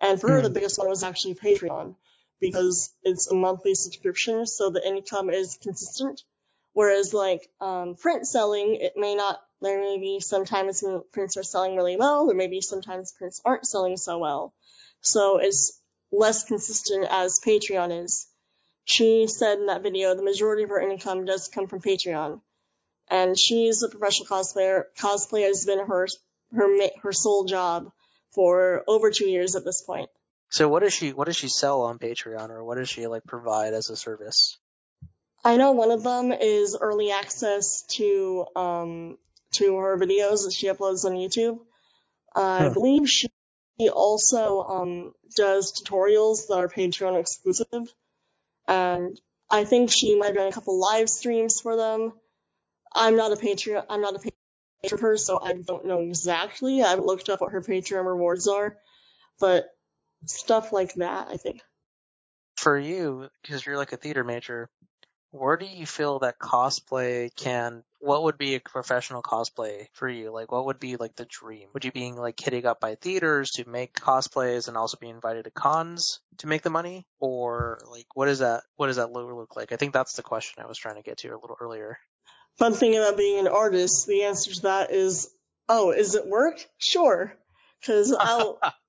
And 0.00 0.20
for 0.20 0.28
her, 0.28 0.38
Hmm. 0.38 0.44
the 0.44 0.50
biggest 0.50 0.78
one 0.78 0.88
was 0.88 1.02
actually 1.02 1.34
Patreon, 1.36 1.96
because 2.40 2.92
it's 3.02 3.28
a 3.28 3.34
monthly 3.34 3.74
subscription, 3.74 4.46
so 4.46 4.70
the 4.70 4.86
income 4.86 5.30
is 5.30 5.58
consistent. 5.62 6.22
Whereas 6.74 7.14
like 7.14 7.48
um, 7.60 7.94
print 7.94 8.26
selling, 8.26 8.74
it 8.76 8.92
may 8.96 9.14
not. 9.14 9.40
There 9.62 9.80
may 9.80 9.98
be 9.98 10.20
sometimes 10.20 10.84
prints 11.12 11.38
are 11.38 11.42
selling 11.42 11.76
really 11.76 11.96
well. 11.96 12.30
or 12.30 12.34
maybe 12.34 12.60
sometimes 12.60 13.12
prints 13.12 13.40
aren't 13.42 13.66
selling 13.66 13.96
so 13.96 14.18
well. 14.18 14.52
So 15.00 15.38
it's 15.38 15.80
less 16.16 16.44
consistent 16.44 17.06
as 17.10 17.40
Patreon 17.40 18.04
is. 18.04 18.26
She 18.84 19.26
said 19.26 19.58
in 19.58 19.66
that 19.66 19.82
video 19.82 20.14
the 20.14 20.22
majority 20.22 20.62
of 20.62 20.70
her 20.70 20.80
income 20.80 21.24
does 21.24 21.48
come 21.48 21.66
from 21.66 21.80
Patreon, 21.80 22.40
and 23.10 23.38
she's 23.38 23.82
a 23.82 23.88
professional 23.88 24.28
cosplayer. 24.28 24.84
Cosplay 24.98 25.46
has 25.46 25.64
been 25.66 25.84
her 25.86 26.08
her 26.52 26.88
her 27.02 27.12
sole 27.12 27.44
job 27.44 27.90
for 28.30 28.84
over 28.86 29.10
two 29.10 29.28
years 29.28 29.56
at 29.56 29.64
this 29.64 29.82
point. 29.82 30.08
So 30.50 30.68
what 30.68 30.82
does 30.82 30.92
she 30.92 31.12
what 31.12 31.26
does 31.26 31.36
she 31.36 31.48
sell 31.48 31.82
on 31.82 31.98
Patreon, 31.98 32.50
or 32.50 32.62
what 32.64 32.76
does 32.76 32.88
she 32.88 33.06
like 33.06 33.24
provide 33.24 33.74
as 33.74 33.90
a 33.90 33.96
service? 33.96 34.58
I 35.44 35.56
know 35.56 35.72
one 35.72 35.90
of 35.90 36.02
them 36.02 36.32
is 36.32 36.76
early 36.80 37.10
access 37.10 37.82
to 37.96 38.46
um 38.56 39.18
to 39.52 39.76
her 39.76 39.96
videos 39.98 40.44
that 40.44 40.52
she 40.52 40.68
uploads 40.68 41.04
on 41.04 41.12
YouTube. 41.12 41.58
I 42.34 42.68
Huh. 42.68 42.74
believe 42.74 43.08
she 43.08 43.28
also 43.92 44.62
um 44.62 45.12
does 45.34 45.72
tutorials 45.72 46.48
that 46.48 46.56
are 46.56 46.68
Patreon 46.68 47.20
exclusive, 47.20 47.92
and 48.66 49.20
I 49.50 49.64
think 49.64 49.90
she 49.90 50.18
might 50.18 50.28
have 50.28 50.36
done 50.36 50.48
a 50.48 50.52
couple 50.52 50.80
live 50.80 51.08
streams 51.08 51.60
for 51.60 51.76
them. 51.76 52.12
I'm 52.92 53.16
not 53.16 53.32
a 53.32 53.36
Patreon. 53.36 53.84
I'm 53.88 54.00
not 54.00 54.16
a 54.16 54.18
patron 54.18 54.32
of 54.92 55.00
hers, 55.00 55.24
so 55.24 55.40
I 55.42 55.52
don't 55.52 55.86
know 55.86 56.00
exactly. 56.00 56.82
I 56.82 56.90
haven't 56.90 57.06
looked 57.06 57.28
up 57.28 57.40
what 57.40 57.52
her 57.52 57.60
Patreon 57.60 58.04
rewards 58.04 58.48
are, 58.48 58.76
but 59.38 59.66
stuff 60.24 60.72
like 60.72 60.94
that, 60.94 61.28
I 61.28 61.36
think. 61.36 61.60
For 62.56 62.78
you, 62.78 63.28
because 63.42 63.66
you're 63.66 63.76
like 63.76 63.92
a 63.92 63.96
theater 63.98 64.24
major, 64.24 64.70
where 65.30 65.56
do 65.56 65.66
you 65.66 65.86
feel 65.86 66.20
that 66.20 66.38
cosplay 66.38 67.34
can? 67.34 67.82
What 68.00 68.24
would 68.24 68.38
be 68.38 68.54
a 68.54 68.60
professional 68.60 69.22
cosplay 69.22 69.86
for 69.92 70.08
you? 70.08 70.30
Like, 70.30 70.52
what 70.52 70.66
would 70.66 70.78
be 70.78 70.96
like 70.96 71.16
the 71.16 71.26
dream? 71.26 71.68
Would 71.74 71.84
you 71.84 71.92
be 71.92 72.12
like 72.12 72.38
hitting 72.38 72.66
up 72.66 72.80
by 72.80 72.94
theaters 72.94 73.50
to 73.52 73.68
make 73.68 73.94
cosplays 73.94 74.68
and 74.68 74.76
also 74.76 74.96
be 75.00 75.08
invited 75.08 75.44
to 75.44 75.50
cons 75.50 76.20
to 76.38 76.46
make 76.46 76.62
the 76.62 76.70
money, 76.70 77.06
or 77.18 77.80
like 77.90 78.06
what 78.14 78.28
is 78.28 78.40
that? 78.40 78.62
What 78.76 78.86
does 78.86 78.96
that 78.96 79.12
look 79.12 79.30
look 79.32 79.56
like? 79.56 79.72
I 79.72 79.76
think 79.76 79.92
that's 79.92 80.14
the 80.14 80.22
question 80.22 80.62
I 80.62 80.68
was 80.68 80.78
trying 80.78 80.96
to 80.96 81.02
get 81.02 81.18
to 81.18 81.28
a 81.28 81.40
little 81.40 81.56
earlier. 81.60 81.98
Fun 82.58 82.72
thing 82.72 82.96
about 82.96 83.18
being 83.18 83.40
an 83.40 83.48
artist, 83.48 84.06
the 84.06 84.24
answer 84.24 84.54
to 84.54 84.62
that 84.62 84.90
is, 84.90 85.28
oh, 85.68 85.90
is 85.90 86.14
it 86.14 86.26
work? 86.26 86.64
Sure. 86.78 87.34
Because 87.80 88.14
I'll. 88.18 88.58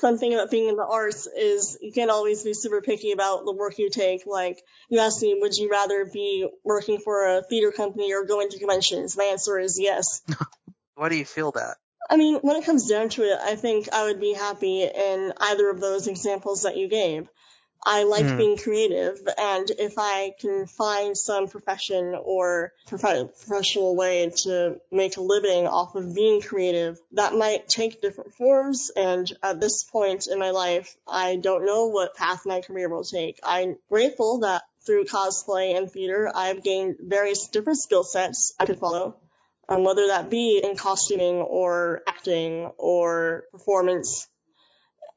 Fun 0.00 0.18
thing 0.18 0.34
about 0.34 0.50
being 0.50 0.68
in 0.68 0.76
the 0.76 0.84
arts 0.84 1.26
is 1.26 1.78
you 1.80 1.92
can't 1.92 2.10
always 2.10 2.42
be 2.42 2.54
super 2.54 2.80
picky 2.80 3.12
about 3.12 3.44
the 3.44 3.52
work 3.52 3.78
you 3.78 3.90
take. 3.90 4.26
Like, 4.26 4.62
you 4.88 4.98
asked 5.00 5.22
me, 5.22 5.36
would 5.40 5.56
you 5.56 5.70
rather 5.70 6.04
be 6.04 6.48
working 6.64 6.98
for 6.98 7.26
a 7.26 7.42
theater 7.42 7.70
company 7.70 8.12
or 8.12 8.24
going 8.24 8.48
to 8.50 8.58
conventions? 8.58 9.16
My 9.16 9.24
answer 9.24 9.58
is 9.58 9.78
yes. 9.78 10.22
Why 10.94 11.08
do 11.08 11.16
you 11.16 11.24
feel 11.24 11.52
that? 11.52 11.76
I 12.08 12.16
mean, 12.16 12.36
when 12.36 12.56
it 12.56 12.66
comes 12.66 12.86
down 12.86 13.08
to 13.10 13.22
it, 13.22 13.38
I 13.40 13.56
think 13.56 13.88
I 13.92 14.04
would 14.04 14.20
be 14.20 14.34
happy 14.34 14.82
in 14.82 15.32
either 15.38 15.70
of 15.70 15.80
those 15.80 16.06
examples 16.06 16.62
that 16.62 16.76
you 16.76 16.88
gave. 16.88 17.28
I 17.86 18.04
like 18.04 18.30
Hmm. 18.30 18.36
being 18.36 18.56
creative, 18.56 19.18
and 19.36 19.70
if 19.70 19.94
I 19.98 20.32
can 20.40 20.66
find 20.66 21.16
some 21.16 21.48
profession 21.48 22.14
or 22.14 22.72
prof- 22.86 23.36
professional 23.46 23.94
way 23.94 24.30
to 24.44 24.80
make 24.90 25.16
a 25.16 25.20
living 25.20 25.66
off 25.66 25.94
of 25.94 26.14
being 26.14 26.40
creative, 26.40 26.98
that 27.12 27.34
might 27.34 27.68
take 27.68 28.00
different 28.00 28.34
forms. 28.34 28.90
And 28.96 29.30
at 29.42 29.60
this 29.60 29.84
point 29.84 30.26
in 30.26 30.38
my 30.38 30.50
life, 30.50 30.96
I 31.06 31.36
don't 31.36 31.66
know 31.66 31.86
what 31.88 32.14
path 32.14 32.46
my 32.46 32.62
career 32.62 32.88
will 32.88 33.04
take. 33.04 33.38
I'm 33.42 33.76
grateful 33.90 34.40
that 34.40 34.62
through 34.86 35.04
cosplay 35.04 35.76
and 35.76 35.90
theater, 35.90 36.30
I've 36.34 36.62
gained 36.62 36.96
various 37.00 37.48
different 37.48 37.78
skill 37.78 38.04
sets 38.04 38.54
I 38.58 38.66
could 38.66 38.78
follow 38.78 39.16
um, 39.68 39.84
whether 39.84 40.08
that 40.08 40.30
be 40.30 40.60
in 40.62 40.76
costuming 40.76 41.36
or 41.36 42.02
acting 42.06 42.70
or 42.78 43.44
performance 43.50 44.28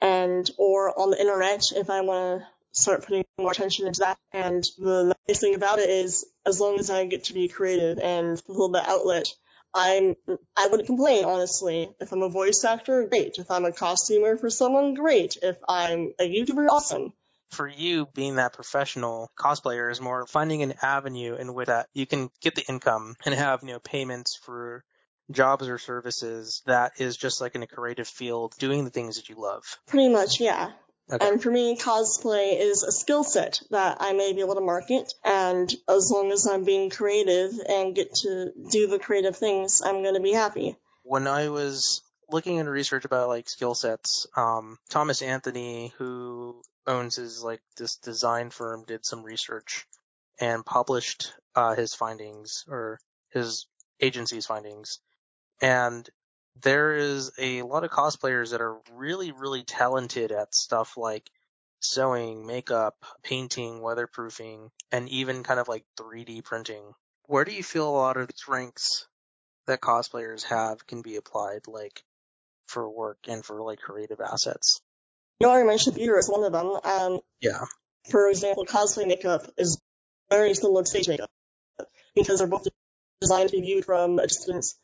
and 0.02 0.50
or 0.58 0.98
on 1.00 1.10
the 1.12 1.20
internet 1.20 1.64
if 1.76 1.90
I 1.90 2.02
want 2.02 2.42
to 2.42 2.48
start 2.78 3.06
putting 3.06 3.26
more 3.38 3.52
attention 3.52 3.88
into 3.88 4.02
that. 4.02 4.18
And 4.32 4.64
the 4.78 5.16
nice 5.28 5.40
thing 5.40 5.56
about 5.56 5.80
it 5.80 5.90
is 5.90 6.26
as 6.46 6.60
long 6.60 6.80
as 6.80 6.90
I 6.90 7.06
get 7.06 7.26
to 7.26 7.34
be 7.34 7.48
creative 7.48 8.00
and 8.00 8.42
fulfill 8.42 8.70
the 8.70 8.88
outlet, 8.88 9.28
I'm 9.74 10.16
I 10.56 10.68
wouldn't 10.68 10.88
complain 10.88 11.26
honestly. 11.26 11.90
If 12.00 12.12
I'm 12.12 12.24
a 12.24 12.30
voice 12.30 12.64
actor, 12.64 13.08
great. 13.08 13.38
If 13.38 13.52
I'm 13.52 13.66
a 13.66 13.72
costumer 13.72 14.38
for 14.38 14.50
someone, 14.50 14.94
great. 14.94 15.38
If 15.42 15.58
I'm 15.68 16.14
a 16.20 16.24
YouTuber, 16.24 16.68
awesome. 16.70 17.14
for 17.52 17.68
you 17.68 18.08
being 18.14 18.36
that 18.36 18.54
professional 18.54 19.32
cosplayer 19.38 19.92
is 19.92 20.02
more 20.02 20.26
finding 20.26 20.64
an 20.64 20.76
avenue 20.82 21.36
in 21.36 21.54
which 21.54 21.68
that 21.68 21.88
you 21.94 22.06
can 22.06 22.30
get 22.42 22.56
the 22.56 22.66
income 22.68 23.16
and 23.26 23.36
have 23.36 23.62
you 23.62 23.70
know 23.70 23.80
payments 23.80 24.36
for 24.36 24.84
jobs 25.30 25.68
or 25.68 25.78
services 25.78 26.62
that 26.66 26.94
is 27.00 27.18
just 27.18 27.42
like 27.42 27.56
in 27.56 27.64
a 27.64 27.68
creative 27.68 28.08
field 28.08 28.54
doing 28.60 28.86
the 28.86 28.90
things 28.92 29.18
that 29.18 29.30
you 29.30 29.36
love. 29.38 29.64
Pretty 29.88 30.10
much, 30.10 30.40
yeah. 30.40 30.72
Okay. 31.12 31.26
And 31.26 31.42
for 31.42 31.50
me, 31.50 31.78
cosplay 31.78 32.60
is 32.60 32.84
a 32.84 32.92
skill 32.92 33.24
set 33.24 33.62
that 33.72 33.98
I 34.02 34.14
may 34.14 34.34
be 34.34 34.42
able 34.42 34.56
to 34.56 34.62
market. 34.62 35.14
And 35.24 35.74
as 35.88 36.12
long 36.12 36.32
as 36.32 36.46
I'm 36.46 36.66
being 36.66 36.90
creative 36.90 37.54
and 37.68 37.96
get 37.96 38.14
to 38.16 38.52
do 38.70 38.88
the 38.88 39.00
creative 39.00 39.38
things, 39.38 39.82
I'm 39.82 40.04
going 40.04 40.16
to 40.16 40.22
be 40.22 40.34
happy. 40.34 40.76
When 41.04 41.28
I 41.28 41.48
was 41.48 42.02
looking 42.30 42.58
into 42.58 42.72
research 42.72 43.06
about 43.06 43.30
like 43.30 43.48
skill 43.48 43.74
sets, 43.74 44.28
um, 44.36 44.78
Thomas 44.90 45.22
Anthony, 45.22 45.94
who 45.98 46.62
owns 46.86 47.16
his 47.16 47.42
like 47.42 47.62
this 47.78 47.96
design 47.98 48.50
firm, 48.50 48.84
did 48.86 49.06
some 49.06 49.24
research 49.24 49.86
and 50.40 50.66
published 50.66 51.34
uh, 51.56 51.74
his 51.76 51.94
findings 51.94 52.66
or 52.68 53.00
his 53.32 53.66
agency's 54.02 54.46
findings. 54.46 55.00
And 55.62 56.08
there 56.62 56.96
is 56.96 57.32
a 57.38 57.62
lot 57.64 57.84
of 57.84 57.92
cosplayers 57.92 58.52
that 58.52 58.62
are 58.62 58.78
really, 58.94 59.32
really 59.32 59.64
talented 59.64 60.32
at 60.32 60.56
stuff 60.56 60.98
like 60.98 61.30
sewing, 61.80 62.46
makeup, 62.46 62.96
painting, 63.24 63.80
weatherproofing, 63.80 64.70
and 64.92 65.10
even 65.10 65.44
kind 65.44 65.60
of 65.60 65.68
like 65.68 65.86
3D 66.00 66.44
printing. 66.44 66.94
Where 67.26 67.46
do 67.46 67.52
you 67.54 67.64
feel 67.64 67.88
a 67.90 67.92
lot 67.92 68.18
of 68.18 68.28
the 68.28 68.34
strengths 68.36 69.08
that 69.68 69.82
cosplayers 69.82 70.44
have 70.46 70.88
can 70.88 71.02
be 71.02 71.18
applied, 71.18 71.68
like 71.68 72.04
for 72.68 72.90
work 72.90 73.18
and 73.28 73.46
for 73.46 73.62
like 73.62 73.80
creative 73.80 74.22
assets? 74.22 74.80
You 75.40 75.48
already 75.48 75.68
mentioned 75.68 75.96
theater 75.96 76.18
as 76.18 76.30
one 76.30 76.44
of 76.44 76.52
them. 76.52 76.80
Um, 76.84 77.20
Yeah. 77.42 77.66
for 78.10 78.30
example, 78.30 78.66
cosplay 78.66 79.08
makeup 79.08 79.52
is 79.58 79.80
very 80.30 80.54
similar 80.54 80.84
to 80.84 80.90
stage 80.90 81.08
makeup 81.08 81.30
because 82.16 82.40
they're 82.40 82.48
both 82.48 82.68
designed 83.22 83.50
to 83.50 83.56
be 83.56 83.62
viewed 83.62 83.86
from 83.86 84.18
a 84.20 84.28
distance. 84.28 84.78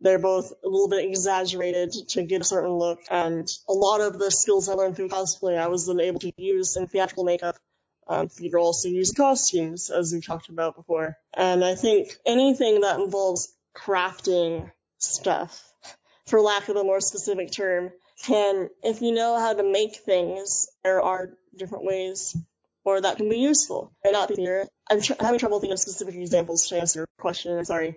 They're 0.00 0.18
both 0.18 0.52
a 0.64 0.68
little 0.68 0.88
bit 0.88 1.04
exaggerated 1.04 1.92
to 2.10 2.22
get 2.22 2.40
a 2.40 2.44
certain 2.44 2.72
look, 2.72 3.00
and 3.10 3.48
a 3.68 3.72
lot 3.72 4.00
of 4.00 4.18
the 4.18 4.30
skills 4.30 4.68
I 4.68 4.74
learned 4.74 4.96
through 4.96 5.08
cosplay 5.08 5.58
I 5.58 5.68
was 5.68 5.86
then 5.86 6.00
able 6.00 6.20
to 6.20 6.32
use 6.36 6.76
in 6.76 6.86
theatrical 6.86 7.24
makeup. 7.24 7.56
Um, 8.06 8.28
theater 8.28 8.58
also 8.58 8.88
use 8.88 9.12
costumes, 9.12 9.88
as 9.90 10.12
we 10.12 10.20
talked 10.20 10.48
about 10.48 10.74
before. 10.74 11.16
And 11.34 11.64
I 11.64 11.76
think 11.76 12.16
anything 12.26 12.80
that 12.80 12.98
involves 12.98 13.52
crafting 13.76 14.70
stuff, 14.98 15.62
for 16.26 16.40
lack 16.40 16.68
of 16.68 16.76
a 16.76 16.82
more 16.82 17.00
specific 17.00 17.52
term, 17.52 17.92
can, 18.24 18.68
if 18.82 19.00
you 19.00 19.12
know 19.12 19.38
how 19.38 19.54
to 19.54 19.62
make 19.62 19.96
things, 19.96 20.66
there 20.82 21.00
are 21.00 21.30
different 21.56 21.84
ways 21.84 22.36
or 22.84 23.00
that 23.00 23.16
can 23.16 23.28
be 23.28 23.38
useful. 23.38 23.92
May 24.04 24.12
not 24.12 24.28
be. 24.28 24.46
I'm 24.90 25.00
tr- 25.00 25.12
having 25.20 25.38
trouble 25.38 25.60
thinking 25.60 25.74
of 25.74 25.78
specific 25.78 26.14
examples 26.14 26.68
to 26.68 26.80
answer 26.80 27.00
your 27.00 27.08
question. 27.18 27.56
I'm 27.56 27.64
sorry. 27.64 27.96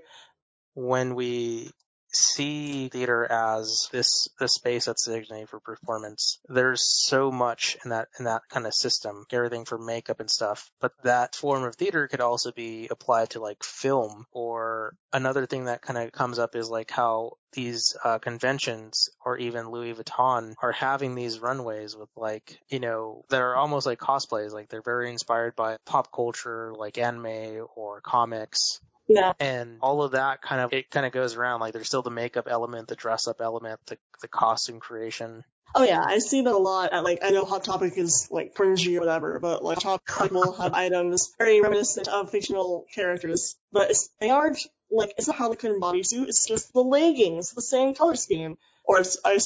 When 0.73 1.15
we 1.15 1.71
see 2.15 2.89
theater 2.89 3.25
as 3.31 3.89
this 3.91 4.27
this 4.39 4.53
space 4.53 4.85
that's 4.85 5.07
designated 5.07 5.49
for 5.49 5.59
performance 5.59 6.37
there's 6.47 6.83
so 7.07 7.31
much 7.31 7.75
in 7.83 7.89
that 7.89 8.07
in 8.19 8.25
that 8.25 8.43
kind 8.51 8.67
of 8.67 8.73
system 8.75 9.25
everything 9.31 9.65
for 9.65 9.79
makeup 9.79 10.19
and 10.19 10.29
stuff 10.29 10.69
but 10.79 10.91
that 11.03 11.35
form 11.35 11.63
of 11.63 11.75
theater 11.75 12.07
could 12.07 12.21
also 12.21 12.51
be 12.51 12.87
applied 12.89 13.29
to 13.31 13.39
like 13.39 13.63
film. 13.63 14.25
Or 14.31 14.95
another 15.11 15.45
thing 15.45 15.65
that 15.65 15.81
kind 15.81 15.97
of 15.97 16.11
comes 16.11 16.39
up 16.39 16.55
is 16.55 16.69
like 16.69 16.91
how 16.91 17.33
these 17.51 17.95
uh, 18.03 18.19
conventions 18.19 19.09
or 19.25 19.37
even 19.37 19.69
Louis 19.69 19.93
Vuitton 19.93 20.53
are 20.61 20.71
having 20.71 21.15
these 21.15 21.39
runways 21.39 21.95
with 21.95 22.09
like 22.15 22.59
you 22.69 22.79
know 22.79 23.23
that 23.29 23.41
are 23.41 23.55
almost 23.55 23.85
like 23.85 23.99
cosplays. 23.99 24.51
Like 24.51 24.69
they're 24.69 24.81
very 24.81 25.11
inspired 25.11 25.55
by 25.55 25.77
pop 25.85 26.11
culture 26.11 26.73
like 26.75 26.97
anime 26.97 27.67
or 27.75 28.01
comics 28.01 28.79
Yeah. 29.07 29.33
and 29.39 29.79
all 29.81 30.01
of 30.01 30.13
that 30.13 30.41
kind 30.41 30.61
of 30.61 30.71
it 30.71 30.89
kind 30.89 31.05
of 31.05 31.11
goes 31.11 31.35
around 31.35 31.59
like 31.59 31.73
there's 31.73 31.87
still 31.87 32.01
the 32.01 32.09
makeup 32.09 32.47
element 32.49 32.87
the 32.87 32.95
dress 32.95 33.27
up 33.27 33.41
element 33.41 33.79
the 33.87 33.97
the 34.21 34.29
costume 34.29 34.79
creation 34.79 35.43
Oh 35.75 35.83
yeah, 35.83 36.03
I 36.05 36.19
see 36.19 36.41
that 36.41 36.53
a 36.53 36.57
lot. 36.57 36.93
At, 36.93 37.03
like 37.03 37.19
I 37.23 37.31
know 37.31 37.45
Hot 37.45 37.63
Topic 37.63 37.97
is 37.97 38.27
like 38.29 38.53
cringy 38.53 38.95
or 38.95 38.99
whatever, 38.99 39.39
but 39.39 39.63
like 39.63 39.81
Hot 39.81 40.01
Topic 40.07 40.31
will 40.31 40.53
have 40.53 40.73
items 40.75 41.33
very 41.37 41.61
reminiscent 41.61 42.07
of 42.07 42.29
fictional 42.29 42.85
characters, 42.93 43.55
but 43.71 43.89
it's, 43.89 44.09
they 44.19 44.29
aren't 44.29 44.59
like 44.91 45.13
it's 45.17 45.27
a 45.27 45.33
Harley 45.33 45.55
Quinn 45.55 45.79
bodysuit. 45.81 46.27
It's 46.27 46.45
just 46.45 46.73
the 46.73 46.81
leggings, 46.81 47.51
the 47.51 47.61
same 47.61 47.95
color 47.95 48.15
scheme. 48.15 48.57
Or 48.83 48.99
it's, 48.99 49.17
I 49.25 49.39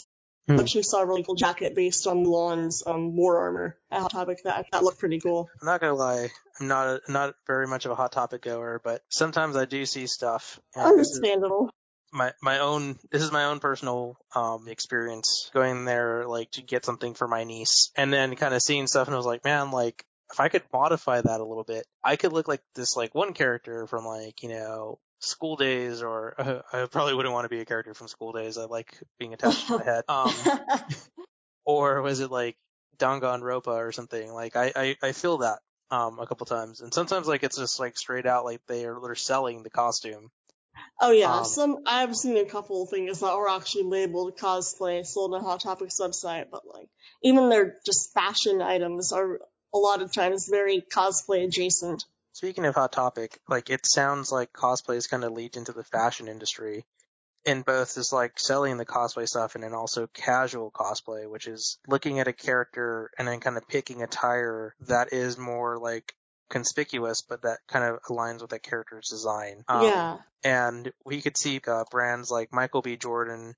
Hmm. 0.47 0.59
actually 0.59 0.83
saw 0.83 1.01
a 1.01 1.05
really 1.05 1.23
cool 1.23 1.35
jacket 1.35 1.75
based 1.75 2.07
on 2.07 2.23
Mulan's 2.23 2.81
um, 2.85 3.17
war 3.17 3.37
armor 3.39 3.77
at 3.91 4.01
Hot 4.01 4.11
Topic. 4.11 4.43
That 4.43 4.67
that 4.71 4.83
looked 4.83 4.99
pretty 4.99 5.19
cool. 5.19 5.49
i'm 5.61 5.65
not 5.65 5.81
gonna 5.81 5.93
lie 5.93 6.29
i'm 6.59 6.67
not 6.67 6.87
a, 6.87 7.11
not 7.11 7.35
very 7.45 7.67
much 7.67 7.85
of 7.85 7.91
a 7.91 7.95
hot 7.95 8.11
topic 8.13 8.43
goer 8.43 8.79
but 8.83 9.01
sometimes 9.09 9.55
i 9.57 9.65
do 9.65 9.85
see 9.85 10.07
stuff 10.07 10.59
and 10.75 10.97
this 10.97 11.09
is 11.09 11.17
Understandable. 11.17 11.69
my 12.13 12.31
my 12.41 12.59
own 12.59 12.97
this 13.11 13.21
is 13.21 13.31
my 13.31 13.45
own 13.45 13.59
personal 13.59 14.17
um 14.35 14.67
experience 14.69 15.51
going 15.53 15.83
there 15.85 16.25
like 16.25 16.49
to 16.51 16.61
get 16.61 16.85
something 16.85 17.13
for 17.13 17.27
my 17.27 17.43
niece 17.43 17.91
and 17.97 18.13
then 18.13 18.35
kind 18.35 18.53
of 18.53 18.61
seeing 18.61 18.87
stuff 18.87 19.07
and 19.07 19.15
I 19.15 19.17
was 19.17 19.25
like 19.25 19.43
man 19.43 19.71
like 19.71 20.05
if 20.31 20.39
I 20.39 20.47
could 20.49 20.63
modify 20.71 21.19
that 21.21 21.41
a 21.41 21.45
little 21.45 21.63
bit 21.65 21.85
I 22.03 22.15
could 22.15 22.31
look 22.33 22.47
like 22.47 22.61
this 22.75 22.95
like 22.95 23.13
one 23.13 23.33
character 23.33 23.85
from 23.87 24.05
like 24.05 24.43
you 24.43 24.49
know 24.49 24.99
school 25.19 25.55
days 25.55 26.01
or 26.01 26.35
uh, 26.39 26.61
I 26.73 26.85
probably 26.85 27.13
wouldn't 27.13 27.33
want 27.33 27.45
to 27.45 27.49
be 27.49 27.61
a 27.61 27.65
character 27.65 27.93
from 27.93 28.07
school 28.07 28.31
days. 28.33 28.57
I 28.57 28.65
like 28.65 28.97
being 29.19 29.33
attached 29.33 29.67
to 29.67 29.77
my 29.77 29.83
head. 29.83 30.03
Um 30.09 30.33
or 31.65 32.01
was 32.01 32.19
it 32.19 32.31
like 32.31 32.57
Danganronpa 32.97 33.67
or 33.67 33.91
something? 33.91 34.31
Like 34.31 34.55
I 34.55 34.71
I, 34.75 34.95
I 35.01 35.11
feel 35.11 35.39
that 35.39 35.59
um 35.91 36.19
a 36.19 36.27
couple 36.27 36.45
times. 36.45 36.81
And 36.81 36.93
sometimes 36.93 37.27
like 37.27 37.43
it's 37.43 37.57
just 37.57 37.79
like 37.79 37.97
straight 37.97 38.25
out 38.25 38.45
like 38.45 38.61
they 38.67 38.85
are 38.85 38.99
they're 39.01 39.15
selling 39.15 39.63
the 39.63 39.69
costume. 39.69 40.29
Oh 40.99 41.11
yeah, 41.11 41.39
Um, 41.39 41.43
some 41.45 41.77
I've 41.85 42.15
seen 42.15 42.37
a 42.37 42.45
couple 42.45 42.83
of 42.83 42.89
things 42.89 43.19
that 43.19 43.35
were 43.37 43.49
actually 43.49 43.83
labeled 43.83 44.37
cosplay 44.37 45.05
sold 45.05 45.33
on 45.33 45.43
Hot 45.43 45.61
Topic's 45.61 45.99
website, 45.99 46.49
but 46.51 46.63
like 46.67 46.89
even 47.23 47.49
their 47.49 47.77
just 47.85 48.13
fashion 48.13 48.61
items 48.61 49.11
are 49.11 49.39
a 49.73 49.77
lot 49.77 50.01
of 50.01 50.11
times 50.11 50.47
very 50.49 50.81
cosplay 50.81 51.45
adjacent. 51.45 52.03
Speaking 52.37 52.65
of 52.65 52.75
hot 52.75 52.91
topic, 52.91 53.39
like 53.49 53.71
it 53.71 53.87
sounds 53.87 54.31
like 54.31 54.53
cosplay 54.53 54.97
is 54.97 55.07
kind 55.07 55.23
of 55.23 55.31
lead 55.31 55.57
into 55.57 55.71
the 55.71 55.83
fashion 55.83 56.27
industry 56.27 56.85
in 57.45 57.63
both 57.63 57.95
just 57.95 58.13
like 58.13 58.39
selling 58.39 58.77
the 58.77 58.85
cosplay 58.85 59.27
stuff 59.27 59.55
and 59.55 59.63
then 59.63 59.73
also 59.73 60.05
casual 60.05 60.69
cosplay, 60.69 61.27
which 61.27 61.47
is 61.47 61.79
looking 61.87 62.19
at 62.19 62.27
a 62.27 62.33
character 62.33 63.09
and 63.17 63.27
then 63.27 63.39
kind 63.39 63.57
of 63.57 63.67
picking 63.67 64.03
attire 64.03 64.75
that 64.81 65.13
is 65.13 65.35
more 65.35 65.79
like 65.79 66.13
conspicuous, 66.51 67.23
but 67.23 67.41
that 67.41 67.57
kind 67.67 67.83
of 67.83 68.03
aligns 68.03 68.41
with 68.41 68.51
that 68.51 68.61
character's 68.61 69.09
design. 69.09 69.63
Um, 69.67 69.81
yeah. 69.81 70.17
and 70.43 70.93
we 71.03 71.23
could 71.23 71.37
see 71.37 71.59
uh, 71.65 71.85
brands 71.89 72.29
like 72.29 72.53
Michael 72.53 72.83
B. 72.83 72.97
Jordan 72.97 73.55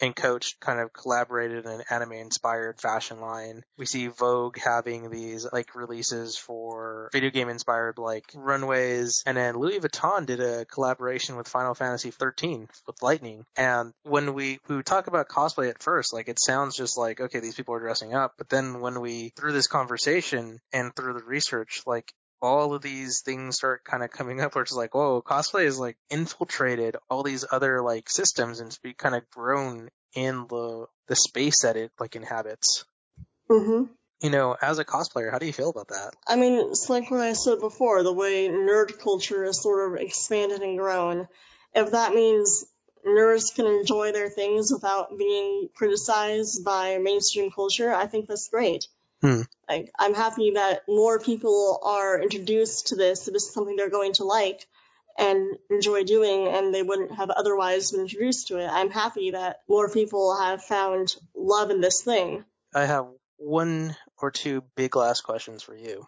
and 0.00 0.16
Coach 0.16 0.58
kind 0.60 0.80
of 0.80 0.92
collaborated 0.92 1.64
in 1.64 1.70
an 1.70 1.82
anime 1.90 2.12
inspired 2.12 2.80
fashion 2.80 3.20
line. 3.20 3.62
We 3.78 3.86
see 3.86 4.08
Vogue 4.08 4.58
having 4.58 5.10
these 5.10 5.46
like 5.52 5.74
releases 5.74 6.36
for 6.36 7.10
video 7.12 7.30
game 7.30 7.48
inspired 7.48 7.98
like 7.98 8.24
runways. 8.34 9.22
And 9.26 9.36
then 9.36 9.56
Louis 9.56 9.80
Vuitton 9.80 10.26
did 10.26 10.40
a 10.40 10.64
collaboration 10.64 11.36
with 11.36 11.48
Final 11.48 11.74
Fantasy 11.74 12.10
13 12.10 12.68
with 12.86 13.02
Lightning. 13.02 13.44
And 13.56 13.92
when 14.02 14.34
we, 14.34 14.58
we 14.68 14.82
talk 14.82 15.06
about 15.06 15.28
cosplay 15.28 15.70
at 15.70 15.82
first, 15.82 16.12
like 16.12 16.28
it 16.28 16.38
sounds 16.38 16.76
just 16.76 16.96
like, 16.96 17.20
okay, 17.20 17.40
these 17.40 17.54
people 17.54 17.74
are 17.74 17.80
dressing 17.80 18.14
up. 18.14 18.34
But 18.38 18.48
then 18.48 18.80
when 18.80 19.00
we, 19.00 19.32
through 19.36 19.52
this 19.52 19.66
conversation 19.66 20.60
and 20.72 20.94
through 20.94 21.14
the 21.14 21.24
research, 21.24 21.82
like 21.86 22.12
all 22.42 22.74
of 22.74 22.82
these 22.82 23.20
things 23.20 23.56
start 23.56 23.84
kind 23.84 24.02
of 24.02 24.10
coming 24.10 24.40
up 24.40 24.54
where 24.54 24.62
it's 24.62 24.72
like, 24.72 24.94
whoa, 24.94 25.22
cosplay 25.22 25.64
is 25.64 25.78
like 25.78 25.96
infiltrated 26.10 26.96
all 27.08 27.22
these 27.22 27.44
other 27.50 27.82
like 27.82 28.08
systems 28.08 28.60
and 28.60 28.68
it's 28.68 28.78
be 28.78 28.94
kind 28.94 29.14
of 29.14 29.28
grown 29.30 29.90
in 30.14 30.46
the 30.48 30.86
the 31.06 31.16
space 31.16 31.62
that 31.62 31.76
it 31.76 31.92
like 31.98 32.16
inhabits. 32.16 32.84
hmm 33.48 33.84
You 34.20 34.30
know, 34.30 34.56
as 34.60 34.78
a 34.78 34.84
cosplayer, 34.84 35.30
how 35.30 35.38
do 35.38 35.46
you 35.46 35.52
feel 35.52 35.70
about 35.70 35.88
that? 35.88 36.14
I 36.26 36.36
mean, 36.36 36.54
it's 36.70 36.88
like 36.88 37.10
what 37.10 37.20
I 37.20 37.32
said 37.32 37.60
before, 37.60 38.02
the 38.02 38.12
way 38.12 38.48
nerd 38.48 38.98
culture 38.98 39.44
is 39.44 39.62
sort 39.62 39.92
of 39.92 40.00
expanded 40.00 40.62
and 40.62 40.78
grown. 40.78 41.28
If 41.74 41.92
that 41.92 42.14
means 42.14 42.64
nerds 43.06 43.54
can 43.54 43.66
enjoy 43.66 44.12
their 44.12 44.28
things 44.28 44.70
without 44.72 45.16
being 45.16 45.68
criticized 45.74 46.64
by 46.64 46.98
mainstream 46.98 47.50
culture, 47.50 47.92
I 47.92 48.06
think 48.06 48.28
that's 48.28 48.48
great. 48.48 48.86
Hmm. 49.22 49.42
Like, 49.68 49.90
I'm 49.98 50.14
happy 50.14 50.52
that 50.52 50.82
more 50.88 51.18
people 51.20 51.78
are 51.82 52.20
introduced 52.20 52.88
to 52.88 52.96
this. 52.96 53.26
This 53.26 53.44
is 53.44 53.54
something 53.54 53.76
they're 53.76 53.90
going 53.90 54.14
to 54.14 54.24
like 54.24 54.66
and 55.18 55.56
enjoy 55.70 56.04
doing, 56.04 56.48
and 56.48 56.74
they 56.74 56.82
wouldn't 56.82 57.12
have 57.12 57.30
otherwise 57.30 57.92
been 57.92 58.00
introduced 58.02 58.48
to 58.48 58.58
it. 58.58 58.68
I'm 58.68 58.90
happy 58.90 59.32
that 59.32 59.60
more 59.68 59.88
people 59.88 60.36
have 60.36 60.62
found 60.64 61.14
love 61.34 61.70
in 61.70 61.80
this 61.80 62.02
thing. 62.02 62.44
I 62.74 62.86
have 62.86 63.06
one 63.36 63.96
or 64.18 64.30
two 64.30 64.62
big 64.76 64.96
last 64.96 65.22
questions 65.22 65.62
for 65.62 65.74
you. 65.76 66.06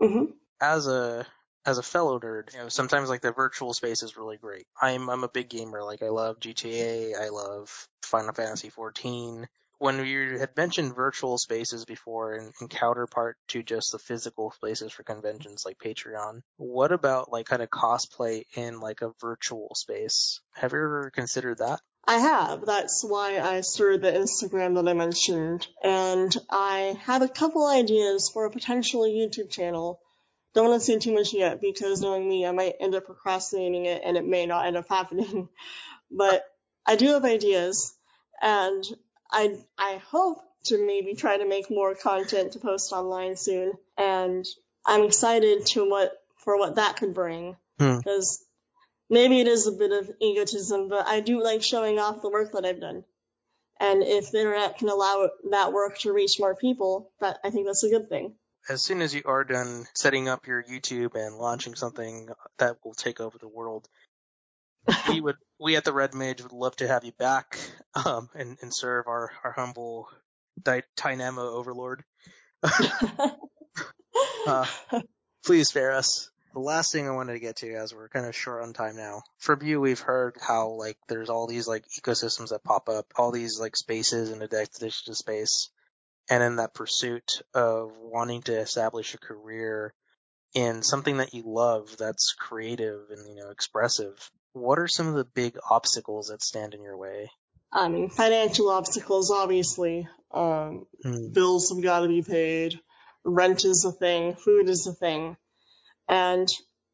hmm 0.00 0.24
As 0.60 0.86
a 0.86 1.26
as 1.66 1.78
a 1.78 1.82
fellow 1.82 2.18
nerd, 2.18 2.52
you 2.54 2.60
know, 2.60 2.68
sometimes 2.68 3.10
like 3.10 3.20
the 3.20 3.32
virtual 3.32 3.74
space 3.74 4.02
is 4.02 4.16
really 4.16 4.38
great. 4.38 4.66
I'm 4.80 5.10
I'm 5.10 5.24
a 5.24 5.28
big 5.28 5.50
gamer. 5.50 5.82
Like 5.82 6.02
I 6.02 6.08
love 6.08 6.40
GTA, 6.40 7.20
I 7.20 7.28
love 7.28 7.88
Final 8.02 8.32
Fantasy 8.32 8.70
14. 8.70 9.46
When 9.78 10.04
you 10.04 10.38
had 10.38 10.56
mentioned 10.56 10.94
virtual 10.94 11.38
spaces 11.38 11.84
before 11.84 12.34
and, 12.34 12.52
and 12.60 12.68
counterpart 12.68 13.36
to 13.48 13.62
just 13.62 13.92
the 13.92 13.98
physical 13.98 14.50
spaces 14.50 14.92
for 14.92 15.04
conventions 15.04 15.64
like 15.64 15.78
Patreon, 15.78 16.42
what 16.56 16.92
about 16.92 17.30
like 17.30 17.46
kind 17.46 17.62
of 17.62 17.70
cosplay 17.70 18.44
in 18.54 18.80
like 18.80 19.02
a 19.02 19.12
virtual 19.20 19.74
space? 19.74 20.40
Have 20.54 20.72
you 20.72 20.78
ever 20.78 21.10
considered 21.14 21.58
that? 21.58 21.80
I 22.06 22.18
have. 22.18 22.64
That's 22.64 23.04
why 23.04 23.38
I 23.38 23.60
started 23.60 24.00
the 24.00 24.12
Instagram 24.12 24.74
that 24.76 24.88
I 24.88 24.94
mentioned. 24.94 25.66
And 25.84 26.34
I 26.50 26.98
have 27.04 27.22
a 27.22 27.28
couple 27.28 27.66
ideas 27.66 28.30
for 28.30 28.46
a 28.46 28.50
potential 28.50 29.02
YouTube 29.02 29.50
channel. 29.50 30.00
Don't 30.54 30.70
want 30.70 30.80
to 30.80 30.86
say 30.86 30.98
too 30.98 31.14
much 31.14 31.34
yet 31.34 31.60
because 31.60 32.00
knowing 32.00 32.26
me, 32.26 32.46
I 32.46 32.52
might 32.52 32.76
end 32.80 32.94
up 32.94 33.04
procrastinating 33.04 33.84
it 33.84 34.02
and 34.04 34.16
it 34.16 34.24
may 34.24 34.46
not 34.46 34.66
end 34.66 34.76
up 34.76 34.88
happening. 34.88 35.48
But 36.10 36.42
I 36.86 36.96
do 36.96 37.08
have 37.08 37.26
ideas 37.26 37.94
and 38.40 38.82
I 39.30 39.58
I 39.78 40.00
hope 40.10 40.38
to 40.64 40.84
maybe 40.84 41.14
try 41.14 41.36
to 41.36 41.46
make 41.46 41.70
more 41.70 41.94
content 41.94 42.52
to 42.52 42.58
post 42.58 42.92
online 42.92 43.36
soon. 43.36 43.72
And 43.96 44.44
I'm 44.84 45.04
excited 45.04 45.66
to 45.66 45.88
what 45.88 46.12
for 46.36 46.58
what 46.58 46.76
that 46.76 46.96
could 46.96 47.14
bring 47.14 47.56
Hmm. 47.78 47.98
because 47.98 48.44
maybe 49.08 49.40
it 49.40 49.46
is 49.46 49.66
a 49.66 49.72
bit 49.72 49.92
of 49.92 50.10
egotism, 50.20 50.88
but 50.88 51.06
I 51.06 51.20
do 51.20 51.42
like 51.42 51.62
showing 51.62 51.98
off 51.98 52.22
the 52.22 52.30
work 52.30 52.52
that 52.52 52.64
I've 52.64 52.80
done. 52.80 53.04
And 53.80 54.02
if 54.02 54.32
the 54.32 54.38
internet 54.38 54.78
can 54.78 54.88
allow 54.88 55.30
that 55.50 55.72
work 55.72 55.98
to 55.98 56.12
reach 56.12 56.40
more 56.40 56.56
people, 56.56 57.12
that 57.20 57.38
I 57.44 57.50
think 57.50 57.66
that's 57.66 57.84
a 57.84 57.90
good 57.90 58.08
thing. 58.08 58.34
As 58.68 58.82
soon 58.82 59.00
as 59.00 59.14
you 59.14 59.22
are 59.24 59.44
done 59.44 59.86
setting 59.94 60.28
up 60.28 60.46
your 60.46 60.62
YouTube 60.62 61.14
and 61.14 61.36
launching 61.36 61.76
something 61.76 62.28
that 62.58 62.76
will 62.84 62.94
take 62.94 63.20
over 63.20 63.38
the 63.38 63.48
world, 63.48 63.88
we 65.08 65.20
would 65.20 65.36
we 65.58 65.76
at 65.76 65.84
the 65.84 65.92
Red 65.92 66.14
Mage 66.14 66.42
would 66.42 66.52
love 66.52 66.76
to 66.76 66.88
have 66.88 67.04
you 67.04 67.12
back 67.12 67.58
um, 68.06 68.28
and, 68.34 68.56
and 68.62 68.72
serve 68.72 69.06
our, 69.06 69.30
our 69.44 69.52
humble 69.52 70.08
Dy- 70.62 70.82
Dynamo 70.96 71.54
overlord. 71.54 72.04
Uh, 74.46 74.66
please 75.44 75.68
spare 75.68 75.92
us. 75.92 76.30
The 76.54 76.60
last 76.60 76.90
thing 76.90 77.06
I 77.06 77.12
wanted 77.12 77.34
to 77.34 77.38
get 77.38 77.56
to, 77.56 77.74
as 77.74 77.94
we're 77.94 78.08
kind 78.08 78.24
of 78.24 78.34
short 78.34 78.62
on 78.62 78.72
time 78.72 78.96
now, 78.96 79.22
from 79.36 79.62
you, 79.62 79.80
we've 79.80 80.00
heard 80.00 80.36
how 80.40 80.70
like 80.70 80.96
there's 81.08 81.28
all 81.28 81.46
these 81.46 81.68
like 81.68 81.84
ecosystems 82.00 82.48
that 82.48 82.64
pop 82.64 82.88
up, 82.88 83.12
all 83.16 83.30
these 83.30 83.60
like 83.60 83.76
spaces 83.76 84.30
in 84.30 84.40
a 84.40 84.48
destination 84.48 85.14
space, 85.14 85.68
and 86.30 86.42
in 86.42 86.56
that 86.56 86.74
pursuit 86.74 87.42
of 87.54 87.92
wanting 87.98 88.42
to 88.42 88.58
establish 88.58 89.14
a 89.14 89.18
career 89.18 89.92
in 90.54 90.82
something 90.82 91.18
that 91.18 91.34
you 91.34 91.42
love, 91.44 91.96
that's 91.98 92.32
creative 92.32 93.10
and 93.10 93.28
you 93.28 93.34
know 93.34 93.50
expressive. 93.50 94.30
What 94.58 94.78
are 94.78 94.88
some 94.88 95.08
of 95.08 95.14
the 95.14 95.24
big 95.24 95.56
obstacles 95.68 96.28
that 96.28 96.42
stand 96.42 96.74
in 96.74 96.82
your 96.82 96.96
way? 96.96 97.30
I 97.72 97.88
mean, 97.88 98.08
financial 98.08 98.70
obstacles, 98.70 99.30
obviously. 99.30 100.08
Um, 100.30 100.86
Hmm. 101.02 101.32
bills 101.32 101.70
have 101.70 101.82
got 101.82 102.00
to 102.00 102.08
be 102.08 102.22
paid. 102.22 102.80
Rent 103.24 103.64
is 103.64 103.84
a 103.84 103.92
thing. 103.92 104.34
Food 104.34 104.68
is 104.68 104.86
a 104.86 104.92
thing. 104.92 105.36
And 106.08 106.48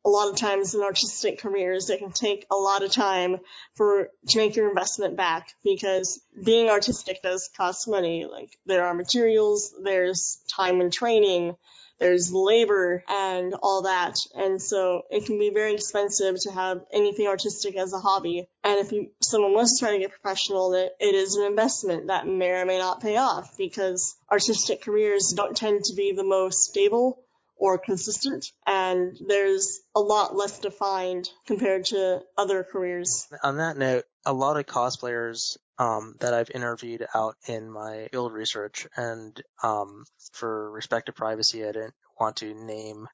a 0.05 0.09
lot 0.09 0.29
of 0.29 0.37
times 0.37 0.75
in 0.75 0.83
artistic 0.83 1.39
careers, 1.39 1.89
it 1.89 1.99
can 1.99 2.13
take 2.13 2.47
a 2.51 2.57
lot 2.57 2.83
of 2.83 2.93
time 2.93 3.39
for 3.75 4.11
to 4.29 4.39
make 4.39 4.55
your 4.57 4.69
investment 4.69 5.17
back 5.17 5.49
because 5.63 6.21
being 6.45 6.69
artistic 6.69 7.23
does 7.23 7.49
cost 7.57 7.89
money. 7.89 8.27
Like 8.27 8.51
there 8.67 8.85
are 8.85 8.95
materials, 8.95 9.73
there's 9.83 10.39
time 10.55 10.81
and 10.81 10.93
training, 10.93 11.57
there's 11.99 12.33
labor 12.33 13.03
and 13.09 13.55
all 13.63 13.83
that. 13.83 14.17
And 14.35 14.61
so 14.61 15.03
it 15.11 15.27
can 15.27 15.39
be 15.39 15.51
very 15.51 15.75
expensive 15.75 16.37
to 16.43 16.53
have 16.53 16.81
anything 16.93 17.27
artistic 17.27 17.77
as 17.77 17.93
a 17.93 17.99
hobby. 17.99 18.49
And 18.63 18.79
if 18.79 18.93
you, 18.93 19.11
someone 19.21 19.55
wants 19.55 19.79
to 19.79 19.85
try 19.85 19.93
to 19.93 19.99
get 19.99 20.11
professional, 20.11 20.75
it, 20.75 20.93
it 21.01 21.15
is 21.15 21.37
an 21.37 21.47
investment 21.47 22.09
that 22.09 22.27
may 22.27 22.51
or 22.51 22.67
may 22.67 22.79
not 22.79 23.01
pay 23.01 23.17
off 23.17 23.57
because 23.57 24.17
artistic 24.31 24.83
careers 24.83 25.33
don't 25.35 25.57
tend 25.57 25.85
to 25.85 25.95
be 25.95 26.13
the 26.13 26.25
most 26.25 26.65
stable 26.71 27.24
or 27.57 27.79
consistent 27.79 28.47
and 28.67 29.17
there's 29.27 29.81
a 29.95 30.01
lot 30.01 30.35
less 30.35 30.59
defined 30.59 31.29
compared 31.47 31.87
to 31.87 32.23
other 32.37 32.65
careers. 32.65 33.27
On 33.43 33.59
that 33.59 33.77
note, 33.77 34.05
a 34.27 34.33
lot 34.33 34.59
of 34.59 34.67
cosplayers 34.67 35.57
um, 35.79 36.15
that 36.21 36.35
I've 36.35 36.51
interviewed 36.51 37.07
out 37.15 37.37
in 37.47 37.71
my 37.71 38.09
field 38.11 38.33
research, 38.33 38.87
and 38.97 39.41
um, 39.63 40.05
for 40.33 40.71
respect 40.71 41.07
to 41.07 41.13
privacy, 41.13 41.65
I 41.65 41.73
didn't 41.73 41.95
want 42.19 42.37
to 42.37 42.55
name 42.55 43.09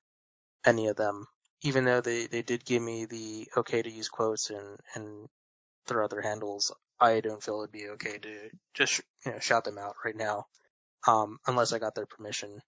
any 0.65 0.89
of 0.89 0.97
them, 0.97 1.27
even 1.63 1.85
though 1.85 2.01
they, 2.01 2.27
they 2.27 2.43
did 2.43 2.65
give 2.65 2.83
me 2.83 3.07
the 3.07 3.49
okay 3.57 3.83
to 3.83 3.91
use 3.91 4.09
quotes 4.09 4.51
and, 4.51 4.79
and 4.95 5.29
their 5.87 6.03
other 6.03 6.21
handles. 6.21 6.73
I 7.01 7.21
don't 7.21 7.43
feel 7.43 7.61
it'd 7.61 7.73
be 7.73 7.89
okay 7.91 8.19
to 8.19 8.51
just 8.75 9.01
you 9.25 9.33
know 9.33 9.39
shout 9.39 9.65
them 9.65 9.79
out 9.79 9.97
right 10.05 10.17
now, 10.17 10.47
um, 11.07 11.39
unless 11.47 11.73
I 11.73 11.79
got 11.79 11.95
their 11.95 12.07
permission. 12.07 12.61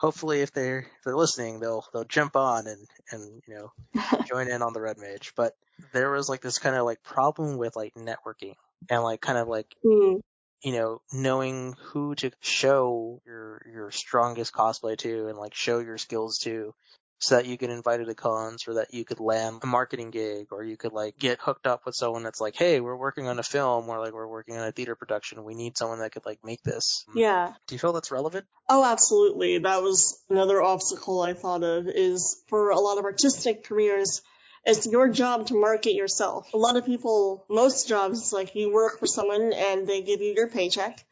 Hopefully, 0.00 0.40
if 0.40 0.52
they're 0.52 0.80
if 0.80 1.04
they're 1.04 1.16
listening, 1.16 1.60
they'll 1.60 1.84
they'll 1.92 2.04
jump 2.04 2.36
on 2.36 2.66
and 2.66 2.88
and 3.12 3.42
you 3.46 3.54
know 3.54 3.72
join 4.24 4.48
in 4.48 4.62
on 4.62 4.72
the 4.72 4.80
red 4.80 4.98
mage. 4.98 5.32
But 5.36 5.54
there 5.92 6.10
was 6.10 6.28
like 6.28 6.42
this 6.42 6.58
kind 6.58 6.76
of 6.76 6.84
like 6.86 7.02
problem 7.02 7.58
with 7.58 7.76
like 7.76 7.94
networking 7.94 8.54
and 8.90 9.02
like 9.02 9.20
kind 9.20 9.38
of 9.38 9.48
like 9.48 9.76
Hmm. 9.82 10.20
you 10.62 10.72
know 10.72 11.00
knowing 11.12 11.74
who 11.74 12.14
to 12.16 12.30
show 12.40 13.20
your 13.26 13.62
your 13.72 13.90
strongest 13.90 14.52
cosplay 14.52 14.96
to 14.98 15.28
and 15.28 15.38
like 15.38 15.54
show 15.54 15.78
your 15.80 15.98
skills 15.98 16.38
to 16.40 16.74
so 17.20 17.36
that 17.36 17.46
you 17.46 17.56
get 17.56 17.70
invited 17.70 18.06
to 18.06 18.14
cons 18.14 18.66
or 18.66 18.74
that 18.74 18.92
you 18.92 19.04
could 19.04 19.20
land 19.20 19.60
a 19.62 19.66
marketing 19.66 20.10
gig 20.10 20.48
or 20.50 20.64
you 20.64 20.76
could 20.76 20.92
like 20.92 21.18
get 21.18 21.38
hooked 21.40 21.66
up 21.66 21.86
with 21.86 21.94
someone 21.94 22.22
that's 22.22 22.40
like 22.40 22.56
hey 22.56 22.80
we're 22.80 22.96
working 22.96 23.28
on 23.28 23.38
a 23.38 23.42
film 23.42 23.88
or 23.88 23.98
like 23.98 24.12
we're 24.12 24.26
working 24.26 24.56
on 24.56 24.66
a 24.66 24.72
theater 24.72 24.96
production 24.96 25.44
we 25.44 25.54
need 25.54 25.76
someone 25.76 26.00
that 26.00 26.12
could 26.12 26.26
like 26.26 26.38
make 26.44 26.62
this 26.62 27.04
mm. 27.10 27.20
Yeah. 27.20 27.52
do 27.66 27.74
you 27.74 27.78
feel 27.78 27.92
that's 27.92 28.10
relevant 28.10 28.46
Oh, 28.72 28.84
absolutely. 28.84 29.58
That 29.58 29.82
was 29.82 30.22
another 30.30 30.62
obstacle 30.62 31.20
I 31.20 31.34
thought 31.34 31.64
of 31.64 31.88
is 31.88 32.40
for 32.46 32.70
a 32.70 32.78
lot 32.78 32.98
of 32.98 33.04
artistic 33.04 33.64
careers, 33.64 34.22
it's 34.64 34.86
your 34.86 35.08
job 35.08 35.48
to 35.48 35.54
market 35.54 35.94
yourself. 35.94 36.46
A 36.54 36.56
lot 36.56 36.76
of 36.76 36.86
people, 36.86 37.44
most 37.50 37.88
jobs, 37.88 38.32
like 38.32 38.54
you 38.54 38.72
work 38.72 39.00
for 39.00 39.08
someone 39.08 39.52
and 39.52 39.88
they 39.88 40.02
give 40.02 40.20
you 40.20 40.34
your 40.36 40.46
paycheck. 40.46 41.04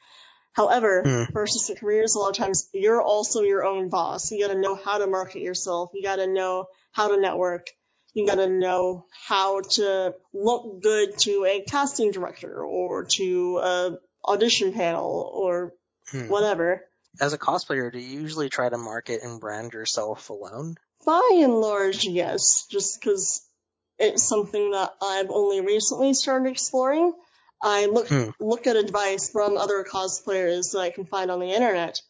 However, 0.59 1.02
Hmm. 1.06 1.32
for 1.32 1.42
artistic 1.42 1.78
careers, 1.78 2.16
a 2.16 2.18
lot 2.18 2.30
of 2.30 2.36
times 2.36 2.68
you're 2.74 3.00
also 3.00 3.42
your 3.42 3.64
own 3.64 3.88
boss. 3.90 4.32
You 4.32 4.44
gotta 4.44 4.59
know 4.59 4.74
how 4.74 4.98
to 4.98 5.06
market 5.06 5.40
yourself. 5.40 5.90
You 5.94 6.02
gotta 6.02 6.26
know 6.26 6.66
how 6.90 7.06
to 7.14 7.16
network. 7.20 7.68
You 8.12 8.26
gotta 8.26 8.48
know 8.48 9.04
how 9.28 9.61
to 9.61 10.16
look 10.32 10.82
good 10.82 11.16
to 11.18 11.44
a 11.44 11.61
casting 11.62 12.11
director 12.11 12.61
or 12.64 13.04
to 13.04 13.59
a 13.59 13.98
audition 14.26 14.72
panel 14.72 15.30
or 15.32 15.74
Hmm. 16.11 16.28
whatever. 16.28 16.84
as 17.20 17.32
a 17.32 17.38
cosplayer 17.38 17.90
do 17.92 17.98
you 17.98 18.20
usually 18.20 18.48
try 18.48 18.68
to 18.68 18.78
market 18.78 19.22
and 19.22 19.40
brand 19.40 19.72
yourself 19.72 20.28
alone 20.30 20.76
By 21.06 21.40
and 21.42 21.54
large, 21.61 22.04
yes, 22.04 22.66
just 22.70 23.00
because 23.00 23.42
it's 23.98 24.22
something 24.24 24.72
that 24.72 24.94
I've 25.00 25.30
only 25.30 25.61
recently 25.61 26.14
started 26.14 26.50
exploring. 26.50 27.12
I 27.62 27.86
look 27.86 28.09
Hmm. 28.09 28.30
look 28.40 28.66
at 28.66 28.76
advice 28.76 29.30
from 29.30 29.56
other 29.56 29.84
cosplayers 29.84 30.72
that 30.72 30.80
I 30.80 30.90
can 30.90 31.06
find 31.06 31.30
on 31.30 31.40
the 31.40 31.50
internet, 31.50 32.00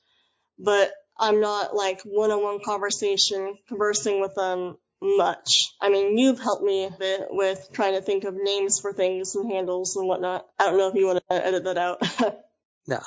but 0.59 0.93
I'm 1.19 1.41
not 1.41 1.75
like 1.75 2.03
one-on-one 2.03 2.61
conversation 2.65 3.59
conversing 3.67 4.21
with 4.21 4.35
them 4.35 4.77
much. 5.01 5.73
I 5.81 5.89
mean, 5.91 6.19
you've 6.19 6.41
helped 6.41 6.63
me 6.63 6.85
a 6.85 6.91
bit 6.91 7.29
with 7.31 7.69
trying 7.73 7.95
to 7.95 8.03
think 8.03 8.25
of 8.25 8.35
names 8.35 8.81
for 8.81 8.93
things 8.93 9.35
and 9.35 9.51
handles 9.51 9.97
and 9.97 10.07
whatnot. 10.07 10.47
I 10.59 10.67
don't 10.67 10.79
know 10.79 10.89
if 10.89 10.95
you 10.95 11.07
want 11.07 11.23
to 11.31 11.47
edit 11.47 11.65
that 11.65 11.79
out. 11.79 12.03
no 12.87 13.01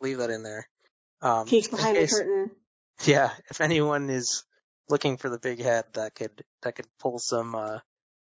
leave 0.00 0.18
that 0.18 0.30
in 0.30 0.42
there 0.42 0.68
um 1.22 1.46
Peek 1.46 1.66
in 1.66 1.70
behind 1.70 1.96
the 1.96 2.06
curtain. 2.06 2.50
Yeah, 3.04 3.30
if 3.50 3.60
anyone 3.60 4.10
is 4.10 4.44
looking 4.88 5.16
for 5.16 5.28
the 5.28 5.38
big 5.38 5.60
head 5.60 5.84
that 5.94 6.14
could 6.14 6.42
that 6.62 6.74
could 6.74 6.86
pull 6.98 7.18
some 7.18 7.54
uh 7.54 7.78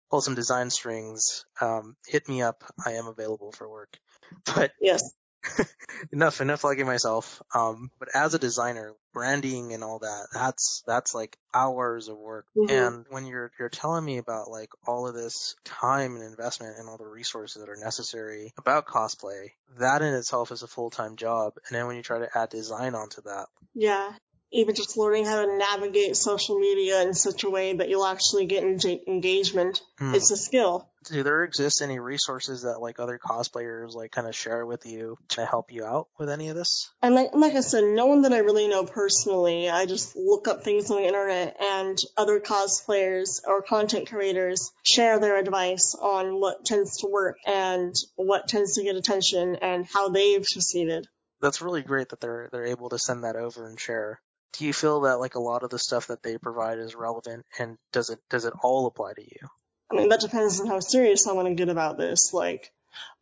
pull 0.10 0.22
some 0.22 0.36
design 0.36 0.70
strings, 0.70 1.46
um, 1.62 1.96
hit 2.08 2.28
me 2.30 2.42
up. 2.42 2.64
I 2.86 2.94
am 2.94 3.08
available 3.08 3.52
for 3.52 3.70
work. 3.70 3.98
But 4.46 4.72
Yes. 4.80 5.02
enough 6.12 6.42
enough 6.42 6.62
plugging 6.62 6.86
myself. 6.86 7.42
Um, 7.54 7.92
but 8.00 8.10
as 8.14 8.34
a 8.34 8.40
designer, 8.40 8.94
branding 9.14 9.74
and 9.74 9.84
all 9.84 10.00
that, 10.00 10.28
that's 10.34 10.84
that's 10.86 11.14
like 11.16 11.38
hours 11.54 12.08
of 12.08 12.18
work. 12.18 12.46
Mhm. 12.56 12.70
And 12.70 13.06
when 13.10 13.26
you're 13.26 13.52
you're 13.60 13.70
telling 13.70 14.04
me 14.04 14.18
about 14.18 14.50
like 14.50 14.70
all 14.86 15.08
of 15.08 15.16
this 15.16 15.56
time 15.66 16.16
and 16.16 16.24
investment 16.24 16.78
and 16.78 16.90
all 16.90 16.98
the 16.98 17.06
resources 17.08 17.62
that 17.62 17.70
are 17.70 17.78
necessary 17.78 18.52
about 18.58 18.86
cosplay, 18.88 19.50
that 19.80 20.02
in 20.02 20.14
itself 20.14 20.52
is 20.52 20.64
a 20.64 20.68
full 20.68 20.90
time 20.90 21.16
job. 21.16 21.54
And 21.68 21.76
then 21.76 21.88
when 21.88 21.96
you 21.96 22.04
try 22.04 22.20
to 22.20 22.30
add 22.38 22.50
design 22.50 22.96
onto 22.96 23.22
that, 23.24 23.48
Yeah. 23.74 24.18
Even 24.52 24.76
just 24.76 24.98
learning 24.98 25.26
how 25.26 25.46
to 25.46 25.58
navigate 25.58 26.16
social 26.16 26.58
media 26.58 27.02
in 27.02 27.14
such 27.14 27.44
a 27.44 27.50
way 27.50 27.74
that 27.74 27.90
you'll 27.90 28.06
actually 28.06 28.46
get 28.46 28.64
enga- 28.64 29.06
engagement. 29.08 29.82
hmm. 30.00 30.16
It's 30.16 30.32
a 30.32 30.38
skill. 30.38 30.90
do 31.10 31.22
there 31.24 31.44
exist 31.44 31.82
any 31.82 32.00
resources 32.00 32.62
that 32.62 32.80
like 32.80 33.00
other 33.00 33.20
cosplayers 33.20 33.94
like 33.94 34.12
kind 34.12 34.28
of 34.28 34.36
share 34.36 34.66
with 34.66 34.86
you 34.86 35.18
to 35.30 35.46
help 35.46 35.72
you 35.72 35.84
out 35.84 36.08
with 36.18 36.30
any 36.30 36.48
of 36.50 36.56
this? 36.56 36.90
And 37.02 37.14
like, 37.14 37.30
like 37.34 37.56
I 37.56 37.62
said, 37.62 37.84
no 37.84 38.06
one 38.06 38.22
that 38.22 38.34
I 38.34 38.40
really 38.40 38.68
know 38.68 38.86
personally. 38.86 39.70
I 39.70 39.86
just 39.86 40.16
look 40.16 40.48
up 40.48 40.64
things 40.64 40.90
on 40.92 40.98
the 41.02 41.08
internet 41.08 41.58
and 41.62 41.98
other 42.16 42.40
cosplayers 42.40 43.42
or 43.46 43.62
content 43.62 44.10
creators 44.10 44.72
share 44.84 45.20
their 45.20 45.38
advice 45.38 45.94
on 45.94 46.40
what 46.40 46.66
tends 46.66 46.98
to 47.00 47.08
work 47.08 47.38
and 47.46 47.94
what 48.16 48.48
tends 48.48 48.76
to 48.76 48.84
get 48.84 48.96
attention 48.96 49.58
and 49.62 49.86
how 49.86 50.10
they've 50.10 50.46
succeeded. 50.46 51.08
that's 51.42 51.62
really 51.62 51.84
great 51.84 52.10
that 52.10 52.20
they're 52.22 52.50
they're 52.52 52.66
able 52.66 52.90
to 52.90 52.98
send 52.98 53.24
that 53.24 53.36
over 53.36 53.68
and 53.68 53.80
share. 53.80 54.20
Do 54.54 54.66
you 54.66 54.74
feel 54.74 55.02
that 55.02 55.20
like 55.20 55.36
a 55.36 55.40
lot 55.40 55.64
of 55.64 55.70
the 55.70 55.80
stuff 55.80 56.08
that 56.08 56.24
they 56.24 56.38
provide 56.38 56.80
is 56.80 56.96
relevant, 56.96 57.46
and 57.60 57.78
does 57.92 58.10
it 58.10 58.20
does 58.30 58.46
it 58.46 58.54
all 58.64 58.88
apply 58.88 59.14
to 59.14 59.22
you? 59.22 59.48
I 59.92 59.96
mean, 59.96 60.10
that 60.10 60.20
depends 60.20 60.60
on 60.60 60.68
how 60.68 60.80
serious 60.80 61.28
I 61.28 61.34
want 61.34 61.48
to 61.48 61.54
get 61.54 61.70
about 61.70 61.98
this. 61.98 62.34
Like, 62.34 62.72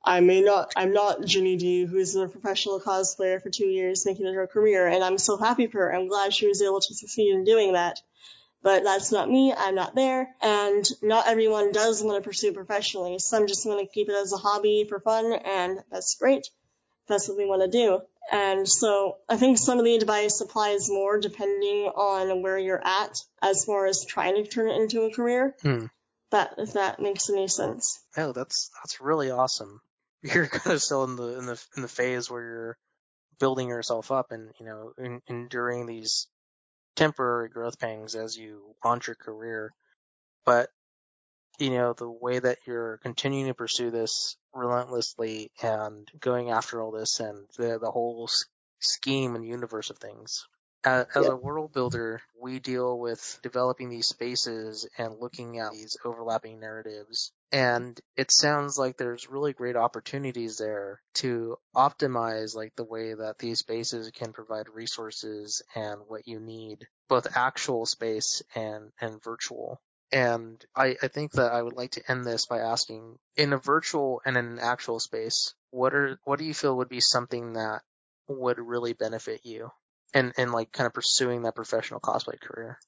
I 0.04 0.20
may 0.20 0.42
not, 0.42 0.72
I'm 0.76 0.94
not 0.94 1.24
Ginny 1.24 1.58
Di, 1.58 1.86
who's 1.86 2.16
a 2.16 2.28
professional 2.28 2.80
cosplayer 2.80 3.42
for 3.42 3.50
two 3.50 3.68
years, 3.68 4.06
making 4.06 4.26
it 4.28 4.34
her 4.34 4.48
career, 4.48 4.88
and 4.88 5.04
I'm 5.04 5.18
so 5.18 5.38
happy 5.38 5.68
for 5.68 5.80
her. 5.80 5.96
I'm 5.96 6.08
glad 6.08 6.34
she 6.34 6.48
was 6.48 6.62
able 6.62 6.80
to 6.80 6.94
succeed 6.94 7.34
in 7.34 7.44
doing 7.44 7.74
that. 7.74 8.00
But 8.62 8.84
that's 8.84 9.12
not 9.12 9.30
me, 9.30 9.54
I'm 9.56 9.76
not 9.76 9.94
there, 9.94 10.34
and 10.42 10.90
not 11.04 11.28
everyone 11.28 11.72
does 11.72 12.02
want 12.02 12.24
to 12.24 12.28
pursue 12.28 12.52
professionally. 12.52 13.20
Some 13.20 13.46
just 13.46 13.66
want 13.66 13.80
to 13.80 13.86
keep 13.86 14.10
it 14.10 14.16
as 14.16 14.34
a 14.34 14.38
hobby 14.38 14.86
for 14.90 15.00
fun, 15.00 15.34
and 15.34 15.84
that's 15.92 16.16
great. 16.16 16.50
That's 17.08 17.28
what 17.28 17.38
we 17.38 17.45
want 17.45 17.62
to 17.62 17.68
do. 17.68 18.01
And 18.32 18.68
so 18.68 19.18
I 19.30 19.38
think 19.38 19.58
some 19.58 19.78
of 19.78 19.86
the 19.86 19.95
advice 19.95 20.41
applies 20.41 20.89
more 20.89 21.20
depending 21.20 21.91
on 21.95 22.41
where 22.41 22.58
you're 22.58 22.86
at 22.86 23.22
as 23.41 23.66
far 23.66 23.86
as 23.86 24.06
trying 24.06 24.36
to 24.36 24.49
turn 24.49 24.70
it 24.70 24.82
into 24.82 25.03
a 25.03 25.14
career. 25.14 25.56
Hmm. 25.62 25.86
That 26.32 26.56
if 26.58 26.74
that 26.74 26.99
makes 26.99 27.30
any 27.30 27.47
sense. 27.47 27.99
Oh, 28.18 28.32
that's 28.32 28.72
that's 28.82 28.99
really 28.99 29.30
awesome. 29.30 29.80
You're 30.24 30.47
kind 30.47 30.74
of 30.74 30.82
still 30.82 31.03
in 31.03 31.16
the 31.16 31.38
in 31.38 31.45
the 31.45 31.64
in 31.76 31.82
the 31.84 31.88
phase 31.88 32.32
where 32.32 32.41
you're 32.41 32.78
building 33.39 33.70
yourself 33.70 34.12
up 34.12 34.32
and 34.32 34.49
you 34.60 34.66
know 34.66 34.91
in, 34.97 35.22
enduring 35.28 35.86
these 35.86 36.28
temporary 36.95 37.49
growth 37.49 37.80
pangs 37.80 38.16
as 38.16 38.36
you 38.36 38.76
launch 38.84 39.06
your 39.06 39.16
career. 39.16 39.72
But 40.43 40.70
you 41.60 41.70
know 41.70 41.93
the 41.93 42.10
way 42.10 42.39
that 42.39 42.58
you're 42.66 42.97
continuing 42.97 43.47
to 43.47 43.53
pursue 43.53 43.91
this 43.91 44.36
relentlessly 44.56 45.51
and 45.62 46.10
going 46.20 46.49
after 46.49 46.82
all 46.82 46.91
this 46.91 47.20
and 47.20 47.45
the 47.58 47.78
the 47.80 47.91
whole 47.91 48.30
scheme 48.80 49.36
and 49.36 49.45
universe 49.45 49.89
of 49.89 49.97
things. 49.97 50.45
As, 50.84 51.08
as 51.16 51.24
Yep. 51.24 51.34
a 51.34 51.36
world 51.36 51.74
builder, 51.74 52.22
we 52.39 52.60
deal 52.60 52.99
with 52.99 53.39
developing 53.41 53.89
these 53.89 54.08
spaces 54.08 54.88
and 54.99 55.18
looking 55.20 55.58
at 55.58 55.72
these 55.72 55.97
overlapping 56.06 56.60
narratives. 56.60 57.32
And 57.51 57.99
it 58.16 58.32
sounds 58.32 58.78
like 58.78 58.95
there's 58.97 59.28
really 59.30 59.53
great 59.53 59.76
opportunities 59.76 60.58
there 60.58 61.01
to 61.16 61.58
optimize 61.76 62.56
like 62.56 62.76
the 62.76 62.84
way 62.84 63.16
that 63.16 63.39
these 63.39 63.60
spaces 63.60 64.12
can 64.12 64.32
provide 64.32 64.70
resources 64.70 65.64
and 65.74 66.01
what 66.08 66.28
you 66.28 66.39
need, 66.39 66.86
both 67.10 67.36
actual 67.36 67.88
space 67.88 68.43
and, 68.53 68.91
and 69.01 69.24
virtual. 69.24 69.82
And 70.16 70.63
I, 70.76 70.95
I 71.03 71.09
think 71.09 71.34
that 71.34 71.51
I 71.51 71.61
would 71.61 71.76
like 71.76 71.91
to 71.91 72.11
end 72.11 72.26
this 72.26 72.47
by 72.47 72.59
asking, 72.59 73.20
in 73.36 73.53
a 73.53 73.57
virtual 73.57 74.22
and 74.26 74.38
in 74.38 74.45
an 74.45 74.59
actual 74.59 74.99
space, 74.99 75.53
what 75.70 75.93
are 75.93 76.18
what 76.24 76.39
do 76.39 76.45
you 76.45 76.53
feel 76.53 76.78
would 76.78 76.89
be 76.89 77.01
something 77.01 77.53
that 77.53 77.82
would 78.28 78.57
really 78.57 78.93
benefit 78.93 79.41
you? 79.43 79.70
and 80.16 80.34
and 80.38 80.51
like 80.51 80.72
kind 80.72 80.88
of 80.88 80.93
pursuing 80.93 81.43
that 81.43 81.55
professional 81.55 81.99
cosplay 81.99 82.39
career. 82.39 82.80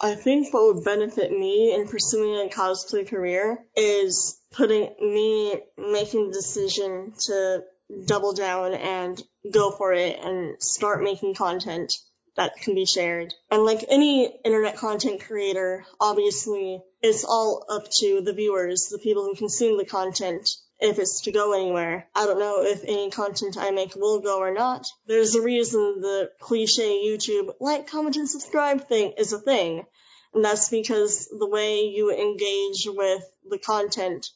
I 0.00 0.14
think 0.14 0.54
what 0.54 0.74
would 0.74 0.84
benefit 0.84 1.32
me 1.32 1.74
in 1.74 1.88
pursuing 1.88 2.46
a 2.46 2.54
cosplay 2.54 3.08
career 3.08 3.58
is 3.74 4.40
putting 4.52 4.94
me 5.00 5.60
making 5.76 6.28
the 6.28 6.34
decision 6.34 7.14
to 7.26 7.64
double 8.04 8.32
down 8.32 8.74
and 8.74 9.20
go 9.50 9.72
for 9.72 9.92
it 9.92 10.16
and 10.22 10.62
start 10.62 11.02
making 11.02 11.34
content 11.34 11.94
that 12.38 12.54
can 12.56 12.74
be 12.74 12.86
shared. 12.86 13.34
And 13.50 13.64
like 13.64 13.84
any 13.88 14.32
internet 14.44 14.76
content 14.76 15.20
creator, 15.20 15.84
obviously 16.00 16.80
it's 17.02 17.24
all 17.24 17.66
up 17.68 17.90
to 17.98 18.20
the 18.20 18.32
viewers, 18.32 18.88
the 18.88 18.98
people 18.98 19.24
who 19.24 19.34
consume 19.34 19.76
the 19.76 19.84
content, 19.84 20.48
if 20.78 21.00
it's 21.00 21.22
to 21.22 21.32
go 21.32 21.52
anywhere. 21.52 22.06
I 22.14 22.26
don't 22.26 22.38
know 22.38 22.62
if 22.62 22.84
any 22.84 23.10
content 23.10 23.56
I 23.58 23.72
make 23.72 23.96
will 23.96 24.20
go 24.20 24.38
or 24.38 24.54
not. 24.54 24.86
There's 25.08 25.34
a 25.34 25.42
reason 25.42 26.00
the 26.00 26.30
cliche 26.38 27.04
YouTube 27.04 27.54
like, 27.58 27.88
comment, 27.88 28.16
and 28.16 28.28
subscribe 28.28 28.86
thing 28.86 29.14
is 29.18 29.32
a 29.32 29.40
thing. 29.40 29.84
And 30.32 30.44
that's 30.44 30.68
because 30.68 31.26
the 31.36 31.48
way 31.48 31.80
you 31.86 32.12
engage 32.12 32.86
with 32.86 33.22
the 33.50 33.58
content 33.58 34.28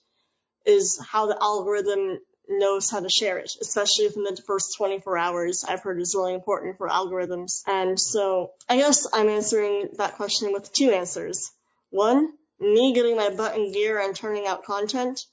is 0.66 0.98
how 1.00 1.26
the 1.26 1.38
algorithm 1.40 2.18
knows 2.58 2.90
how 2.90 3.00
to 3.00 3.08
share 3.08 3.38
it, 3.38 3.50
especially 3.60 4.06
within 4.06 4.24
the 4.24 4.42
first 4.46 4.76
24 4.76 5.18
hours. 5.18 5.64
I've 5.66 5.82
heard 5.82 6.00
is 6.00 6.14
really 6.14 6.34
important 6.34 6.78
for 6.78 6.88
algorithms. 6.88 7.62
And 7.66 7.98
so 7.98 8.52
I 8.68 8.76
guess 8.76 9.06
I'm 9.12 9.28
answering 9.28 9.88
that 9.98 10.16
question 10.16 10.52
with 10.52 10.72
two 10.72 10.90
answers. 10.90 11.50
One, 11.90 12.32
me 12.60 12.92
getting 12.94 13.16
my 13.16 13.30
butt 13.30 13.56
in 13.56 13.72
gear 13.72 14.00
and 14.00 14.14
turning 14.14 14.46
out 14.46 14.64
content 14.64 15.26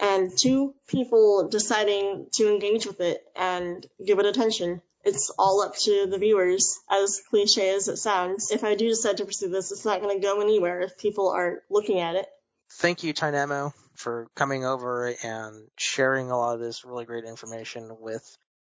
and 0.00 0.36
two, 0.36 0.74
people 0.88 1.48
deciding 1.48 2.26
to 2.32 2.48
engage 2.48 2.86
with 2.86 3.00
it 3.00 3.22
and 3.36 3.86
give 4.04 4.18
it 4.18 4.26
attention. 4.26 4.80
It's 5.04 5.30
all 5.38 5.62
up 5.62 5.76
to 5.76 6.06
the 6.10 6.18
viewers, 6.18 6.78
as 6.90 7.20
cliche 7.28 7.74
as 7.74 7.88
it 7.88 7.96
sounds. 7.96 8.50
If 8.50 8.64
I 8.64 8.74
do 8.74 8.88
decide 8.88 9.18
to 9.18 9.24
pursue 9.24 9.48
this, 9.48 9.72
it's 9.72 9.84
not 9.84 10.00
going 10.00 10.18
to 10.18 10.26
go 10.26 10.40
anywhere 10.40 10.80
if 10.80 10.98
people 10.98 11.30
aren't 11.30 11.60
looking 11.70 12.00
at 12.00 12.16
it. 12.16 12.26
Thank 12.72 13.02
you, 13.02 13.12
Tynamo, 13.12 13.74
for 13.94 14.28
coming 14.34 14.64
over 14.64 15.12
and 15.22 15.68
sharing 15.76 16.30
a 16.30 16.38
lot 16.38 16.54
of 16.54 16.60
this 16.60 16.84
really 16.84 17.04
great 17.04 17.24
information 17.24 17.96
with 18.00 18.24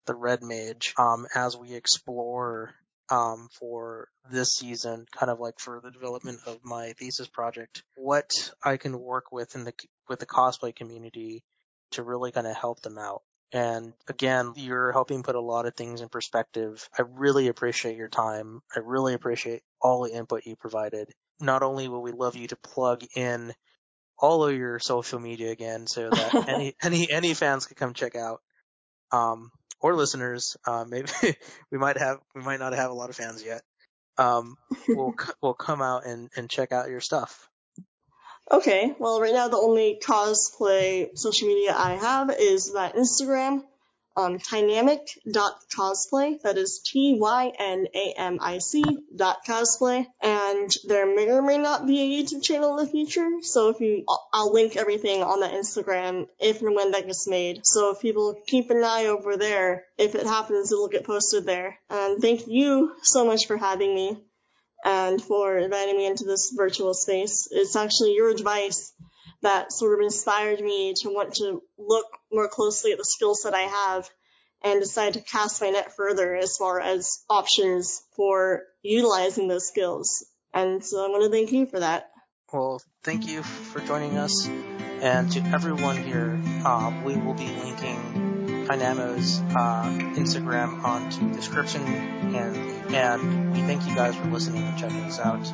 the 0.07 0.15
Red 0.15 0.43
Mage 0.43 0.95
um, 0.99 1.27
as 1.35 1.57
we 1.57 1.75
explore 1.75 2.75
um, 3.11 3.49
for 3.59 4.09
this 4.31 4.55
season, 4.55 5.07
kind 5.13 5.31
of 5.31 5.41
like 5.41 5.59
for 5.59 5.81
the 5.83 5.91
development 5.91 6.41
of 6.47 6.65
my 6.65 6.93
thesis 6.99 7.29
project, 7.29 7.83
what 7.97 8.51
I 8.65 8.77
can 8.77 8.99
work 8.99 9.33
with 9.33 9.55
in 9.55 9.65
the 9.65 9.73
with 10.09 10.21
the 10.21 10.27
cosplay 10.27 10.75
community 10.75 11.43
to 11.93 12.03
really 12.03 12.33
kind 12.33 12.47
of 12.47 12.57
help 12.57 12.81
them 12.81 12.99
out. 12.99 13.23
And 13.53 13.93
again, 14.09 14.53
you're 14.57 14.93
helping 14.93 15.23
put 15.23 15.37
a 15.37 15.41
lot 15.41 15.67
of 15.67 15.75
things 15.75 16.01
in 16.01 16.09
perspective. 16.09 16.89
I 16.99 17.03
really 17.09 17.49
appreciate 17.49 17.97
your 17.97 18.09
time. 18.09 18.61
I 18.75 18.81
really 18.81 19.15
appreciate 19.15 19.63
all 19.81 20.03
the 20.03 20.13
input 20.13 20.47
you 20.47 20.57
provided. 20.57 21.09
Not 21.41 21.63
only 21.63 21.89
will 21.89 22.03
we 22.03 22.13
love 22.13 22.35
you 22.35 22.49
to 22.49 22.57
plug 22.57 23.05
in 23.15 23.53
all 24.19 24.45
of 24.45 24.57
your 24.57 24.79
social 24.79 25.19
media 25.19 25.51
again 25.51 25.87
so 25.87 26.11
that 26.11 26.35
any 26.49 26.75
any 26.83 27.11
any 27.11 27.35
fans 27.35 27.67
could 27.67 27.77
come 27.77 27.95
check 27.95 28.17
out 28.17 28.41
um 29.13 29.51
or 29.81 29.95
listeners 29.95 30.57
uh, 30.67 30.85
maybe 30.89 31.09
we 31.71 31.79
might 31.79 31.99
have 31.99 32.19
we 32.35 32.43
might 32.43 32.61
not 32.61 32.73
have 32.73 32.91
a 32.91 32.95
lot 32.95 33.11
of 33.11 33.17
fans 33.17 33.45
yet 33.45 33.63
um 34.19 34.57
will 34.89 35.15
will 35.43 35.55
come 35.55 35.83
out 35.83 36.07
and 36.07 36.31
and 36.37 36.51
check 36.51 36.73
out 36.73 36.89
your 36.89 37.01
stuff. 37.01 37.49
Okay, 38.51 38.95
well, 39.01 39.21
right 39.21 39.33
now 39.33 39.49
the 39.49 39.57
only 39.57 39.99
cosplay 40.01 41.17
social 41.19 41.49
media 41.49 41.75
I 41.77 41.95
have 41.95 42.31
is 42.31 42.75
that 42.75 42.95
Instagram, 42.95 43.65
um, 44.17 44.39
tynamic.cosplay. 44.39 46.41
That 46.43 46.57
is 46.57 46.81
T-Y-N-A-M-I-C 46.85 48.83
dot 49.15 49.39
cosplay. 49.47 50.07
And 50.23 50.75
there 50.87 51.15
may 51.15 51.31
or 51.31 51.43
may 51.43 51.59
not 51.59 51.87
be 51.87 52.01
a 52.01 52.23
YouTube 52.23 52.43
channel 52.43 52.79
in 52.79 52.85
the 52.85 52.91
future. 52.91 53.29
So 53.43 53.69
if 53.69 53.81
you, 53.81 54.05
I'll- 54.09 54.29
I'll 54.33 54.53
link 54.53 54.77
everything 54.77 55.23
on 55.23 55.41
that 55.41 55.53
Instagram 55.53 56.27
if 56.41 56.63
and 56.63 56.75
when 56.75 56.93
that 56.93 57.07
gets 57.07 57.29
made. 57.29 57.67
So 57.67 57.91
if 57.91 58.01
people 58.01 58.41
keep 58.47 58.71
an 58.71 58.83
eye 58.83 59.07
over 59.07 59.37
there, 59.37 59.85
if 59.99 60.15
it 60.15 60.27
happens, 60.27 60.73
it'll 60.73 60.89
get 60.89 61.05
posted 61.05 61.45
there. 61.45 61.79
And 61.91 62.21
thank 62.21 62.47
you 62.47 62.93
so 63.03 63.27
much 63.27 63.47
for 63.47 63.57
having 63.57 63.95
me 63.95 64.17
and 64.85 65.23
for 65.23 65.59
inviting 65.59 65.97
me 65.97 66.07
into 66.07 66.25
this 66.25 66.53
virtual 66.57 66.95
space. 66.95 67.49
It's 67.51 67.77
actually 67.77 68.15
your 68.15 68.31
advice 68.31 68.93
that 69.47 69.73
sort 69.73 69.95
of 69.95 70.01
inspired 70.01 70.61
me 70.61 70.93
to 70.93 71.09
want 71.09 71.35
to 71.35 71.63
look 71.79 72.07
more 72.33 72.49
closely 72.49 72.91
at 72.91 72.99
the 72.99 73.05
skill 73.05 73.35
set 73.37 73.55
I 73.55 73.63
have 73.63 74.11
and 74.63 74.81
decide 74.81 75.15
to 75.15 75.21
cast 75.21 75.63
my 75.63 75.71
net 75.71 75.95
further 75.95 76.35
as 76.35 76.57
far 76.57 76.81
as 76.81 77.23
options 77.31 78.03
for 78.17 78.65
utilizing 78.83 79.47
those 79.47 79.69
skills. 79.69 80.27
And 80.53 80.85
so 80.85 81.05
I 81.05 81.09
want 81.11 81.23
to 81.23 81.31
thank 81.31 81.53
you 81.53 81.67
for 81.67 81.79
that. 81.79 82.11
well 82.53 82.83
thank 83.05 83.29
you 83.29 83.43
for 83.43 83.81
joining 83.81 84.19
us 84.19 84.49
and 85.01 85.31
to 85.33 85.41
everyone 85.55 85.97
here 85.97 86.41
uh, 86.65 86.93
we 87.05 87.15
will 87.17 87.35
be 87.35 87.47
linking 87.47 88.65
Dynamo's 88.67 89.41
uh, 89.55 89.85
Instagram 90.17 90.83
onto 90.83 91.29
the 91.29 91.37
description 91.37 91.83
and 91.83 92.57
and 92.95 93.53
we 93.55 93.61
thank 93.61 93.87
you 93.87 93.95
guys 93.95 94.17
for 94.17 94.27
listening 94.27 94.65
and 94.65 94.79
checking 94.79 95.05
us 95.05 95.21
out. 95.21 95.45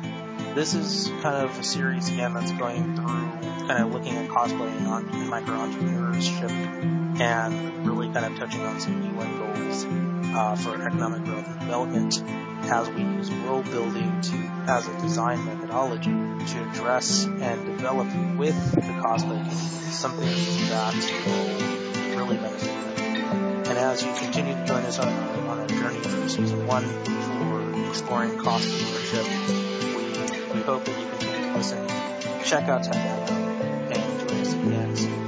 This 0.55 0.73
is 0.73 1.09
kind 1.21 1.37
of 1.45 1.59
a 1.59 1.63
series 1.63 2.09
again 2.09 2.33
that's 2.33 2.51
going 2.53 2.95
through 2.95 3.52
kind 3.67 3.83
of 3.83 3.93
looking 3.93 4.15
at 4.15 4.29
cosplay 4.29 4.75
and, 4.77 4.87
on, 4.87 5.29
micro 5.29 5.55
entrepreneurship 5.55 6.51
and 7.19 7.87
really 7.87 8.09
kind 8.09 8.25
of 8.25 8.37
touching 8.37 8.61
on 8.61 8.79
some 8.79 9.01
UN 9.15 9.37
goals 9.37 9.85
uh, 10.35 10.55
for 10.55 10.75
economic 10.75 11.23
growth 11.23 11.47
and 11.47 11.59
development 11.59 12.23
as 12.65 12.89
we 12.89 13.01
use 13.01 13.29
world 13.29 13.69
building 13.71 14.21
to 14.21 14.35
as 14.67 14.87
a 14.87 15.01
design 15.01 15.43
methodology 15.45 16.11
to 16.11 16.69
address 16.69 17.25
and 17.25 17.65
develop 17.65 18.07
with 18.37 18.71
the 18.75 18.81
cosplay 18.81 19.41
community 19.43 19.73
something 19.91 20.25
that 20.69 20.93
will 21.25 22.17
really 22.17 22.37
benefit 22.37 22.67
them. 22.67 23.63
And 23.65 23.77
as 23.77 24.03
you 24.03 24.13
continue 24.13 24.53
to 24.53 24.65
join 24.65 24.83
us 24.83 24.99
on 24.99 25.07
on 25.07 25.59
our 25.59 25.67
journey 25.67 25.99
through 25.99 26.29
season 26.29 26.65
one 26.67 26.83
for 26.83 27.89
exploring 27.89 28.37
cost 28.39 28.67
leadership, 28.67 29.25
we, 29.95 30.55
we 30.55 30.61
hope 30.61 30.83
that 30.85 30.99
you 30.99 31.07
continue 31.07 31.51
to 31.51 31.57
listen, 31.57 31.87
check 32.43 32.67
out 32.69 32.83
Tech 32.83 33.52
yes, 34.33 34.55
yes. 34.65 35.22